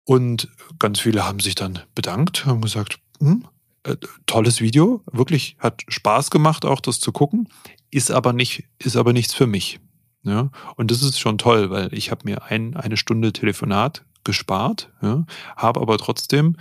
Und 0.05 0.49
ganz 0.79 0.99
viele 0.99 1.25
haben 1.25 1.39
sich 1.39 1.55
dann 1.55 1.79
bedankt, 1.95 2.45
haben 2.45 2.61
gesagt, 2.61 2.99
hm, 3.19 3.45
äh, 3.83 3.97
tolles 4.25 4.61
Video, 4.61 5.01
wirklich 5.11 5.57
hat 5.59 5.83
Spaß 5.87 6.31
gemacht, 6.31 6.65
auch 6.65 6.79
das 6.79 6.99
zu 6.99 7.11
gucken, 7.11 7.49
ist 7.91 8.11
aber 8.11 8.33
nicht, 8.33 8.63
ist 8.79 8.95
aber 8.95 9.13
nichts 9.13 9.33
für 9.33 9.47
mich. 9.47 9.79
Ja? 10.23 10.49
Und 10.75 10.91
das 10.91 11.01
ist 11.03 11.19
schon 11.19 11.37
toll, 11.37 11.69
weil 11.69 11.93
ich 11.93 12.11
habe 12.11 12.21
mir 12.25 12.43
ein, 12.43 12.75
eine 12.75 12.97
Stunde 12.97 13.33
Telefonat 13.33 14.03
gespart, 14.23 14.89
ja? 15.01 15.25
habe 15.55 15.81
aber 15.81 15.97
trotzdem 15.97 16.55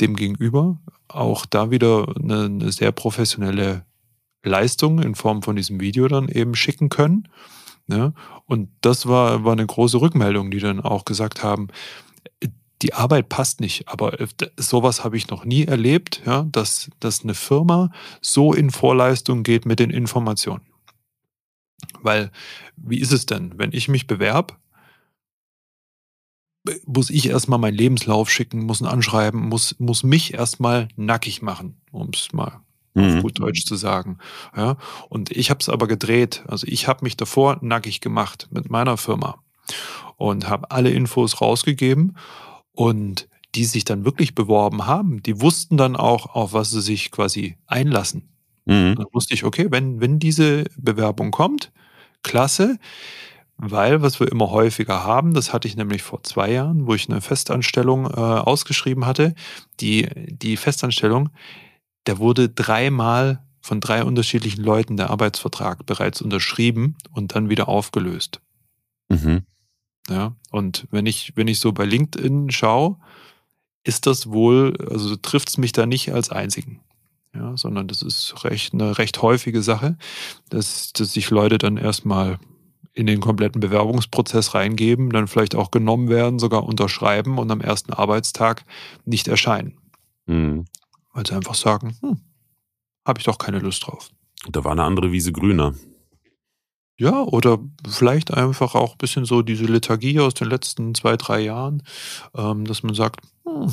dem 0.00 0.16
Gegenüber 0.16 0.78
auch 1.08 1.46
da 1.46 1.70
wieder 1.70 2.14
eine, 2.16 2.44
eine 2.44 2.72
sehr 2.72 2.92
professionelle 2.92 3.84
Leistung 4.44 5.00
in 5.00 5.14
Form 5.14 5.42
von 5.42 5.56
diesem 5.56 5.80
Video 5.80 6.08
dann 6.08 6.28
eben 6.28 6.54
schicken 6.54 6.88
können. 6.88 7.28
Ja? 7.88 8.12
Und 8.46 8.70
das 8.80 9.06
war, 9.06 9.44
war 9.44 9.52
eine 9.52 9.66
große 9.66 10.00
Rückmeldung, 10.00 10.50
die 10.50 10.60
dann 10.60 10.80
auch 10.80 11.04
gesagt 11.04 11.42
haben, 11.42 11.68
die 12.82 12.94
Arbeit 12.94 13.28
passt 13.28 13.60
nicht, 13.60 13.88
aber 13.88 14.16
sowas 14.56 15.04
habe 15.04 15.16
ich 15.16 15.28
noch 15.28 15.44
nie 15.44 15.64
erlebt, 15.64 16.20
ja, 16.26 16.42
dass, 16.50 16.90
dass 16.98 17.22
eine 17.22 17.34
Firma 17.34 17.92
so 18.20 18.52
in 18.52 18.70
Vorleistung 18.70 19.44
geht 19.44 19.66
mit 19.66 19.78
den 19.78 19.90
Informationen. 19.90 20.62
Weil, 22.00 22.30
wie 22.76 22.98
ist 22.98 23.12
es 23.12 23.26
denn, 23.26 23.58
wenn 23.58 23.72
ich 23.72 23.88
mich 23.88 24.06
bewerbe, 24.06 24.56
muss 26.86 27.10
ich 27.10 27.28
erstmal 27.28 27.58
meinen 27.58 27.76
Lebenslauf 27.76 28.30
schicken, 28.30 28.64
muss 28.64 28.80
ein 28.80 28.86
Anschreiben, 28.86 29.48
muss, 29.48 29.76
muss 29.78 30.04
mich 30.04 30.34
erstmal 30.34 30.88
nackig 30.96 31.42
machen, 31.42 31.80
um 31.90 32.10
es 32.14 32.32
mal 32.32 32.60
mhm. 32.94 33.16
auf 33.16 33.22
gut 33.22 33.38
Deutsch 33.40 33.64
zu 33.64 33.76
sagen. 33.76 34.18
Ja, 34.56 34.76
und 35.08 35.30
ich 35.30 35.50
habe 35.50 35.60
es 35.60 35.68
aber 35.68 35.88
gedreht. 35.88 36.44
Also 36.46 36.66
ich 36.68 36.86
habe 36.88 37.04
mich 37.04 37.16
davor 37.16 37.58
nackig 37.62 38.00
gemacht 38.00 38.48
mit 38.50 38.70
meiner 38.70 38.96
Firma 38.96 39.42
und 40.16 40.48
habe 40.48 40.70
alle 40.70 40.90
Infos 40.90 41.40
rausgegeben 41.40 42.16
und 42.72 43.28
die 43.54 43.64
sich 43.64 43.84
dann 43.84 44.04
wirklich 44.04 44.34
beworben 44.34 44.86
haben, 44.86 45.22
die 45.22 45.40
wussten 45.40 45.76
dann 45.76 45.94
auch, 45.96 46.34
auf 46.34 46.52
was 46.52 46.70
sie 46.70 46.80
sich 46.80 47.10
quasi 47.10 47.56
einlassen. 47.66 48.31
Mhm. 48.64 48.94
Dann 48.96 49.06
wusste 49.12 49.34
ich, 49.34 49.44
okay, 49.44 49.66
wenn, 49.70 50.00
wenn 50.00 50.18
diese 50.18 50.64
Bewerbung 50.76 51.30
kommt, 51.30 51.72
klasse, 52.22 52.78
weil 53.56 54.02
was 54.02 54.18
wir 54.20 54.30
immer 54.30 54.50
häufiger 54.50 55.04
haben, 55.04 55.34
das 55.34 55.52
hatte 55.52 55.68
ich 55.68 55.76
nämlich 55.76 56.02
vor 56.02 56.22
zwei 56.22 56.50
Jahren, 56.50 56.86
wo 56.86 56.94
ich 56.94 57.08
eine 57.08 57.20
Festanstellung 57.20 58.06
äh, 58.06 58.10
ausgeschrieben 58.10 59.06
hatte, 59.06 59.34
die, 59.80 60.08
die 60.26 60.56
Festanstellung, 60.56 61.30
da 62.04 62.18
wurde 62.18 62.48
dreimal 62.48 63.44
von 63.60 63.80
drei 63.80 64.02
unterschiedlichen 64.02 64.64
Leuten 64.64 64.96
der 64.96 65.10
Arbeitsvertrag 65.10 65.86
bereits 65.86 66.20
unterschrieben 66.20 66.96
und 67.12 67.34
dann 67.36 67.48
wieder 67.48 67.68
aufgelöst. 67.68 68.40
Mhm. 69.08 69.42
Ja, 70.08 70.34
und 70.50 70.88
wenn 70.90 71.06
ich, 71.06 71.32
wenn 71.36 71.46
ich 71.46 71.60
so 71.60 71.72
bei 71.72 71.84
LinkedIn 71.84 72.50
schaue, 72.50 72.96
ist 73.84 74.06
das 74.06 74.30
wohl, 74.30 74.76
also 74.90 75.14
trifft 75.14 75.48
es 75.48 75.58
mich 75.58 75.70
da 75.70 75.86
nicht 75.86 76.12
als 76.12 76.30
einzigen 76.30 76.80
ja, 77.34 77.56
sondern 77.56 77.88
das 77.88 78.02
ist 78.02 78.44
recht, 78.44 78.74
eine 78.74 78.98
recht 78.98 79.22
häufige 79.22 79.62
Sache, 79.62 79.96
dass, 80.50 80.92
dass 80.92 81.12
sich 81.12 81.30
Leute 81.30 81.58
dann 81.58 81.76
erstmal 81.76 82.38
in 82.94 83.06
den 83.06 83.20
kompletten 83.20 83.60
Bewerbungsprozess 83.60 84.54
reingeben, 84.54 85.10
dann 85.10 85.28
vielleicht 85.28 85.54
auch 85.54 85.70
genommen 85.70 86.08
werden, 86.08 86.38
sogar 86.38 86.64
unterschreiben 86.64 87.38
und 87.38 87.50
am 87.50 87.62
ersten 87.62 87.92
Arbeitstag 87.92 88.64
nicht 89.06 89.28
erscheinen. 89.28 89.78
Mhm. 90.26 90.66
Weil 91.14 91.26
sie 91.26 91.34
einfach 91.34 91.54
sagen, 91.54 91.96
hm, 92.00 92.20
habe 93.06 93.18
ich 93.18 93.24
doch 93.24 93.38
keine 93.38 93.60
Lust 93.60 93.86
drauf. 93.86 94.10
Da 94.50 94.64
war 94.64 94.72
eine 94.72 94.84
andere 94.84 95.12
Wiese 95.12 95.32
grüner. 95.32 95.74
Ja, 96.98 97.22
oder 97.22 97.58
vielleicht 97.88 98.32
einfach 98.32 98.74
auch 98.74 98.92
ein 98.92 98.98
bisschen 98.98 99.24
so 99.24 99.42
diese 99.42 99.64
Lethargie 99.64 100.20
aus 100.20 100.34
den 100.34 100.48
letzten 100.48 100.94
zwei, 100.94 101.16
drei 101.16 101.40
Jahren, 101.40 101.82
ähm, 102.34 102.64
dass 102.66 102.82
man 102.82 102.94
sagt, 102.94 103.20
hm, 103.44 103.72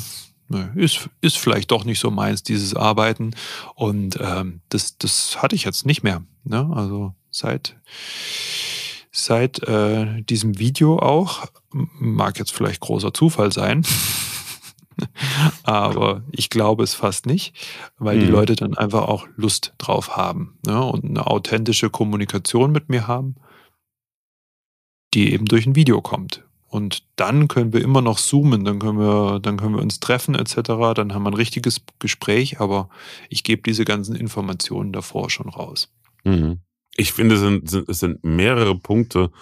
ist, 0.74 1.08
ist 1.20 1.38
vielleicht 1.38 1.70
doch 1.70 1.84
nicht 1.84 2.00
so 2.00 2.10
meins, 2.10 2.42
dieses 2.42 2.74
Arbeiten. 2.74 3.34
Und 3.74 4.18
ähm, 4.20 4.60
das, 4.68 4.98
das 4.98 5.40
hatte 5.42 5.54
ich 5.54 5.64
jetzt 5.64 5.86
nicht 5.86 6.02
mehr. 6.02 6.22
Ne? 6.44 6.68
Also 6.74 7.14
seit, 7.30 7.76
seit 9.12 9.62
äh, 9.62 10.22
diesem 10.22 10.58
Video 10.58 10.98
auch, 10.98 11.46
mag 11.70 12.38
jetzt 12.38 12.52
vielleicht 12.52 12.80
großer 12.80 13.14
Zufall 13.14 13.52
sein, 13.52 13.86
aber 15.62 16.24
ich 16.32 16.50
glaube 16.50 16.82
es 16.82 16.94
fast 16.94 17.26
nicht, 17.26 17.54
weil 17.98 18.16
mhm. 18.16 18.20
die 18.20 18.26
Leute 18.26 18.56
dann 18.56 18.76
einfach 18.76 19.02
auch 19.02 19.28
Lust 19.36 19.74
drauf 19.78 20.16
haben 20.16 20.58
ne? 20.66 20.82
und 20.82 21.04
eine 21.04 21.26
authentische 21.26 21.90
Kommunikation 21.90 22.72
mit 22.72 22.88
mir 22.88 23.06
haben, 23.06 23.36
die 25.14 25.32
eben 25.32 25.46
durch 25.46 25.66
ein 25.66 25.76
Video 25.76 26.00
kommt. 26.00 26.44
Und 26.70 27.02
dann 27.16 27.48
können 27.48 27.72
wir 27.72 27.82
immer 27.82 28.00
noch 28.00 28.18
zoomen, 28.18 28.64
dann 28.64 28.78
können 28.78 28.98
wir, 28.98 29.40
dann 29.40 29.56
können 29.56 29.74
wir 29.74 29.82
uns 29.82 29.98
treffen 29.98 30.36
etc. 30.36 30.54
Dann 30.94 31.12
haben 31.12 31.24
wir 31.24 31.32
ein 31.32 31.34
richtiges 31.34 31.82
Gespräch, 31.98 32.60
aber 32.60 32.88
ich 33.28 33.42
gebe 33.42 33.62
diese 33.62 33.84
ganzen 33.84 34.14
Informationen 34.14 34.92
davor 34.92 35.30
schon 35.30 35.48
raus. 35.48 35.92
Mhm. 36.22 36.60
Ich 36.94 37.12
finde, 37.12 37.34
es 37.34 37.40
sind, 37.40 37.88
es 37.88 37.98
sind 37.98 38.22
mehrere 38.22 38.76
Punkte, 38.76 39.32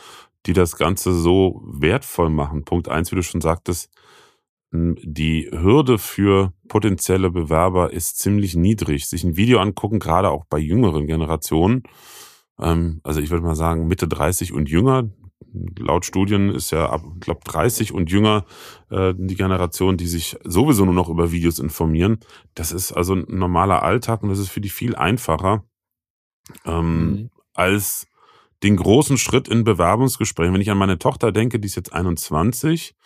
die 0.47 0.55
das 0.55 0.77
Ganze 0.79 1.13
so 1.13 1.63
wertvoll 1.67 2.31
machen. 2.31 2.65
Punkt 2.65 2.89
eins, 2.89 3.13
wie 3.13 3.17
du 3.17 3.23
schon 3.23 3.43
sagtest, 3.43 3.91
die 4.71 5.51
Hürde 5.51 5.99
für 5.99 6.55
potenzielle 6.69 7.31
Bewerber 7.31 7.93
ist 7.93 8.19
ziemlich 8.19 8.55
niedrig. 8.55 9.07
Sich 9.07 9.23
ein 9.23 9.37
Video 9.37 9.61
angucken, 9.61 9.99
gerade 9.99 10.31
auch 10.31 10.47
bei 10.47 10.59
jüngeren 10.59 11.07
Generationen, 11.07 11.83
ähm, 12.59 13.01
also 13.03 13.21
ich 13.21 13.29
würde 13.29 13.45
mal 13.45 13.55
sagen 13.55 13.87
Mitte 13.87 14.09
30 14.09 14.55
und 14.55 14.71
jünger, 14.71 15.11
laut 15.79 16.05
Studien 16.05 16.51
ist 16.51 16.71
ja 16.71 16.91
ab, 16.91 17.03
glaube 17.21 17.41
30 17.45 17.93
und 17.93 18.11
jünger 18.11 18.45
äh, 18.91 19.15
die 19.17 19.35
Generation, 19.35 19.97
die 19.97 20.07
sich 20.07 20.37
sowieso 20.45 20.85
nur 20.85 20.95
noch 20.95 21.09
über 21.09 21.33
Videos 21.33 21.59
informieren. 21.59 22.19
Das 22.55 22.73
ist 22.73 22.93
also 22.93 23.15
ein 23.15 23.27
normaler 23.29 23.83
Alltag 23.83 24.23
und 24.23 24.29
das 24.29 24.39
ist 24.39 24.51
für 24.51 24.61
die 24.61 24.69
viel 24.69 24.95
einfacher 24.95 25.65
ähm, 26.65 27.11
mhm. 27.11 27.31
als 27.55 28.07
den 28.63 28.77
großen 28.77 29.19
Schritt 29.19 29.49
in 29.49 29.65
Bewerbungsgesprächen. 29.65 30.53
Wenn 30.53 30.61
ich 30.61 30.71
an 30.71 30.79
meine 30.79 30.99
Tochter 30.99 31.33
denke, 31.33 31.61
die 31.61 31.67
ist 31.67 31.77
jetzt 31.77 31.93
21, 31.93 32.97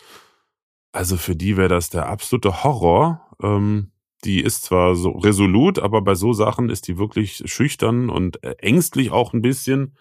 also 0.91 1.17
für 1.17 1.35
die 1.35 1.57
wäre 1.57 1.69
das 1.69 1.89
der 1.89 2.07
absolute 2.07 2.63
Horror. 2.63 3.21
Ähm, 3.41 3.91
die 4.23 4.41
ist 4.41 4.63
zwar 4.63 4.95
so 4.95 5.11
resolut, 5.11 5.79
aber 5.79 6.01
bei 6.01 6.15
so 6.15 6.31
Sachen 6.33 6.69
ist 6.69 6.87
die 6.87 6.97
wirklich 6.97 7.43
schüchtern 7.45 8.09
und 8.09 8.41
äh, 8.43 8.55
ängstlich 8.59 9.11
auch 9.11 9.33
ein 9.33 9.41
bisschen, 9.41 9.97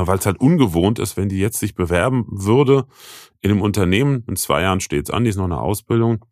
weil 0.00 0.18
es 0.18 0.26
halt 0.26 0.40
ungewohnt 0.40 0.98
ist, 0.98 1.16
wenn 1.16 1.28
die 1.28 1.38
jetzt 1.38 1.58
sich 1.58 1.74
bewerben 1.74 2.26
würde 2.28 2.86
in 3.40 3.50
einem 3.50 3.62
Unternehmen. 3.62 4.24
In 4.28 4.36
zwei 4.36 4.62
Jahren 4.62 4.80
steht's 4.80 5.10
an, 5.10 5.24
die 5.24 5.30
ist 5.30 5.36
noch 5.36 5.44
eine 5.44 5.60
Ausbildung. 5.60 6.24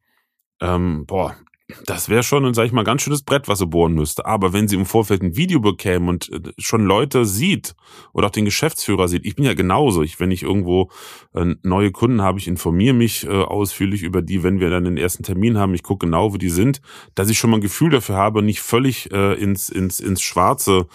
Ähm, 0.61 1.05
boah, 1.07 1.37
das 1.87 2.09
wäre 2.09 2.23
schon, 2.23 2.53
sag 2.55 2.67
ich 2.67 2.73
mal, 2.73 2.85
ganz 2.85 3.03
schönes 3.03 3.23
Brett, 3.23 3.49
was 3.49 3.59
sie 3.59 3.67
bohren 3.67 3.95
müsste. 3.95 4.27
Aber 4.27 4.53
wenn 4.53 4.69
sie 4.69 4.77
im 4.77 4.87
Vorfeld 4.87 5.23
ein 5.23 5.37
Video 5.37 5.61
bekäme 5.61 6.09
und 6.09 6.31
äh, 6.33 6.53
schon 6.59 6.85
Leute 6.85 7.25
sieht 7.25 7.75
oder 8.13 8.27
auch 8.27 8.33
den 8.33 8.45
Geschäftsführer 8.45 9.09
sieht, 9.09 9.27
ich 9.27 9.37
bin 9.37 9.45
ja 9.45 9.55
genauso. 9.55 10.03
Ich, 10.03 10.21
wenn 10.21 10.31
ich 10.31 10.43
irgendwo 10.43 10.91
äh, 11.35 11.55
neue 11.63 11.93
Kunden 11.93 12.23
habe, 12.23 12.39
ich 12.39 12.49
informiere 12.49 12.95
mich 12.95 13.27
äh, 13.27 13.31
ausführlich 13.31 14.03
über 14.03 14.23
die, 14.23 14.43
wenn 14.43 14.61
wir 14.61 14.71
dann 14.71 14.85
den 14.85 14.97
ersten 14.97 15.23
Termin 15.23 15.59
haben, 15.59 15.75
ich 15.75 15.83
gucke 15.83 16.07
genau, 16.07 16.33
wo 16.33 16.37
die 16.37 16.51
sind, 16.51 16.81
dass 17.15 17.31
ich 17.31 17.39
schon 17.39 17.51
mal 17.51 17.59
ein 17.59 17.63
Gefühl 17.63 17.91
dafür 17.91 18.17
habe, 18.17 18.43
nicht 18.43 18.61
völlig 18.61 19.13
äh, 19.13 19.35
ins, 19.35 19.69
ins, 19.69 20.01
ins 20.01 20.23
Schwarze 20.23 20.87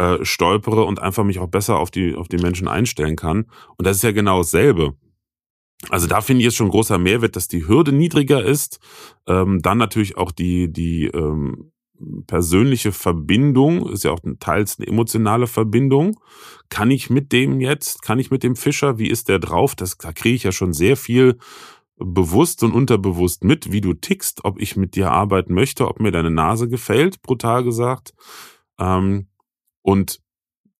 äh, 0.00 0.24
stolpere 0.24 0.84
und 0.84 0.98
einfach 1.02 1.24
mich 1.24 1.38
auch 1.40 1.48
besser 1.48 1.78
auf 1.78 1.90
die, 1.90 2.14
auf 2.14 2.26
die 2.26 2.38
Menschen 2.38 2.68
einstellen 2.68 3.16
kann. 3.16 3.44
Und 3.76 3.86
das 3.86 3.98
ist 3.98 4.02
ja 4.02 4.12
genau 4.12 4.38
dasselbe. 4.38 4.94
Also 5.90 6.06
da 6.06 6.22
finde 6.22 6.40
ich 6.40 6.44
jetzt 6.46 6.56
schon 6.56 6.70
großer 6.70 6.96
Mehrwert, 6.96 7.36
dass 7.36 7.48
die 7.48 7.68
Hürde 7.68 7.92
niedriger 7.92 8.42
ist. 8.42 8.80
Ähm, 9.26 9.60
dann 9.60 9.76
natürlich 9.76 10.16
auch 10.16 10.30
die, 10.30 10.72
die 10.72 11.06
ähm, 11.06 11.72
persönliche 12.26 12.92
Verbindung, 12.92 13.90
ist 13.90 14.04
ja 14.04 14.12
auch 14.12 14.20
teils 14.40 14.78
eine 14.78 14.88
emotionale 14.88 15.46
Verbindung. 15.46 16.18
Kann 16.70 16.90
ich 16.90 17.10
mit 17.10 17.30
dem 17.32 17.60
jetzt, 17.60 18.00
kann 18.00 18.18
ich 18.18 18.30
mit 18.30 18.42
dem 18.42 18.56
Fischer, 18.56 18.98
wie 18.98 19.08
ist 19.08 19.28
der 19.28 19.38
drauf? 19.38 19.74
Das, 19.74 19.98
da 19.98 20.12
kriege 20.12 20.34
ich 20.34 20.44
ja 20.44 20.52
schon 20.52 20.72
sehr 20.72 20.96
viel 20.96 21.36
bewusst 21.98 22.62
und 22.62 22.72
unterbewusst 22.72 23.44
mit, 23.44 23.70
wie 23.70 23.82
du 23.82 23.92
tickst, 23.92 24.46
ob 24.46 24.58
ich 24.58 24.76
mit 24.76 24.96
dir 24.96 25.10
arbeiten 25.10 25.52
möchte, 25.52 25.86
ob 25.86 26.00
mir 26.00 26.10
deine 26.10 26.30
Nase 26.30 26.68
gefällt, 26.70 27.20
brutal 27.20 27.64
gesagt. 27.64 28.14
Ähm, 28.78 29.26
und 29.82 30.20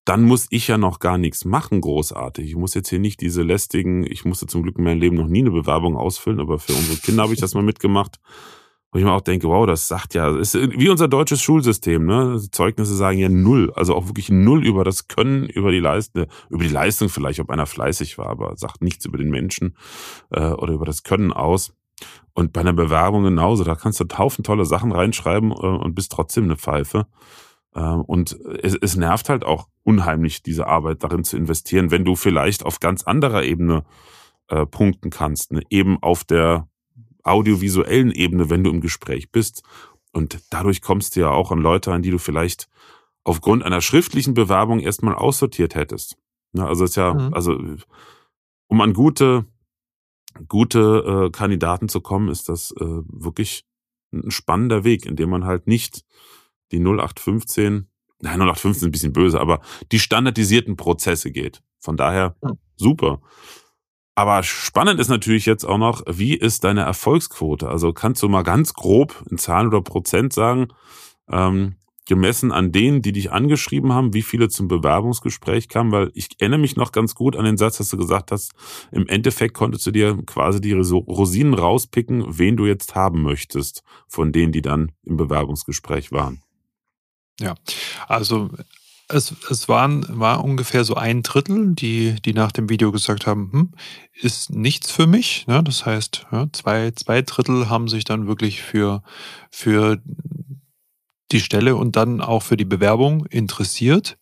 dann 0.05 0.23
muss 0.23 0.47
ich 0.49 0.67
ja 0.67 0.77
noch 0.77 0.99
gar 0.99 1.17
nichts 1.17 1.45
machen, 1.45 1.79
großartig. 1.81 2.47
Ich 2.47 2.55
muss 2.55 2.73
jetzt 2.73 2.89
hier 2.89 2.99
nicht 2.99 3.21
diese 3.21 3.43
lästigen, 3.43 4.03
ich 4.05 4.25
musste 4.25 4.47
zum 4.47 4.63
Glück 4.63 4.77
in 4.77 4.83
meinem 4.83 4.99
Leben 4.99 5.15
noch 5.15 5.27
nie 5.27 5.41
eine 5.41 5.51
Bewerbung 5.51 5.95
ausfüllen, 5.95 6.39
aber 6.39 6.57
für 6.59 6.73
unsere 6.73 6.97
Kinder 6.97 7.23
habe 7.23 7.33
ich 7.33 7.39
das 7.39 7.53
mal 7.53 7.63
mitgemacht. 7.63 8.19
Wo 8.91 8.99
ich 8.99 9.05
mir 9.05 9.13
auch 9.13 9.21
denke, 9.21 9.47
wow, 9.47 9.65
das 9.65 9.87
sagt 9.87 10.15
ja, 10.15 10.37
ist 10.37 10.53
wie 10.53 10.89
unser 10.89 11.07
deutsches 11.07 11.41
Schulsystem, 11.41 12.05
ne? 12.05 12.41
Zeugnisse 12.51 12.93
sagen 12.93 13.19
ja 13.19 13.29
null, 13.29 13.71
also 13.73 13.95
auch 13.95 14.07
wirklich 14.07 14.29
null 14.29 14.65
über 14.65 14.83
das 14.83 15.07
Können, 15.07 15.47
über 15.47 15.71
die 15.71 15.79
Leistung, 15.79 16.25
über 16.49 16.63
die 16.63 16.69
Leistung 16.69 17.07
vielleicht, 17.07 17.39
ob 17.39 17.49
einer 17.51 17.67
fleißig 17.67 18.17
war, 18.17 18.27
aber 18.27 18.57
sagt 18.57 18.81
nichts 18.81 19.05
über 19.05 19.17
den 19.17 19.29
Menschen 19.29 19.77
äh, 20.31 20.49
oder 20.49 20.73
über 20.73 20.83
das 20.83 21.03
Können 21.03 21.31
aus. 21.31 21.73
Und 22.33 22.51
bei 22.51 22.61
einer 22.61 22.73
Bewerbung 22.73 23.23
genauso, 23.23 23.63
da 23.63 23.75
kannst 23.75 23.99
du 24.01 24.03
tausend 24.05 24.45
tolle 24.45 24.65
Sachen 24.65 24.91
reinschreiben 24.91 25.51
äh, 25.51 25.55
und 25.55 25.95
bist 25.95 26.11
trotzdem 26.11 26.45
eine 26.45 26.57
Pfeife. 26.57 27.07
Ähm, 27.75 28.01
und 28.01 28.37
es, 28.61 28.75
es 28.75 28.95
nervt 28.95 29.29
halt 29.29 29.43
auch 29.43 29.67
unheimlich, 29.83 30.43
diese 30.43 30.67
Arbeit 30.67 31.03
darin 31.03 31.23
zu 31.23 31.37
investieren, 31.37 31.91
wenn 31.91 32.05
du 32.05 32.15
vielleicht 32.15 32.65
auf 32.65 32.79
ganz 32.79 33.03
anderer 33.03 33.43
Ebene 33.43 33.83
äh, 34.47 34.65
punkten 34.65 35.09
kannst. 35.09 35.51
Ne? 35.53 35.61
Eben 35.69 36.01
auf 36.01 36.23
der 36.23 36.67
audiovisuellen 37.23 38.11
Ebene, 38.11 38.49
wenn 38.49 38.63
du 38.63 38.71
im 38.71 38.81
Gespräch 38.81 39.31
bist. 39.31 39.63
Und 40.11 40.39
dadurch 40.49 40.81
kommst 40.81 41.15
du 41.15 41.21
ja 41.21 41.29
auch 41.29 41.51
an 41.51 41.59
Leute 41.59 41.93
an, 41.93 42.01
die 42.01 42.11
du 42.11 42.17
vielleicht 42.17 42.67
aufgrund 43.23 43.63
einer 43.63 43.81
schriftlichen 43.81 44.33
Bewerbung 44.33 44.79
erstmal 44.79 45.15
aussortiert 45.15 45.75
hättest. 45.75 46.17
Ne? 46.53 46.65
Also 46.67 46.83
ist 46.83 46.95
ja, 46.95 47.13
mhm. 47.13 47.33
also 47.33 47.57
um 48.67 48.81
an 48.81 48.93
gute, 48.93 49.45
gute 50.47 51.27
äh, 51.27 51.31
Kandidaten 51.31 51.87
zu 51.87 52.01
kommen, 52.01 52.29
ist 52.29 52.49
das 52.49 52.71
äh, 52.71 52.85
wirklich 52.85 53.65
ein 54.11 54.31
spannender 54.31 54.83
Weg, 54.83 55.05
in 55.05 55.15
dem 55.15 55.29
man 55.29 55.45
halt 55.45 55.67
nicht 55.67 56.03
die 56.71 56.79
0815, 56.79 57.87
nein, 58.21 58.39
0815 58.39 58.69
ist 58.69 58.83
ein 58.83 58.91
bisschen 58.91 59.13
böse, 59.13 59.39
aber 59.39 59.61
die 59.91 59.99
standardisierten 59.99 60.77
Prozesse 60.77 61.31
geht. 61.31 61.61
Von 61.79 61.97
daher 61.97 62.35
super. 62.75 63.21
Aber 64.15 64.43
spannend 64.43 64.99
ist 64.99 65.07
natürlich 65.07 65.45
jetzt 65.45 65.63
auch 65.63 65.77
noch, 65.77 66.03
wie 66.07 66.35
ist 66.35 66.63
deine 66.63 66.81
Erfolgsquote? 66.81 67.69
Also 67.69 67.93
kannst 67.93 68.21
du 68.21 68.29
mal 68.29 68.43
ganz 68.43 68.73
grob 68.73 69.23
in 69.29 69.37
Zahlen 69.37 69.67
oder 69.67 69.81
Prozent 69.81 70.33
sagen, 70.33 70.67
ähm, 71.29 71.75
gemessen 72.07 72.51
an 72.51 72.71
denen, 72.71 73.01
die 73.01 73.13
dich 73.13 73.31
angeschrieben 73.31 73.93
haben, 73.93 74.13
wie 74.13 74.21
viele 74.21 74.49
zum 74.49 74.67
Bewerbungsgespräch 74.67 75.69
kamen, 75.69 75.91
weil 75.91 76.11
ich 76.13 76.29
erinnere 76.39 76.59
mich 76.59 76.75
noch 76.75 76.91
ganz 76.91 77.15
gut 77.15 77.35
an 77.35 77.45
den 77.45 77.57
Satz, 77.57 77.77
dass 77.77 77.89
du 77.89 77.97
gesagt 77.97 78.31
hast, 78.31 78.51
im 78.91 79.07
Endeffekt 79.07 79.53
konntest 79.53 79.85
du 79.85 79.91
dir 79.91 80.17
quasi 80.25 80.59
die 80.59 80.73
Rosinen 80.73 81.53
rauspicken, 81.53 82.25
wen 82.27 82.57
du 82.57 82.65
jetzt 82.65 82.95
haben 82.95 83.21
möchtest, 83.21 83.83
von 84.07 84.31
denen, 84.31 84.51
die 84.51 84.61
dann 84.61 84.91
im 85.03 85.15
Bewerbungsgespräch 85.15 86.11
waren. 86.11 86.41
Ja, 87.39 87.55
also 88.07 88.49
es, 89.07 89.33
es 89.49 89.67
waren, 89.67 90.05
war 90.07 90.43
ungefähr 90.43 90.83
so 90.83 90.95
ein 90.95 91.23
Drittel, 91.23 91.73
die, 91.75 92.15
die 92.21 92.33
nach 92.33 92.51
dem 92.51 92.69
Video 92.69 92.91
gesagt 92.91 93.27
haben, 93.27 93.51
hm, 93.51 93.71
ist 94.13 94.51
nichts 94.51 94.91
für 94.91 95.07
mich. 95.07 95.47
Ne? 95.47 95.63
Das 95.63 95.85
heißt, 95.85 96.27
ja, 96.31 96.47
zwei, 96.51 96.91
zwei 96.91 97.21
Drittel 97.21 97.69
haben 97.69 97.87
sich 97.87 98.03
dann 98.03 98.27
wirklich 98.27 98.61
für, 98.61 99.03
für 99.49 100.01
die 101.31 101.39
Stelle 101.39 101.75
und 101.75 101.95
dann 101.95 102.21
auch 102.21 102.43
für 102.43 102.57
die 102.57 102.65
Bewerbung 102.65 103.25
interessiert. 103.27 104.17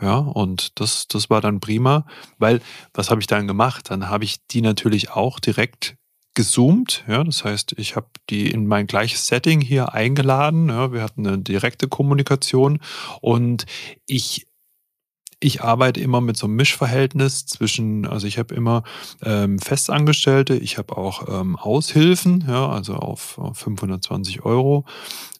Ja, 0.00 0.16
und 0.16 0.80
das, 0.80 1.08
das 1.08 1.30
war 1.30 1.40
dann 1.40 1.60
prima, 1.60 2.06
weil 2.38 2.60
was 2.94 3.10
habe 3.10 3.20
ich 3.20 3.26
dann 3.26 3.48
gemacht? 3.48 3.90
Dann 3.90 4.08
habe 4.08 4.24
ich 4.24 4.46
die 4.46 4.62
natürlich 4.62 5.10
auch 5.10 5.40
direkt 5.40 5.96
gezoomt. 6.34 7.04
Ja, 7.08 7.24
das 7.24 7.44
heißt, 7.44 7.74
ich 7.78 7.96
habe 7.96 8.08
die 8.30 8.50
in 8.50 8.66
mein 8.66 8.86
gleiches 8.86 9.26
Setting 9.26 9.60
hier 9.60 9.92
eingeladen. 9.92 10.68
Ja, 10.68 10.92
wir 10.92 11.02
hatten 11.02 11.26
eine 11.26 11.38
direkte 11.38 11.88
Kommunikation 11.88 12.80
und 13.20 13.66
ich 14.06 14.46
ich 15.42 15.60
arbeite 15.62 16.00
immer 16.00 16.20
mit 16.20 16.36
so 16.36 16.46
einem 16.46 16.54
Mischverhältnis 16.54 17.46
zwischen, 17.46 18.06
also 18.06 18.26
ich 18.28 18.38
habe 18.38 18.54
immer 18.54 18.84
ähm, 19.22 19.58
Festangestellte, 19.58 20.54
ich 20.54 20.78
habe 20.78 20.96
auch 20.96 21.28
ähm, 21.28 21.56
Aushilfen, 21.56 22.44
ja, 22.46 22.68
also 22.68 22.94
auf, 22.94 23.38
auf 23.38 23.58
520 23.58 24.44
Euro 24.44 24.84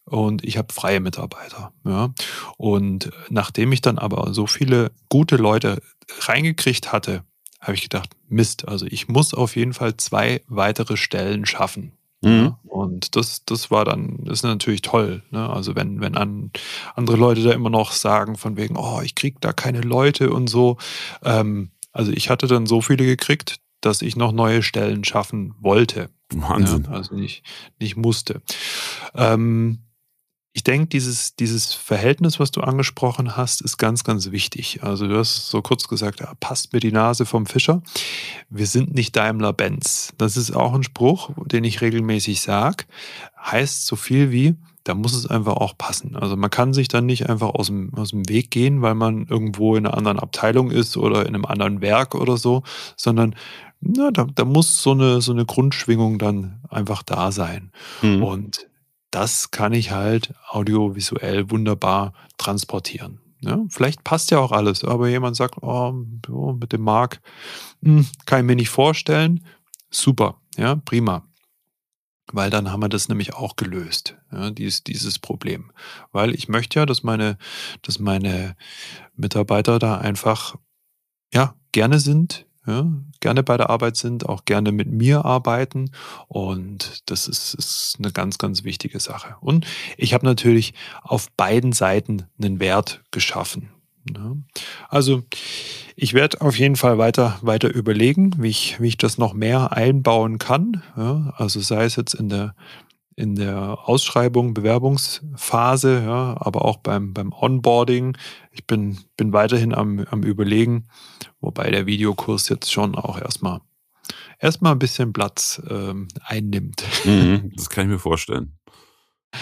und 0.04 0.44
ich 0.44 0.58
habe 0.58 0.72
freie 0.72 1.00
Mitarbeiter. 1.00 1.72
Ja. 1.84 2.12
Und 2.56 3.10
nachdem 3.30 3.70
ich 3.72 3.80
dann 3.80 3.98
aber 3.98 4.34
so 4.34 4.46
viele 4.46 4.90
gute 5.08 5.36
Leute 5.36 5.80
reingekriegt 6.18 6.92
hatte, 6.92 7.22
habe 7.62 7.74
ich 7.74 7.82
gedacht, 7.82 8.10
Mist, 8.28 8.68
also 8.68 8.84
ich 8.86 9.08
muss 9.08 9.32
auf 9.32 9.56
jeden 9.56 9.72
Fall 9.72 9.96
zwei 9.96 10.42
weitere 10.48 10.96
Stellen 10.96 11.46
schaffen. 11.46 11.92
Mhm. 12.20 12.56
Und 12.64 13.16
das, 13.16 13.44
das 13.44 13.70
war 13.70 13.84
dann, 13.84 14.18
das 14.24 14.40
ist 14.40 14.44
natürlich 14.44 14.82
toll. 14.82 15.22
Ne? 15.30 15.48
Also 15.48 15.74
wenn, 15.74 16.00
wenn 16.00 16.16
an, 16.16 16.50
andere 16.94 17.16
Leute 17.16 17.42
da 17.42 17.52
immer 17.52 17.70
noch 17.70 17.92
sagen, 17.92 18.36
von 18.36 18.56
wegen, 18.56 18.76
oh, 18.76 19.00
ich 19.02 19.14
krieg 19.14 19.40
da 19.40 19.52
keine 19.52 19.80
Leute 19.80 20.30
und 20.30 20.48
so. 20.48 20.76
Ähm, 21.24 21.70
also 21.92 22.12
ich 22.12 22.30
hatte 22.30 22.46
dann 22.46 22.66
so 22.66 22.80
viele 22.80 23.04
gekriegt, 23.04 23.60
dass 23.80 24.02
ich 24.02 24.16
noch 24.16 24.32
neue 24.32 24.62
Stellen 24.62 25.04
schaffen 25.04 25.54
wollte. 25.60 26.10
Wahnsinn. 26.32 26.84
Ja, 26.84 26.92
also 26.92 27.14
nicht, 27.14 27.44
nicht 27.78 27.96
musste. 27.96 28.42
Ähm, 29.14 29.80
ich 30.54 30.64
denke, 30.64 30.88
dieses, 30.88 31.34
dieses 31.34 31.72
Verhältnis, 31.72 32.38
was 32.38 32.50
du 32.50 32.60
angesprochen 32.60 33.36
hast, 33.36 33.62
ist 33.62 33.78
ganz, 33.78 34.04
ganz 34.04 34.32
wichtig. 34.32 34.82
Also 34.82 35.08
du 35.08 35.16
hast 35.16 35.48
so 35.48 35.62
kurz 35.62 35.88
gesagt, 35.88 36.20
ja, 36.20 36.32
passt 36.40 36.74
mir 36.74 36.80
die 36.80 36.92
Nase 36.92 37.24
vom 37.24 37.46
Fischer. 37.46 37.82
Wir 38.50 38.66
sind 38.66 38.94
nicht 38.94 39.16
Daimler-Benz. 39.16 40.12
Das 40.18 40.36
ist 40.36 40.54
auch 40.54 40.74
ein 40.74 40.82
Spruch, 40.82 41.30
den 41.46 41.64
ich 41.64 41.80
regelmäßig 41.80 42.42
sage. 42.42 42.84
Heißt 43.40 43.86
so 43.86 43.96
viel 43.96 44.30
wie, 44.30 44.54
da 44.84 44.94
muss 44.94 45.14
es 45.14 45.26
einfach 45.26 45.54
auch 45.54 45.78
passen. 45.78 46.16
Also 46.16 46.36
man 46.36 46.50
kann 46.50 46.74
sich 46.74 46.88
dann 46.88 47.06
nicht 47.06 47.30
einfach 47.30 47.54
aus 47.54 47.68
dem, 47.68 47.94
aus 47.94 48.10
dem 48.10 48.28
Weg 48.28 48.50
gehen, 48.50 48.82
weil 48.82 48.94
man 48.94 49.26
irgendwo 49.28 49.74
in 49.76 49.86
einer 49.86 49.96
anderen 49.96 50.18
Abteilung 50.18 50.70
ist 50.70 50.98
oder 50.98 51.22
in 51.22 51.34
einem 51.34 51.46
anderen 51.46 51.80
Werk 51.80 52.14
oder 52.14 52.36
so, 52.36 52.62
sondern 52.96 53.34
na, 53.80 54.10
da, 54.10 54.26
da 54.32 54.44
muss 54.44 54.82
so 54.82 54.92
eine, 54.92 55.22
so 55.22 55.32
eine 55.32 55.46
Grundschwingung 55.46 56.18
dann 56.18 56.60
einfach 56.68 57.02
da 57.02 57.32
sein. 57.32 57.72
Mhm. 58.02 58.22
Und 58.22 58.66
das 59.12 59.52
kann 59.52 59.72
ich 59.72 59.92
halt 59.92 60.34
audiovisuell 60.48 61.50
wunderbar 61.50 62.14
transportieren. 62.38 63.20
Ja, 63.40 63.58
vielleicht 63.68 64.04
passt 64.04 64.30
ja 64.30 64.38
auch 64.38 64.52
alles, 64.52 64.84
aber 64.84 65.08
jemand 65.08 65.36
sagt, 65.36 65.62
oh, 65.62 65.92
mit 65.92 66.72
dem 66.72 66.82
Mark 66.82 67.20
hm, 67.82 68.06
kann 68.24 68.40
ich 68.40 68.46
mir 68.46 68.56
nicht 68.56 68.70
vorstellen. 68.70 69.44
Super, 69.90 70.40
ja, 70.56 70.76
prima. 70.76 71.24
Weil 72.32 72.50
dann 72.50 72.70
haben 72.70 72.80
wir 72.80 72.88
das 72.88 73.08
nämlich 73.08 73.34
auch 73.34 73.56
gelöst, 73.56 74.16
ja, 74.30 74.50
dieses, 74.50 74.84
dieses 74.84 75.18
Problem. 75.18 75.72
Weil 76.12 76.34
ich 76.34 76.48
möchte 76.48 76.78
ja, 76.78 76.86
dass 76.86 77.02
meine, 77.02 77.36
dass 77.82 77.98
meine 77.98 78.56
Mitarbeiter 79.16 79.78
da 79.78 79.98
einfach 79.98 80.54
ja, 81.34 81.56
gerne 81.72 81.98
sind, 81.98 82.46
ja, 82.66 82.86
gerne 83.20 83.42
bei 83.42 83.56
der 83.56 83.70
Arbeit 83.70 83.96
sind, 83.96 84.28
auch 84.28 84.44
gerne 84.44 84.72
mit 84.72 84.88
mir 84.88 85.24
arbeiten. 85.24 85.90
Und 86.28 87.02
das 87.06 87.26
ist, 87.26 87.54
ist 87.54 87.96
eine 87.98 88.12
ganz, 88.12 88.38
ganz 88.38 88.62
wichtige 88.62 89.00
Sache. 89.00 89.36
Und 89.40 89.66
ich 89.96 90.14
habe 90.14 90.24
natürlich 90.24 90.74
auf 91.02 91.30
beiden 91.32 91.72
Seiten 91.72 92.24
einen 92.40 92.60
Wert 92.60 93.02
geschaffen. 93.10 93.70
Ja. 94.14 94.36
Also 94.88 95.22
ich 95.96 96.14
werde 96.14 96.40
auf 96.40 96.58
jeden 96.58 96.76
Fall 96.76 96.98
weiter, 96.98 97.38
weiter 97.42 97.72
überlegen, 97.72 98.34
wie 98.38 98.48
ich, 98.48 98.80
wie 98.80 98.88
ich 98.88 98.96
das 98.96 99.18
noch 99.18 99.32
mehr 99.32 99.72
einbauen 99.72 100.38
kann. 100.38 100.82
Ja. 100.96 101.34
Also 101.36 101.60
sei 101.60 101.84
es 101.84 101.96
jetzt 101.96 102.14
in 102.14 102.28
der, 102.28 102.54
in 103.16 103.34
der 103.34 103.88
Ausschreibung, 103.88 104.54
Bewerbungsphase, 104.54 106.02
ja, 106.04 106.36
aber 106.38 106.64
auch 106.64 106.78
beim, 106.78 107.12
beim 107.12 107.32
Onboarding. 107.32 108.16
Ich 108.50 108.66
bin, 108.66 108.98
bin 109.16 109.32
weiterhin 109.32 109.74
am, 109.74 110.00
am 110.10 110.22
Überlegen, 110.22 110.88
wobei 111.40 111.70
der 111.70 111.86
Videokurs 111.86 112.48
jetzt 112.48 112.72
schon 112.72 112.94
auch 112.94 113.20
erstmal 113.20 113.60
erstmal 114.38 114.72
ein 114.72 114.78
bisschen 114.78 115.12
Platz 115.12 115.62
ähm, 115.68 116.08
einnimmt. 116.24 116.84
Mhm, 117.04 117.52
das 117.56 117.70
kann 117.70 117.86
ich 117.86 117.92
mir 117.92 117.98
vorstellen. 117.98 118.58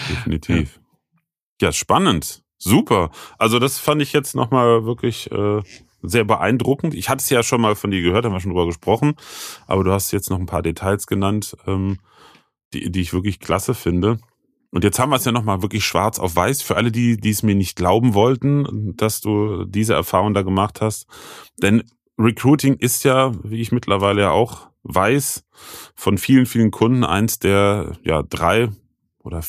Definitiv. 0.09 0.79
Ja, 1.59 1.67
ja 1.67 1.71
spannend. 1.73 2.43
Super. 2.57 3.09
Also 3.39 3.57
das 3.57 3.79
fand 3.79 4.01
ich 4.01 4.13
jetzt 4.13 4.35
nochmal 4.35 4.85
wirklich 4.85 5.31
äh, 5.31 5.61
sehr 6.03 6.23
beeindruckend. 6.23 6.93
Ich 6.93 7.09
hatte 7.09 7.21
es 7.21 7.29
ja 7.29 7.43
schon 7.43 7.61
mal 7.61 7.75
von 7.75 7.91
dir 7.91 8.01
gehört, 8.01 8.25
haben 8.25 8.33
wir 8.33 8.39
schon 8.39 8.51
drüber 8.51 8.67
gesprochen, 8.67 9.15
aber 9.67 9.83
du 9.83 9.91
hast 9.91 10.11
jetzt 10.11 10.29
noch 10.29 10.39
ein 10.39 10.45
paar 10.45 10.61
Details 10.61 11.07
genannt. 11.07 11.57
Ähm, 11.65 11.97
die, 12.73 12.91
die 12.91 13.01
ich 13.01 13.13
wirklich 13.13 13.39
klasse 13.39 13.73
finde. 13.73 14.19
Und 14.71 14.83
jetzt 14.85 14.99
haben 14.99 15.09
wir 15.09 15.17
es 15.17 15.25
ja 15.25 15.31
nochmal 15.33 15.61
wirklich 15.61 15.85
schwarz 15.85 16.17
auf 16.17 16.35
weiß 16.35 16.61
für 16.61 16.77
alle, 16.77 16.91
die, 16.91 17.17
die 17.17 17.29
es 17.29 17.43
mir 17.43 17.55
nicht 17.55 17.75
glauben 17.75 18.13
wollten, 18.13 18.95
dass 18.95 19.19
du 19.19 19.65
diese 19.65 19.93
Erfahrung 19.93 20.33
da 20.33 20.43
gemacht 20.43 20.79
hast. 20.79 21.07
Denn 21.61 21.83
Recruiting 22.17 22.75
ist 22.75 23.03
ja, 23.03 23.33
wie 23.43 23.61
ich 23.61 23.71
mittlerweile 23.71 24.21
ja 24.21 24.31
auch 24.31 24.69
weiß, 24.83 25.43
von 25.95 26.17
vielen, 26.17 26.45
vielen 26.45 26.71
Kunden 26.71 27.03
eins 27.03 27.39
der 27.39 27.97
ja 28.03 28.23
drei 28.23 28.69
oder 29.23 29.43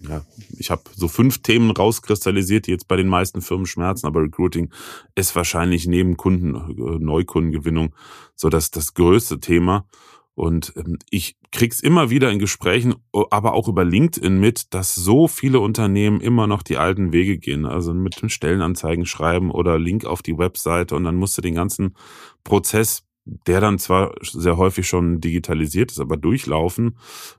ja, 0.00 0.22
ich 0.56 0.70
habe 0.70 0.82
so 0.94 1.08
fünf 1.08 1.42
Themen 1.42 1.70
rauskristallisiert, 1.70 2.66
die 2.66 2.70
jetzt 2.70 2.88
bei 2.88 2.96
den 2.96 3.08
meisten 3.08 3.42
Firmen 3.42 3.66
schmerzen, 3.66 4.06
aber 4.06 4.22
Recruiting 4.22 4.70
ist 5.14 5.34
wahrscheinlich 5.36 5.86
neben 5.86 6.16
Kunden, 6.16 6.54
äh, 6.54 6.98
Neukundengewinnung 6.98 7.94
so 8.34 8.48
das, 8.48 8.70
das 8.70 8.94
größte 8.94 9.40
Thema. 9.40 9.86
Und 10.38 10.72
ähm, 10.76 11.00
ich 11.10 11.36
krieg's 11.50 11.80
immer 11.80 12.10
wieder 12.10 12.30
in 12.30 12.38
Gesprächen, 12.38 12.94
aber 13.12 13.54
auch 13.54 13.66
über 13.66 13.84
LinkedIn 13.84 14.38
mit, 14.38 14.72
dass 14.72 14.94
so 14.94 15.26
viele 15.26 15.58
Unternehmen 15.58 16.20
immer 16.20 16.46
noch 16.46 16.62
die 16.62 16.76
alten 16.76 17.12
Wege 17.12 17.38
gehen. 17.38 17.66
Also 17.66 17.92
mit 17.92 18.22
Stellenanzeigen 18.30 19.04
schreiben 19.04 19.50
oder 19.50 19.80
Link 19.80 20.04
auf 20.04 20.22
die 20.22 20.38
Webseite 20.38 20.94
und 20.94 21.02
dann 21.02 21.16
musst 21.16 21.36
du 21.36 21.42
den 21.42 21.56
ganzen 21.56 21.96
Prozess, 22.44 23.02
der 23.24 23.60
dann 23.60 23.80
zwar 23.80 24.14
sehr 24.22 24.56
häufig 24.56 24.86
schon 24.86 25.20
digitalisiert 25.20 25.90
ist, 25.90 25.98
aber 25.98 26.16
durchlaufen, 26.16 26.96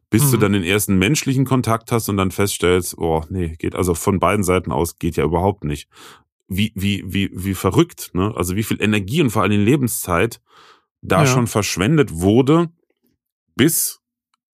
bis 0.10 0.26
mhm. 0.26 0.32
du 0.32 0.38
dann 0.38 0.52
den 0.52 0.64
ersten 0.66 0.98
menschlichen 0.98 1.46
Kontakt 1.46 1.94
hast 1.94 2.10
und 2.10 2.18
dann 2.18 2.32
feststellst, 2.32 2.98
oh 2.98 3.24
nee, 3.30 3.56
geht 3.58 3.76
also 3.76 3.94
von 3.94 4.20
beiden 4.20 4.44
Seiten 4.44 4.74
aus 4.74 5.00
geht 5.00 5.16
ja 5.16 5.24
überhaupt 5.24 5.64
nicht. 5.64 5.88
Wie, 6.50 6.74
wie, 6.76 7.06
wie, 7.08 7.32
wie 7.34 7.54
verrückt, 7.54 8.12
ne? 8.14 8.34
Also 8.36 8.58
wie 8.58 8.64
viel 8.64 8.82
Energie 8.82 9.22
und 9.22 9.30
vor 9.30 9.44
allem 9.44 9.64
Lebenszeit 9.64 10.42
da 11.02 11.22
ja. 11.22 11.26
schon 11.28 11.48
verschwendet 11.48 12.12
wurde, 12.12 12.70
bis 13.60 14.00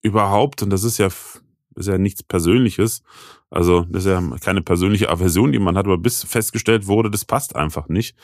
überhaupt, 0.02 0.64
und 0.64 0.70
das 0.70 0.82
ist 0.82 0.98
ja, 0.98 1.06
ist 1.06 1.86
ja 1.86 1.96
nichts 1.96 2.24
Persönliches, 2.24 3.04
also 3.50 3.82
das 3.82 4.04
ist 4.04 4.10
ja 4.10 4.20
keine 4.40 4.62
persönliche 4.62 5.08
Aversion, 5.10 5.52
die 5.52 5.60
man 5.60 5.76
hat, 5.76 5.86
aber 5.86 5.96
bis 5.96 6.24
festgestellt 6.24 6.88
wurde, 6.88 7.08
das 7.08 7.24
passt 7.24 7.54
einfach 7.54 7.88
nicht. 7.88 8.16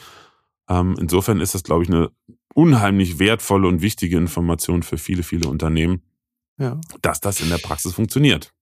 Ähm, 0.68 0.96
insofern 0.98 1.40
ist 1.40 1.54
das, 1.54 1.62
glaube 1.62 1.84
ich, 1.84 1.88
eine 1.88 2.10
unheimlich 2.54 3.20
wertvolle 3.20 3.68
und 3.68 3.80
wichtige 3.80 4.16
Information 4.16 4.82
für 4.82 4.98
viele, 4.98 5.22
viele 5.22 5.48
Unternehmen, 5.48 6.02
ja. 6.58 6.80
dass 7.00 7.20
das 7.20 7.40
in 7.40 7.48
der 7.48 7.58
Praxis 7.58 7.94
funktioniert. 7.94 8.52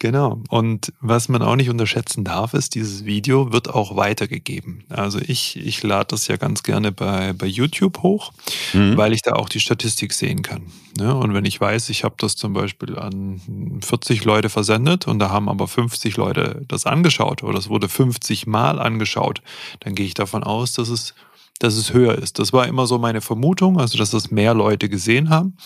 Genau. 0.00 0.40
Und 0.48 0.92
was 1.00 1.28
man 1.28 1.42
auch 1.42 1.56
nicht 1.56 1.70
unterschätzen 1.70 2.22
darf, 2.22 2.54
ist, 2.54 2.76
dieses 2.76 3.04
Video 3.04 3.52
wird 3.52 3.68
auch 3.68 3.96
weitergegeben. 3.96 4.84
Also 4.88 5.18
ich, 5.18 5.56
ich 5.56 5.82
lade 5.82 6.06
das 6.10 6.28
ja 6.28 6.36
ganz 6.36 6.62
gerne 6.62 6.92
bei, 6.92 7.32
bei 7.32 7.46
YouTube 7.46 8.02
hoch, 8.02 8.32
mhm. 8.72 8.96
weil 8.96 9.12
ich 9.12 9.22
da 9.22 9.32
auch 9.32 9.48
die 9.48 9.58
Statistik 9.58 10.12
sehen 10.12 10.42
kann. 10.42 10.66
Ja, 11.00 11.12
und 11.12 11.34
wenn 11.34 11.44
ich 11.44 11.60
weiß, 11.60 11.90
ich 11.90 12.04
habe 12.04 12.14
das 12.18 12.36
zum 12.36 12.52
Beispiel 12.52 12.96
an 12.96 13.80
40 13.82 14.24
Leute 14.24 14.50
versendet 14.50 15.08
und 15.08 15.18
da 15.18 15.30
haben 15.30 15.48
aber 15.48 15.66
50 15.66 16.16
Leute 16.16 16.64
das 16.68 16.86
angeschaut 16.86 17.42
oder 17.42 17.58
es 17.58 17.68
wurde 17.68 17.88
50 17.88 18.46
Mal 18.46 18.78
angeschaut, 18.78 19.42
dann 19.80 19.96
gehe 19.96 20.06
ich 20.06 20.14
davon 20.14 20.44
aus, 20.44 20.72
dass 20.74 20.88
es 20.90 21.14
dass 21.58 21.74
es 21.74 21.92
höher 21.92 22.16
ist. 22.16 22.38
Das 22.38 22.52
war 22.52 22.68
immer 22.68 22.86
so 22.86 22.98
meine 22.98 23.20
Vermutung, 23.20 23.80
also 23.80 23.98
dass 23.98 24.10
das 24.10 24.30
mehr 24.30 24.54
Leute 24.54 24.88
gesehen 24.88 25.28
haben. 25.28 25.56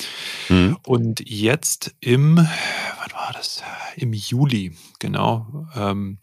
Mhm. 0.48 0.78
Und 0.86 1.28
jetzt 1.28 1.94
im, 2.00 2.36
wann 2.36 3.12
war 3.12 3.32
das? 3.34 3.62
Im 3.96 4.12
Juli, 4.12 4.72
genau, 4.98 5.66
ähm, 5.74 6.18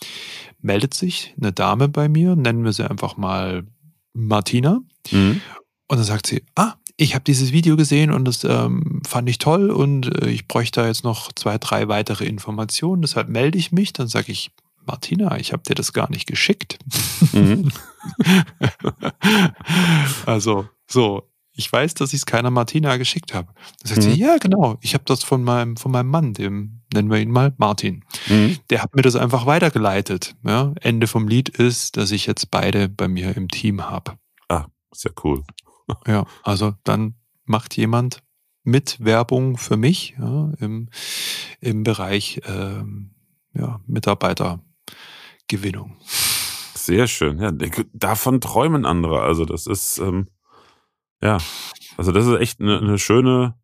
meldet 0.62 0.94
sich 0.94 1.34
eine 1.40 1.52
Dame 1.52 1.90
bei 1.90 2.10
mir, 2.10 2.36
nennen 2.36 2.64
wir 2.64 2.74
sie 2.74 2.90
einfach 2.90 3.18
mal 3.18 3.66
Martina. 4.14 4.82
Mhm. 5.12 5.42
Und 5.88 5.98
dann 5.98 6.06
sagt 6.06 6.28
sie, 6.28 6.44
ah, 6.56 6.74
ich 6.98 7.16
habe 7.16 7.24
dieses 7.24 7.54
Video 7.54 7.78
gesehen 7.78 8.12
und 8.12 8.26
das 8.26 8.44
ähm, 8.44 9.02
fand 9.08 9.30
ich 9.30 9.38
toll 9.38 9.72
und 9.72 10.22
äh, 10.22 10.30
ich 10.30 10.48
bräuchte 10.48 10.82
da 10.82 10.88
jetzt 10.88 11.04
noch 11.04 11.32
zwei, 11.32 11.58
drei 11.58 11.88
weitere 11.88 12.26
Informationen. 12.26 13.02
Deshalb 13.02 13.30
melde 13.30 13.58
ich 13.58 13.72
mich. 13.72 13.94
Dann 13.94 14.08
sage 14.08 14.32
ich, 14.32 14.52
Martina, 14.86 15.38
ich 15.38 15.54
habe 15.54 15.64
dir 15.64 15.76
das 15.76 15.94
gar 15.94 16.10
nicht 16.10 16.28
geschickt. 16.28 16.78
Mhm. 17.32 17.72
also, 20.26 20.68
so, 20.88 21.29
ich 21.60 21.70
weiß, 21.70 21.94
dass 21.96 22.14
ich 22.14 22.20
es 22.20 22.26
keiner 22.26 22.52
Martina 22.52 22.96
geschickt 22.96 23.34
habe. 23.34 23.52
Da 23.82 23.90
sagt 23.90 24.06
mhm. 24.06 24.12
sie, 24.14 24.20
ja, 24.22 24.38
genau, 24.38 24.78
ich 24.80 24.94
habe 24.94 25.04
das 25.06 25.24
von 25.26 25.44
meinem, 25.44 25.76
von 25.76 25.92
meinem 25.92 26.08
Mann, 26.08 26.34
dem 26.34 26.80
nennen 26.94 27.12
wir 27.12 27.18
ihn 27.18 27.32
mal 27.32 27.54
Martin. 27.58 28.06
Mhm. 28.30 28.60
Der 28.70 28.82
hat 28.82 28.96
mir 28.96 29.02
das 29.02 29.18
einfach 29.18 29.46
weitergeleitet. 29.46 30.38
Ja? 30.46 30.74
Ende 30.80 31.06
vom 31.06 31.28
Lied 31.28 31.50
ist, 31.50 31.98
dass 31.98 32.12
ich 32.12 32.28
jetzt 32.28 32.50
beide 32.50 32.88
bei 32.88 33.10
mir 33.10 33.36
im 33.36 33.50
Team 33.50 33.90
habe. 33.90 34.18
Ah, 34.48 34.68
sehr 34.94 35.12
cool. 35.26 35.44
ja, 36.08 36.26
also 36.44 36.76
dann 36.86 37.16
macht 37.44 37.76
jemand 37.76 38.24
mit 38.64 39.04
Werbung 39.04 39.58
für 39.58 39.76
mich 39.76 40.16
ja, 40.18 40.54
im, 40.62 40.90
im 41.60 41.84
Bereich 41.84 42.40
ähm, 42.48 43.16
ja, 43.54 43.82
Mitarbeiter 43.86 44.64
Gewinnung. 45.50 45.98
Sehr 46.74 47.08
schön. 47.08 47.40
Ja, 47.40 47.52
davon 47.92 48.40
träumen 48.40 48.86
andere. 48.86 49.24
Also 49.24 49.44
das 49.44 49.68
ist 49.68 49.98
ähm, 49.98 50.30
ja, 51.22 51.38
also 51.98 52.12
das 52.12 52.26
ist 52.26 52.40
echt 52.40 52.62
eine, 52.62 52.80
eine 52.80 52.98
schöne, 52.98 53.56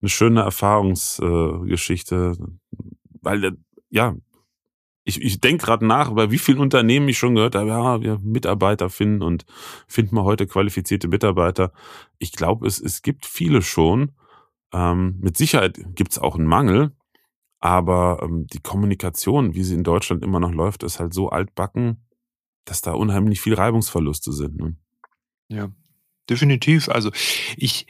eine 0.00 0.08
schöne 0.08 0.42
Erfahrungsgeschichte, 0.42 2.36
äh, 2.38 2.44
weil 3.22 3.56
ja, 3.90 4.14
ich, 5.04 5.20
ich 5.20 5.40
denke 5.40 5.66
gerade 5.66 5.86
nach, 5.86 6.10
über 6.10 6.30
wie 6.30 6.38
vielen 6.38 6.58
Unternehmen 6.58 7.08
ich 7.08 7.18
schon 7.18 7.34
gehört 7.34 7.54
habe, 7.54 7.68
ja, 7.68 8.00
wir 8.00 8.18
Mitarbeiter 8.20 8.88
finden 8.88 9.22
und 9.22 9.44
finden 9.86 10.16
wir 10.16 10.24
heute 10.24 10.46
qualifizierte 10.46 11.08
Mitarbeiter. 11.08 11.72
Ich 12.18 12.32
glaube, 12.32 12.66
es, 12.66 12.80
es 12.80 13.02
gibt 13.02 13.26
viele 13.26 13.60
schon. 13.60 14.12
Ähm, 14.72 15.18
mit 15.20 15.36
Sicherheit 15.36 15.78
gibt 15.94 16.12
es 16.12 16.18
auch 16.18 16.36
einen 16.36 16.46
Mangel, 16.46 16.92
aber 17.60 18.20
ähm, 18.22 18.46
die 18.46 18.60
Kommunikation, 18.60 19.54
wie 19.54 19.62
sie 19.62 19.74
in 19.74 19.84
Deutschland 19.84 20.22
immer 20.22 20.40
noch 20.40 20.52
läuft, 20.52 20.82
ist 20.82 21.00
halt 21.00 21.12
so 21.12 21.28
altbacken, 21.28 22.06
dass 22.64 22.80
da 22.80 22.92
unheimlich 22.92 23.40
viel 23.40 23.54
Reibungsverluste 23.54 24.32
sind. 24.32 24.56
Ne? 24.56 24.76
Ja, 25.48 25.68
definitiv. 26.28 26.88
Also 26.88 27.10
ich, 27.56 27.86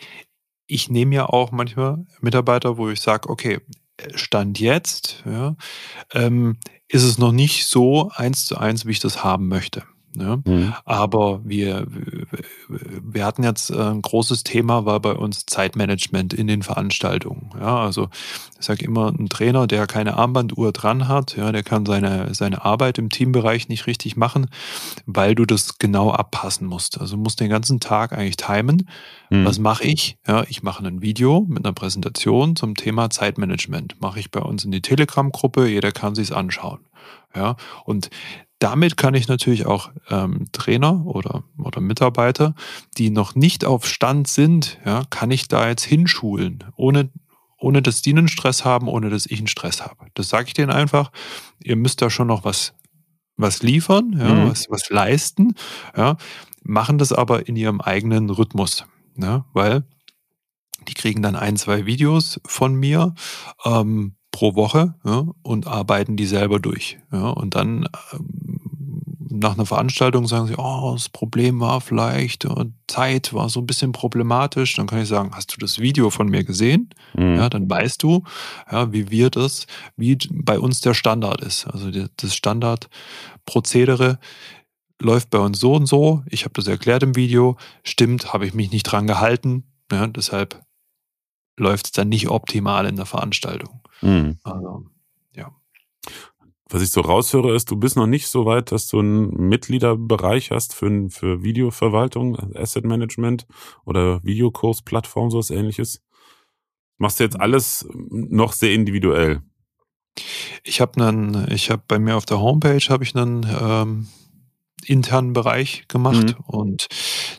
ich 0.66 0.88
nehme 0.90 1.14
ja 1.14 1.26
auch 1.26 1.52
manchmal 1.52 2.04
Mitarbeiter, 2.20 2.76
wo 2.76 2.88
ich 2.90 3.00
sage, 3.00 3.28
okay, 3.28 3.60
Stand 4.16 4.58
jetzt, 4.58 5.22
ja, 5.24 5.56
ähm, 6.12 6.58
ist 6.88 7.04
es 7.04 7.18
noch 7.18 7.32
nicht 7.32 7.66
so 7.66 8.10
eins 8.14 8.46
zu 8.46 8.58
eins, 8.58 8.86
wie 8.86 8.90
ich 8.90 9.00
das 9.00 9.22
haben 9.22 9.48
möchte. 9.48 9.84
Ja? 10.18 10.38
Mhm. 10.44 10.74
Aber 10.84 11.40
wir, 11.44 11.86
wir 12.68 13.24
hatten 13.24 13.42
jetzt 13.42 13.70
äh, 13.70 13.74
ein 13.74 14.02
großes 14.02 14.44
Thema, 14.44 14.84
war 14.84 15.00
bei 15.00 15.12
uns 15.12 15.46
Zeitmanagement 15.46 16.34
in 16.34 16.46
den 16.46 16.62
Veranstaltungen. 16.62 17.50
Ja, 17.58 17.80
also 17.80 18.08
ich 18.58 18.66
sage 18.66 18.84
immer, 18.84 19.08
ein 19.08 19.28
Trainer, 19.28 19.66
der 19.66 19.86
keine 19.86 20.16
Armbanduhr 20.16 20.72
dran 20.72 21.08
hat, 21.08 21.36
ja, 21.36 21.52
der 21.52 21.62
kann 21.62 21.86
seine, 21.86 22.34
seine 22.34 22.64
Arbeit 22.64 22.98
im 22.98 23.10
Teambereich 23.10 23.68
nicht 23.68 23.86
richtig 23.86 24.16
machen, 24.16 24.46
weil 25.06 25.34
du 25.34 25.44
das 25.44 25.78
genau 25.78 26.10
abpassen 26.10 26.66
musst. 26.66 27.00
Also 27.00 27.16
musst 27.16 27.40
den 27.40 27.50
ganzen 27.50 27.80
Tag 27.80 28.12
eigentlich 28.12 28.36
timen. 28.36 28.88
Mhm. 29.30 29.44
Was 29.44 29.58
mache 29.58 29.84
ich? 29.84 30.16
Ja, 30.26 30.44
ich 30.48 30.62
mache 30.62 30.86
ein 30.86 31.02
Video 31.02 31.44
mit 31.48 31.64
einer 31.64 31.74
Präsentation 31.74 32.56
zum 32.56 32.74
Thema 32.74 33.10
Zeitmanagement. 33.10 34.00
Mache 34.00 34.20
ich 34.20 34.30
bei 34.30 34.40
uns 34.40 34.64
in 34.64 34.70
die 34.70 34.82
Telegram-Gruppe, 34.82 35.66
jeder 35.66 35.92
kann 35.92 36.14
sich 36.14 36.34
anschauen. 36.34 36.80
Ja, 37.34 37.56
und 37.84 38.10
damit 38.64 38.96
kann 38.96 39.12
ich 39.12 39.28
natürlich 39.28 39.66
auch 39.66 39.90
ähm, 40.08 40.46
Trainer 40.52 41.04
oder, 41.04 41.44
oder 41.58 41.82
Mitarbeiter, 41.82 42.54
die 42.96 43.10
noch 43.10 43.34
nicht 43.34 43.66
auf 43.66 43.86
Stand 43.86 44.26
sind, 44.26 44.78
ja, 44.86 45.02
kann 45.10 45.30
ich 45.30 45.48
da 45.48 45.68
jetzt 45.68 45.84
hinschulen, 45.84 46.64
ohne, 46.74 47.10
ohne 47.58 47.82
dass 47.82 48.00
die 48.00 48.12
einen 48.12 48.26
Stress 48.26 48.64
haben, 48.64 48.88
ohne 48.88 49.10
dass 49.10 49.26
ich 49.26 49.36
einen 49.36 49.48
Stress 49.48 49.82
habe. 49.82 50.06
Das 50.14 50.30
sage 50.30 50.46
ich 50.46 50.54
denen 50.54 50.70
einfach. 50.70 51.12
Ihr 51.62 51.76
müsst 51.76 52.00
da 52.00 52.08
schon 52.08 52.26
noch 52.26 52.44
was, 52.44 52.72
was 53.36 53.62
liefern, 53.62 54.16
ja, 54.18 54.32
mhm. 54.32 54.50
was, 54.50 54.70
was 54.70 54.88
leisten, 54.88 55.56
ja, 55.94 56.16
machen 56.62 56.96
das 56.96 57.12
aber 57.12 57.46
in 57.46 57.56
ihrem 57.56 57.82
eigenen 57.82 58.30
Rhythmus. 58.30 58.86
ne? 59.14 59.44
weil 59.52 59.84
die 60.88 60.94
kriegen 60.94 61.20
dann 61.20 61.36
ein, 61.36 61.56
zwei 61.56 61.84
Videos 61.84 62.40
von 62.46 62.74
mir 62.74 63.14
ähm, 63.66 64.16
pro 64.34 64.56
Woche 64.56 64.94
ja, 65.04 65.26
und 65.42 65.68
arbeiten 65.68 66.16
die 66.16 66.26
selber 66.26 66.58
durch. 66.58 66.98
Ja, 67.12 67.30
und 67.30 67.54
dann 67.54 67.88
ähm, 68.12 68.60
nach 69.30 69.54
einer 69.54 69.64
Veranstaltung 69.64 70.26
sagen 70.26 70.48
sie, 70.48 70.56
oh, 70.58 70.90
das 70.92 71.08
Problem 71.08 71.60
war 71.60 71.80
vielleicht, 71.80 72.44
äh, 72.44 72.64
Zeit 72.88 73.32
war 73.32 73.48
so 73.48 73.60
ein 73.60 73.66
bisschen 73.66 73.92
problematisch. 73.92 74.74
Dann 74.74 74.88
kann 74.88 75.00
ich 75.00 75.08
sagen, 75.08 75.30
hast 75.34 75.54
du 75.54 75.58
das 75.60 75.78
Video 75.78 76.10
von 76.10 76.28
mir 76.28 76.42
gesehen? 76.42 76.90
Mhm. 77.16 77.36
Ja, 77.36 77.48
dann 77.48 77.70
weißt 77.70 78.02
du, 78.02 78.24
ja, 78.70 78.92
wie 78.92 79.08
wir 79.08 79.30
das, 79.30 79.68
wie 79.96 80.18
bei 80.32 80.58
uns 80.58 80.80
der 80.80 80.94
Standard 80.94 81.40
ist. 81.40 81.66
Also 81.68 81.90
das 81.92 82.34
Standardprozedere 82.34 84.18
läuft 85.00 85.30
bei 85.30 85.38
uns 85.38 85.60
so 85.60 85.74
und 85.74 85.86
so. 85.86 86.24
Ich 86.28 86.42
habe 86.42 86.54
das 86.54 86.66
erklärt 86.66 87.04
im 87.04 87.14
Video. 87.14 87.56
Stimmt, 87.84 88.32
habe 88.32 88.46
ich 88.46 88.54
mich 88.54 88.72
nicht 88.72 88.82
dran 88.82 89.06
gehalten. 89.06 89.62
Ja, 89.92 90.08
deshalb 90.08 90.60
läuft 91.56 91.86
es 91.86 91.92
dann 91.92 92.08
nicht 92.08 92.28
optimal 92.28 92.86
in 92.86 92.96
der 92.96 93.06
Veranstaltung. 93.06 93.80
Mhm. 94.00 94.38
Also, 94.42 94.86
ja. 95.34 95.54
Was 96.68 96.82
ich 96.82 96.90
so 96.90 97.00
raushöre, 97.00 97.54
ist, 97.54 97.70
du 97.70 97.76
bist 97.76 97.96
noch 97.96 98.06
nicht 98.06 98.26
so 98.26 98.46
weit, 98.46 98.72
dass 98.72 98.88
du 98.88 98.98
einen 98.98 99.48
Mitgliederbereich 99.48 100.50
hast 100.50 100.74
für, 100.74 101.08
für 101.10 101.42
Videoverwaltung, 101.42 102.36
Asset 102.54 102.84
Management 102.84 103.46
oder 103.84 104.22
Videokursplattform, 104.24 105.30
sowas 105.30 105.50
ähnliches. 105.50 106.02
Machst 106.98 107.20
du 107.20 107.24
jetzt 107.24 107.38
alles 107.38 107.86
noch 107.92 108.52
sehr 108.52 108.72
individuell? 108.72 109.42
Ich 110.62 110.80
habe 110.80 111.04
einen, 111.04 111.50
ich 111.50 111.70
habe 111.70 111.82
bei 111.86 111.98
mir 111.98 112.16
auf 112.16 112.24
der 112.24 112.40
Homepage 112.40 112.84
habe 112.88 113.04
ich 113.04 113.16
einen 113.16 113.46
ähm, 113.60 114.08
internen 114.86 115.32
Bereich 115.32 115.84
gemacht 115.88 116.36
mhm. 116.38 116.44
und 116.46 116.86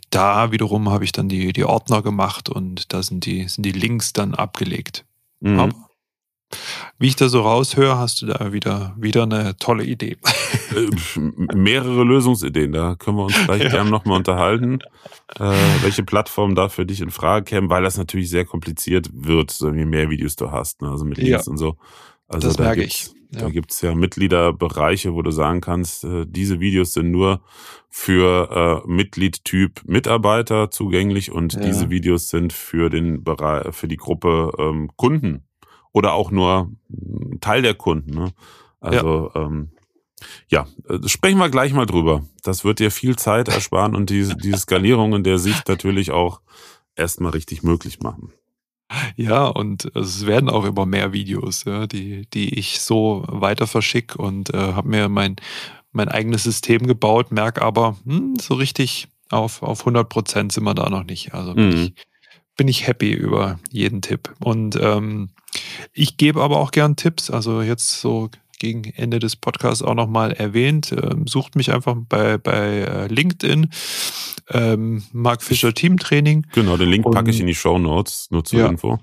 da 0.09 0.51
wiederum 0.51 0.89
habe 0.89 1.03
ich 1.03 1.11
dann 1.11 1.29
die, 1.29 1.53
die 1.53 1.65
Ordner 1.65 2.01
gemacht 2.01 2.49
und 2.49 2.93
da 2.93 3.03
sind 3.03 3.25
die, 3.25 3.47
sind 3.47 3.65
die 3.65 3.71
Links 3.71 4.13
dann 4.13 4.33
abgelegt. 4.35 5.05
Mhm. 5.39 5.59
Aber 5.59 5.85
wie 6.99 7.07
ich 7.07 7.15
da 7.15 7.27
so 7.27 7.41
raushöre, 7.41 7.97
hast 7.97 8.21
du 8.21 8.27
da 8.27 8.53
wieder, 8.53 8.95
wieder 8.97 9.23
eine 9.23 9.57
tolle 9.57 9.83
Idee. 9.83 10.17
Äh, 10.75 11.19
mehrere 11.55 12.03
Lösungsideen, 12.03 12.71
da 12.71 12.95
können 12.95 13.17
wir 13.17 13.25
uns 13.25 13.45
gleich 13.45 13.63
ja. 13.63 13.69
gerne 13.69 13.89
nochmal 13.89 14.17
unterhalten, 14.17 14.79
äh, 15.37 15.51
welche 15.81 16.03
Plattform 16.03 16.55
da 16.55 16.69
für 16.69 16.85
dich 16.85 17.01
in 17.01 17.11
Frage 17.11 17.45
käme, 17.45 17.69
weil 17.69 17.83
das 17.83 17.97
natürlich 17.97 18.29
sehr 18.29 18.45
kompliziert 18.45 19.09
wird, 19.11 19.51
so 19.51 19.71
je 19.71 19.85
mehr 19.85 20.09
Videos 20.09 20.35
du 20.35 20.51
hast, 20.51 20.81
ne? 20.81 20.89
also 20.89 21.03
mit 21.03 21.17
Links 21.17 21.45
ja. 21.45 21.51
und 21.51 21.57
so. 21.57 21.77
Also 22.27 22.47
das 22.47 22.57
da 22.57 22.63
merke 22.63 22.83
ich. 22.83 23.09
Ja. 23.31 23.41
Da 23.41 23.49
gibt's 23.49 23.81
ja 23.81 23.95
Mitgliederbereiche, 23.95 25.13
wo 25.13 25.21
du 25.21 25.31
sagen 25.31 25.61
kannst, 25.61 26.03
äh, 26.03 26.25
diese 26.27 26.59
Videos 26.59 26.93
sind 26.93 27.11
nur 27.11 27.41
für 27.89 28.83
äh, 28.85 28.87
Mitgliedtyp 28.89 29.81
Mitarbeiter 29.85 30.71
zugänglich 30.71 31.31
und 31.31 31.53
ja. 31.53 31.61
diese 31.61 31.89
Videos 31.89 32.29
sind 32.29 32.53
für 32.53 32.89
den 32.89 33.23
Bereich, 33.23 33.73
für 33.75 33.87
die 33.87 33.97
Gruppe 33.97 34.51
ähm, 34.59 34.91
Kunden 34.95 35.43
oder 35.91 36.13
auch 36.13 36.31
nur 36.31 36.71
Teil 37.41 37.61
der 37.61 37.73
Kunden. 37.73 38.13
Ne? 38.13 38.31
Also 38.79 39.31
ja. 39.33 39.41
Ähm, 39.41 39.69
ja, 40.49 40.67
äh, 40.87 41.07
sprechen 41.07 41.37
wir 41.37 41.49
gleich 41.49 41.73
mal 41.73 41.85
drüber. 41.85 42.23
Das 42.43 42.63
wird 42.63 42.79
dir 42.79 42.91
viel 42.91 43.15
Zeit 43.15 43.47
ersparen 43.47 43.95
und 43.95 44.09
diese, 44.09 44.35
diese 44.35 44.57
Skalierung 44.65 45.13
in 45.13 45.23
der 45.23 45.39
Sicht 45.39 45.67
natürlich 45.67 46.11
auch 46.11 46.41
erstmal 46.95 47.31
richtig 47.31 47.63
möglich 47.63 48.01
machen. 48.01 48.33
Ja, 49.15 49.47
und 49.47 49.85
es 49.95 50.25
werden 50.25 50.49
auch 50.49 50.63
immer 50.65 50.85
mehr 50.85 51.11
Videos, 51.11 51.63
ja, 51.65 51.87
die, 51.87 52.27
die 52.33 52.57
ich 52.57 52.81
so 52.81 53.23
weiter 53.27 53.67
verschicke 53.67 54.17
und 54.17 54.53
äh, 54.53 54.57
habe 54.57 54.87
mir 54.87 55.09
mein, 55.09 55.37
mein 55.91 56.07
eigenes 56.09 56.43
System 56.43 56.85
gebaut, 56.85 57.31
merke 57.31 57.61
aber, 57.61 57.97
hm, 58.05 58.35
so 58.39 58.53
richtig 58.53 59.07
auf, 59.31 59.63
auf 59.63 59.81
100 59.81 60.07
Prozent 60.07 60.51
sind 60.51 60.63
wir 60.63 60.75
da 60.75 60.89
noch 60.89 61.03
nicht. 61.03 61.33
Also 61.33 61.53
bin, 61.53 61.69
mhm. 61.69 61.75
ich, 61.75 62.05
bin 62.57 62.67
ich 62.67 62.87
happy 62.87 63.11
über 63.11 63.59
jeden 63.71 64.01
Tipp. 64.01 64.33
Und 64.39 64.77
ähm, 64.79 65.29
ich 65.93 66.17
gebe 66.17 66.41
aber 66.41 66.59
auch 66.59 66.71
gern 66.71 66.95
Tipps. 66.95 67.31
Also 67.31 67.61
jetzt 67.61 68.01
so 68.01 68.29
gegen 68.65 68.85
Ende 68.95 69.19
des 69.19 69.35
Podcasts 69.35 69.83
auch 69.83 69.93
nochmal 69.93 70.31
erwähnt. 70.31 70.91
Ähm, 70.91 71.27
sucht 71.27 71.55
mich 71.55 71.71
einfach 71.71 71.95
bei, 72.09 72.39
bei 72.39 72.79
äh, 72.79 73.07
LinkedIn. 73.07 73.69
Ähm, 74.49 75.03
Mark 75.11 75.43
Fischer 75.43 75.73
Teamtraining. 75.73 76.47
Genau, 76.53 76.75
den 76.77 76.89
Link 76.89 77.05
packe 77.11 77.29
ich 77.29 77.39
in 77.39 77.45
die 77.45 77.55
Show 77.55 77.77
Notes, 77.77 78.29
nur 78.31 78.43
zur 78.43 78.59
ja, 78.59 78.67
Info. 78.67 78.99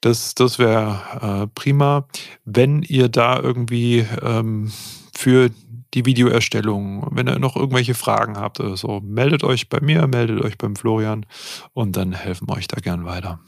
Das, 0.00 0.34
das 0.34 0.58
wäre 0.58 1.44
äh, 1.44 1.46
prima. 1.54 2.08
Wenn 2.46 2.82
ihr 2.82 3.08
da 3.08 3.38
irgendwie 3.38 4.06
ähm, 4.22 4.72
für 5.14 5.50
die 5.92 6.06
Videoerstellung, 6.06 7.08
wenn 7.10 7.28
ihr 7.28 7.38
noch 7.38 7.56
irgendwelche 7.56 7.94
Fragen 7.94 8.38
habt 8.38 8.60
oder 8.60 8.78
so, 8.78 9.00
meldet 9.04 9.44
euch 9.44 9.68
bei 9.68 9.80
mir, 9.80 10.06
meldet 10.06 10.42
euch 10.42 10.56
beim 10.56 10.74
Florian 10.74 11.26
und 11.74 11.96
dann 11.96 12.12
helfen 12.12 12.48
wir 12.48 12.56
euch 12.56 12.68
da 12.68 12.80
gern 12.80 13.04
weiter. 13.04 13.40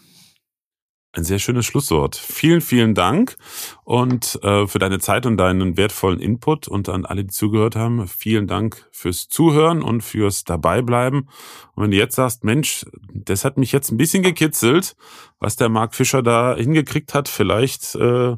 Ein 1.19 1.25
sehr 1.25 1.41
schönes 1.41 1.67
Schlusswort. 1.67 2.15
Vielen, 2.15 2.61
vielen 2.61 2.95
Dank 2.95 3.37
und 3.83 4.39
äh, 4.45 4.69
für 4.69 4.79
deine 4.79 5.01
Zeit 5.01 5.27
und 5.27 5.37
deinen 5.37 5.77
wertvollen 5.77 6.21
Input 6.21 6.69
und 6.69 6.89
an 6.89 7.05
alle, 7.05 7.25
die 7.25 7.33
zugehört 7.33 7.75
haben. 7.75 8.07
Vielen 8.07 8.47
Dank 8.47 8.87
fürs 8.93 9.27
Zuhören 9.27 9.83
und 9.83 10.03
fürs 10.03 10.45
Dabeibleiben. 10.45 11.29
Und 11.75 11.83
wenn 11.83 11.91
du 11.91 11.97
jetzt 11.97 12.15
sagst, 12.15 12.45
Mensch, 12.45 12.87
das 13.13 13.45
hat 13.45 13.59
mich 13.59 13.73
jetzt 13.73 13.91
ein 13.91 13.97
bisschen 13.97 14.23
gekitzelt, 14.23 14.95
was 15.41 15.57
der 15.57 15.69
Marc 15.69 15.97
Fischer 15.97 16.23
da 16.23 16.55
hingekriegt 16.55 17.15
hat, 17.15 17.29
vielleicht 17.29 17.97
äh, 17.97 18.37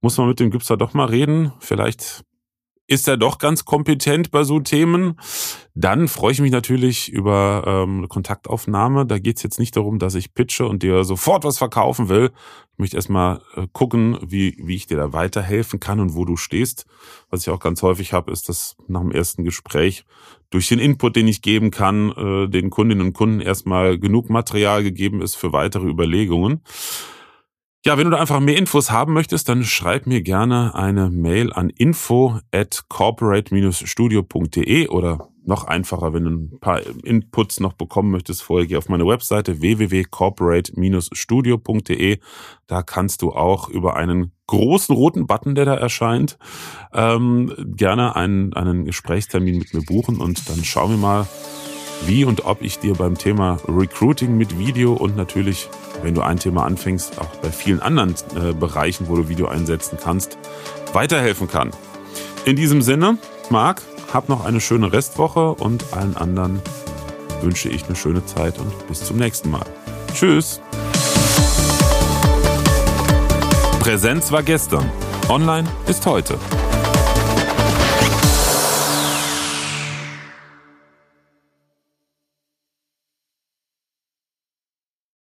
muss 0.00 0.18
man 0.18 0.26
mit 0.26 0.40
dem 0.40 0.50
Gipser 0.50 0.76
doch 0.76 0.94
mal 0.94 1.04
reden. 1.04 1.52
Vielleicht 1.60 2.24
ist 2.88 3.06
er 3.06 3.18
doch 3.18 3.38
ganz 3.38 3.66
kompetent 3.66 4.30
bei 4.30 4.44
so 4.44 4.60
Themen. 4.60 5.20
Dann 5.74 6.08
freue 6.08 6.32
ich 6.32 6.40
mich 6.40 6.50
natürlich 6.50 7.10
über 7.12 7.62
ähm, 7.66 7.98
eine 7.98 8.08
Kontaktaufnahme. 8.08 9.04
Da 9.04 9.18
geht 9.18 9.36
es 9.36 9.42
jetzt 9.42 9.58
nicht 9.60 9.76
darum, 9.76 9.98
dass 9.98 10.14
ich 10.14 10.34
pitche 10.34 10.66
und 10.66 10.82
dir 10.82 11.04
sofort 11.04 11.44
was 11.44 11.58
verkaufen 11.58 12.08
will. 12.08 12.30
Ich 12.72 12.78
möchte 12.78 12.96
erstmal 12.96 13.42
äh, 13.54 13.66
gucken, 13.72 14.18
wie, 14.26 14.56
wie 14.58 14.74
ich 14.74 14.86
dir 14.86 14.96
da 14.96 15.12
weiterhelfen 15.12 15.80
kann 15.80 16.00
und 16.00 16.14
wo 16.14 16.24
du 16.24 16.36
stehst. 16.36 16.86
Was 17.28 17.42
ich 17.42 17.50
auch 17.50 17.60
ganz 17.60 17.82
häufig 17.82 18.14
habe, 18.14 18.32
ist, 18.32 18.48
dass 18.48 18.76
nach 18.88 19.02
dem 19.02 19.12
ersten 19.12 19.44
Gespräch 19.44 20.06
durch 20.48 20.68
den 20.68 20.78
Input, 20.78 21.14
den 21.14 21.28
ich 21.28 21.42
geben 21.42 21.70
kann, 21.70 22.10
äh, 22.12 22.48
den 22.48 22.70
Kundinnen 22.70 23.06
und 23.08 23.12
Kunden 23.12 23.40
erstmal 23.40 23.98
genug 23.98 24.30
Material 24.30 24.82
gegeben 24.82 25.20
ist 25.20 25.34
für 25.34 25.52
weitere 25.52 25.86
Überlegungen. 25.86 26.62
Ja, 27.84 27.96
wenn 27.96 28.06
du 28.06 28.10
da 28.10 28.18
einfach 28.18 28.40
mehr 28.40 28.56
Infos 28.56 28.90
haben 28.90 29.12
möchtest, 29.12 29.48
dann 29.48 29.62
schreib 29.62 30.06
mir 30.06 30.20
gerne 30.20 30.74
eine 30.74 31.10
Mail 31.10 31.52
an 31.52 31.70
info 31.70 32.40
at 32.52 32.86
corporate-studio.de 32.88 34.88
oder 34.88 35.28
noch 35.44 35.62
einfacher, 35.64 36.12
wenn 36.12 36.24
du 36.24 36.30
ein 36.30 36.58
paar 36.60 36.80
Inputs 37.04 37.60
noch 37.60 37.72
bekommen 37.72 38.10
möchtest, 38.10 38.42
vorher 38.42 38.66
geh 38.66 38.76
auf 38.76 38.88
meine 38.88 39.06
Webseite 39.06 39.60
www.corporate-studio.de. 39.60 42.18
Da 42.66 42.82
kannst 42.82 43.22
du 43.22 43.30
auch 43.32 43.68
über 43.68 43.94
einen 43.96 44.32
großen 44.46 44.92
roten 44.94 45.26
Button, 45.26 45.54
der 45.54 45.64
da 45.64 45.74
erscheint, 45.74 46.36
ähm, 46.92 47.54
gerne 47.76 48.14
einen, 48.16 48.52
einen 48.54 48.84
Gesprächstermin 48.84 49.58
mit 49.58 49.72
mir 49.72 49.82
buchen 49.82 50.18
und 50.18 50.50
dann 50.50 50.64
schauen 50.64 50.90
wir 50.90 50.98
mal, 50.98 51.28
wie 52.06 52.24
und 52.24 52.44
ob 52.44 52.62
ich 52.62 52.78
dir 52.78 52.94
beim 52.94 53.16
Thema 53.16 53.58
Recruiting 53.66 54.36
mit 54.36 54.58
Video 54.58 54.92
und 54.92 55.16
natürlich, 55.16 55.68
wenn 56.02 56.14
du 56.14 56.22
ein 56.22 56.38
Thema 56.38 56.64
anfängst, 56.64 57.18
auch 57.18 57.28
bei 57.42 57.50
vielen 57.50 57.80
anderen 57.80 58.14
äh, 58.36 58.52
Bereichen, 58.52 59.08
wo 59.08 59.16
du 59.16 59.28
Video 59.28 59.48
einsetzen 59.48 59.98
kannst, 60.02 60.38
weiterhelfen 60.92 61.48
kann. 61.48 61.70
In 62.44 62.56
diesem 62.56 62.82
Sinne, 62.82 63.18
Marc, 63.50 63.82
hab 64.12 64.28
noch 64.28 64.44
eine 64.44 64.60
schöne 64.60 64.92
Restwoche 64.92 65.54
und 65.54 65.92
allen 65.92 66.16
anderen 66.16 66.62
wünsche 67.42 67.68
ich 67.68 67.84
eine 67.86 67.96
schöne 67.96 68.24
Zeit 68.24 68.58
und 68.58 68.88
bis 68.88 69.04
zum 69.04 69.16
nächsten 69.16 69.50
Mal. 69.50 69.66
Tschüss. 70.14 70.60
Präsenz 73.80 74.32
war 74.32 74.42
gestern. 74.42 74.90
Online 75.28 75.68
ist 75.86 76.04
heute. 76.06 76.38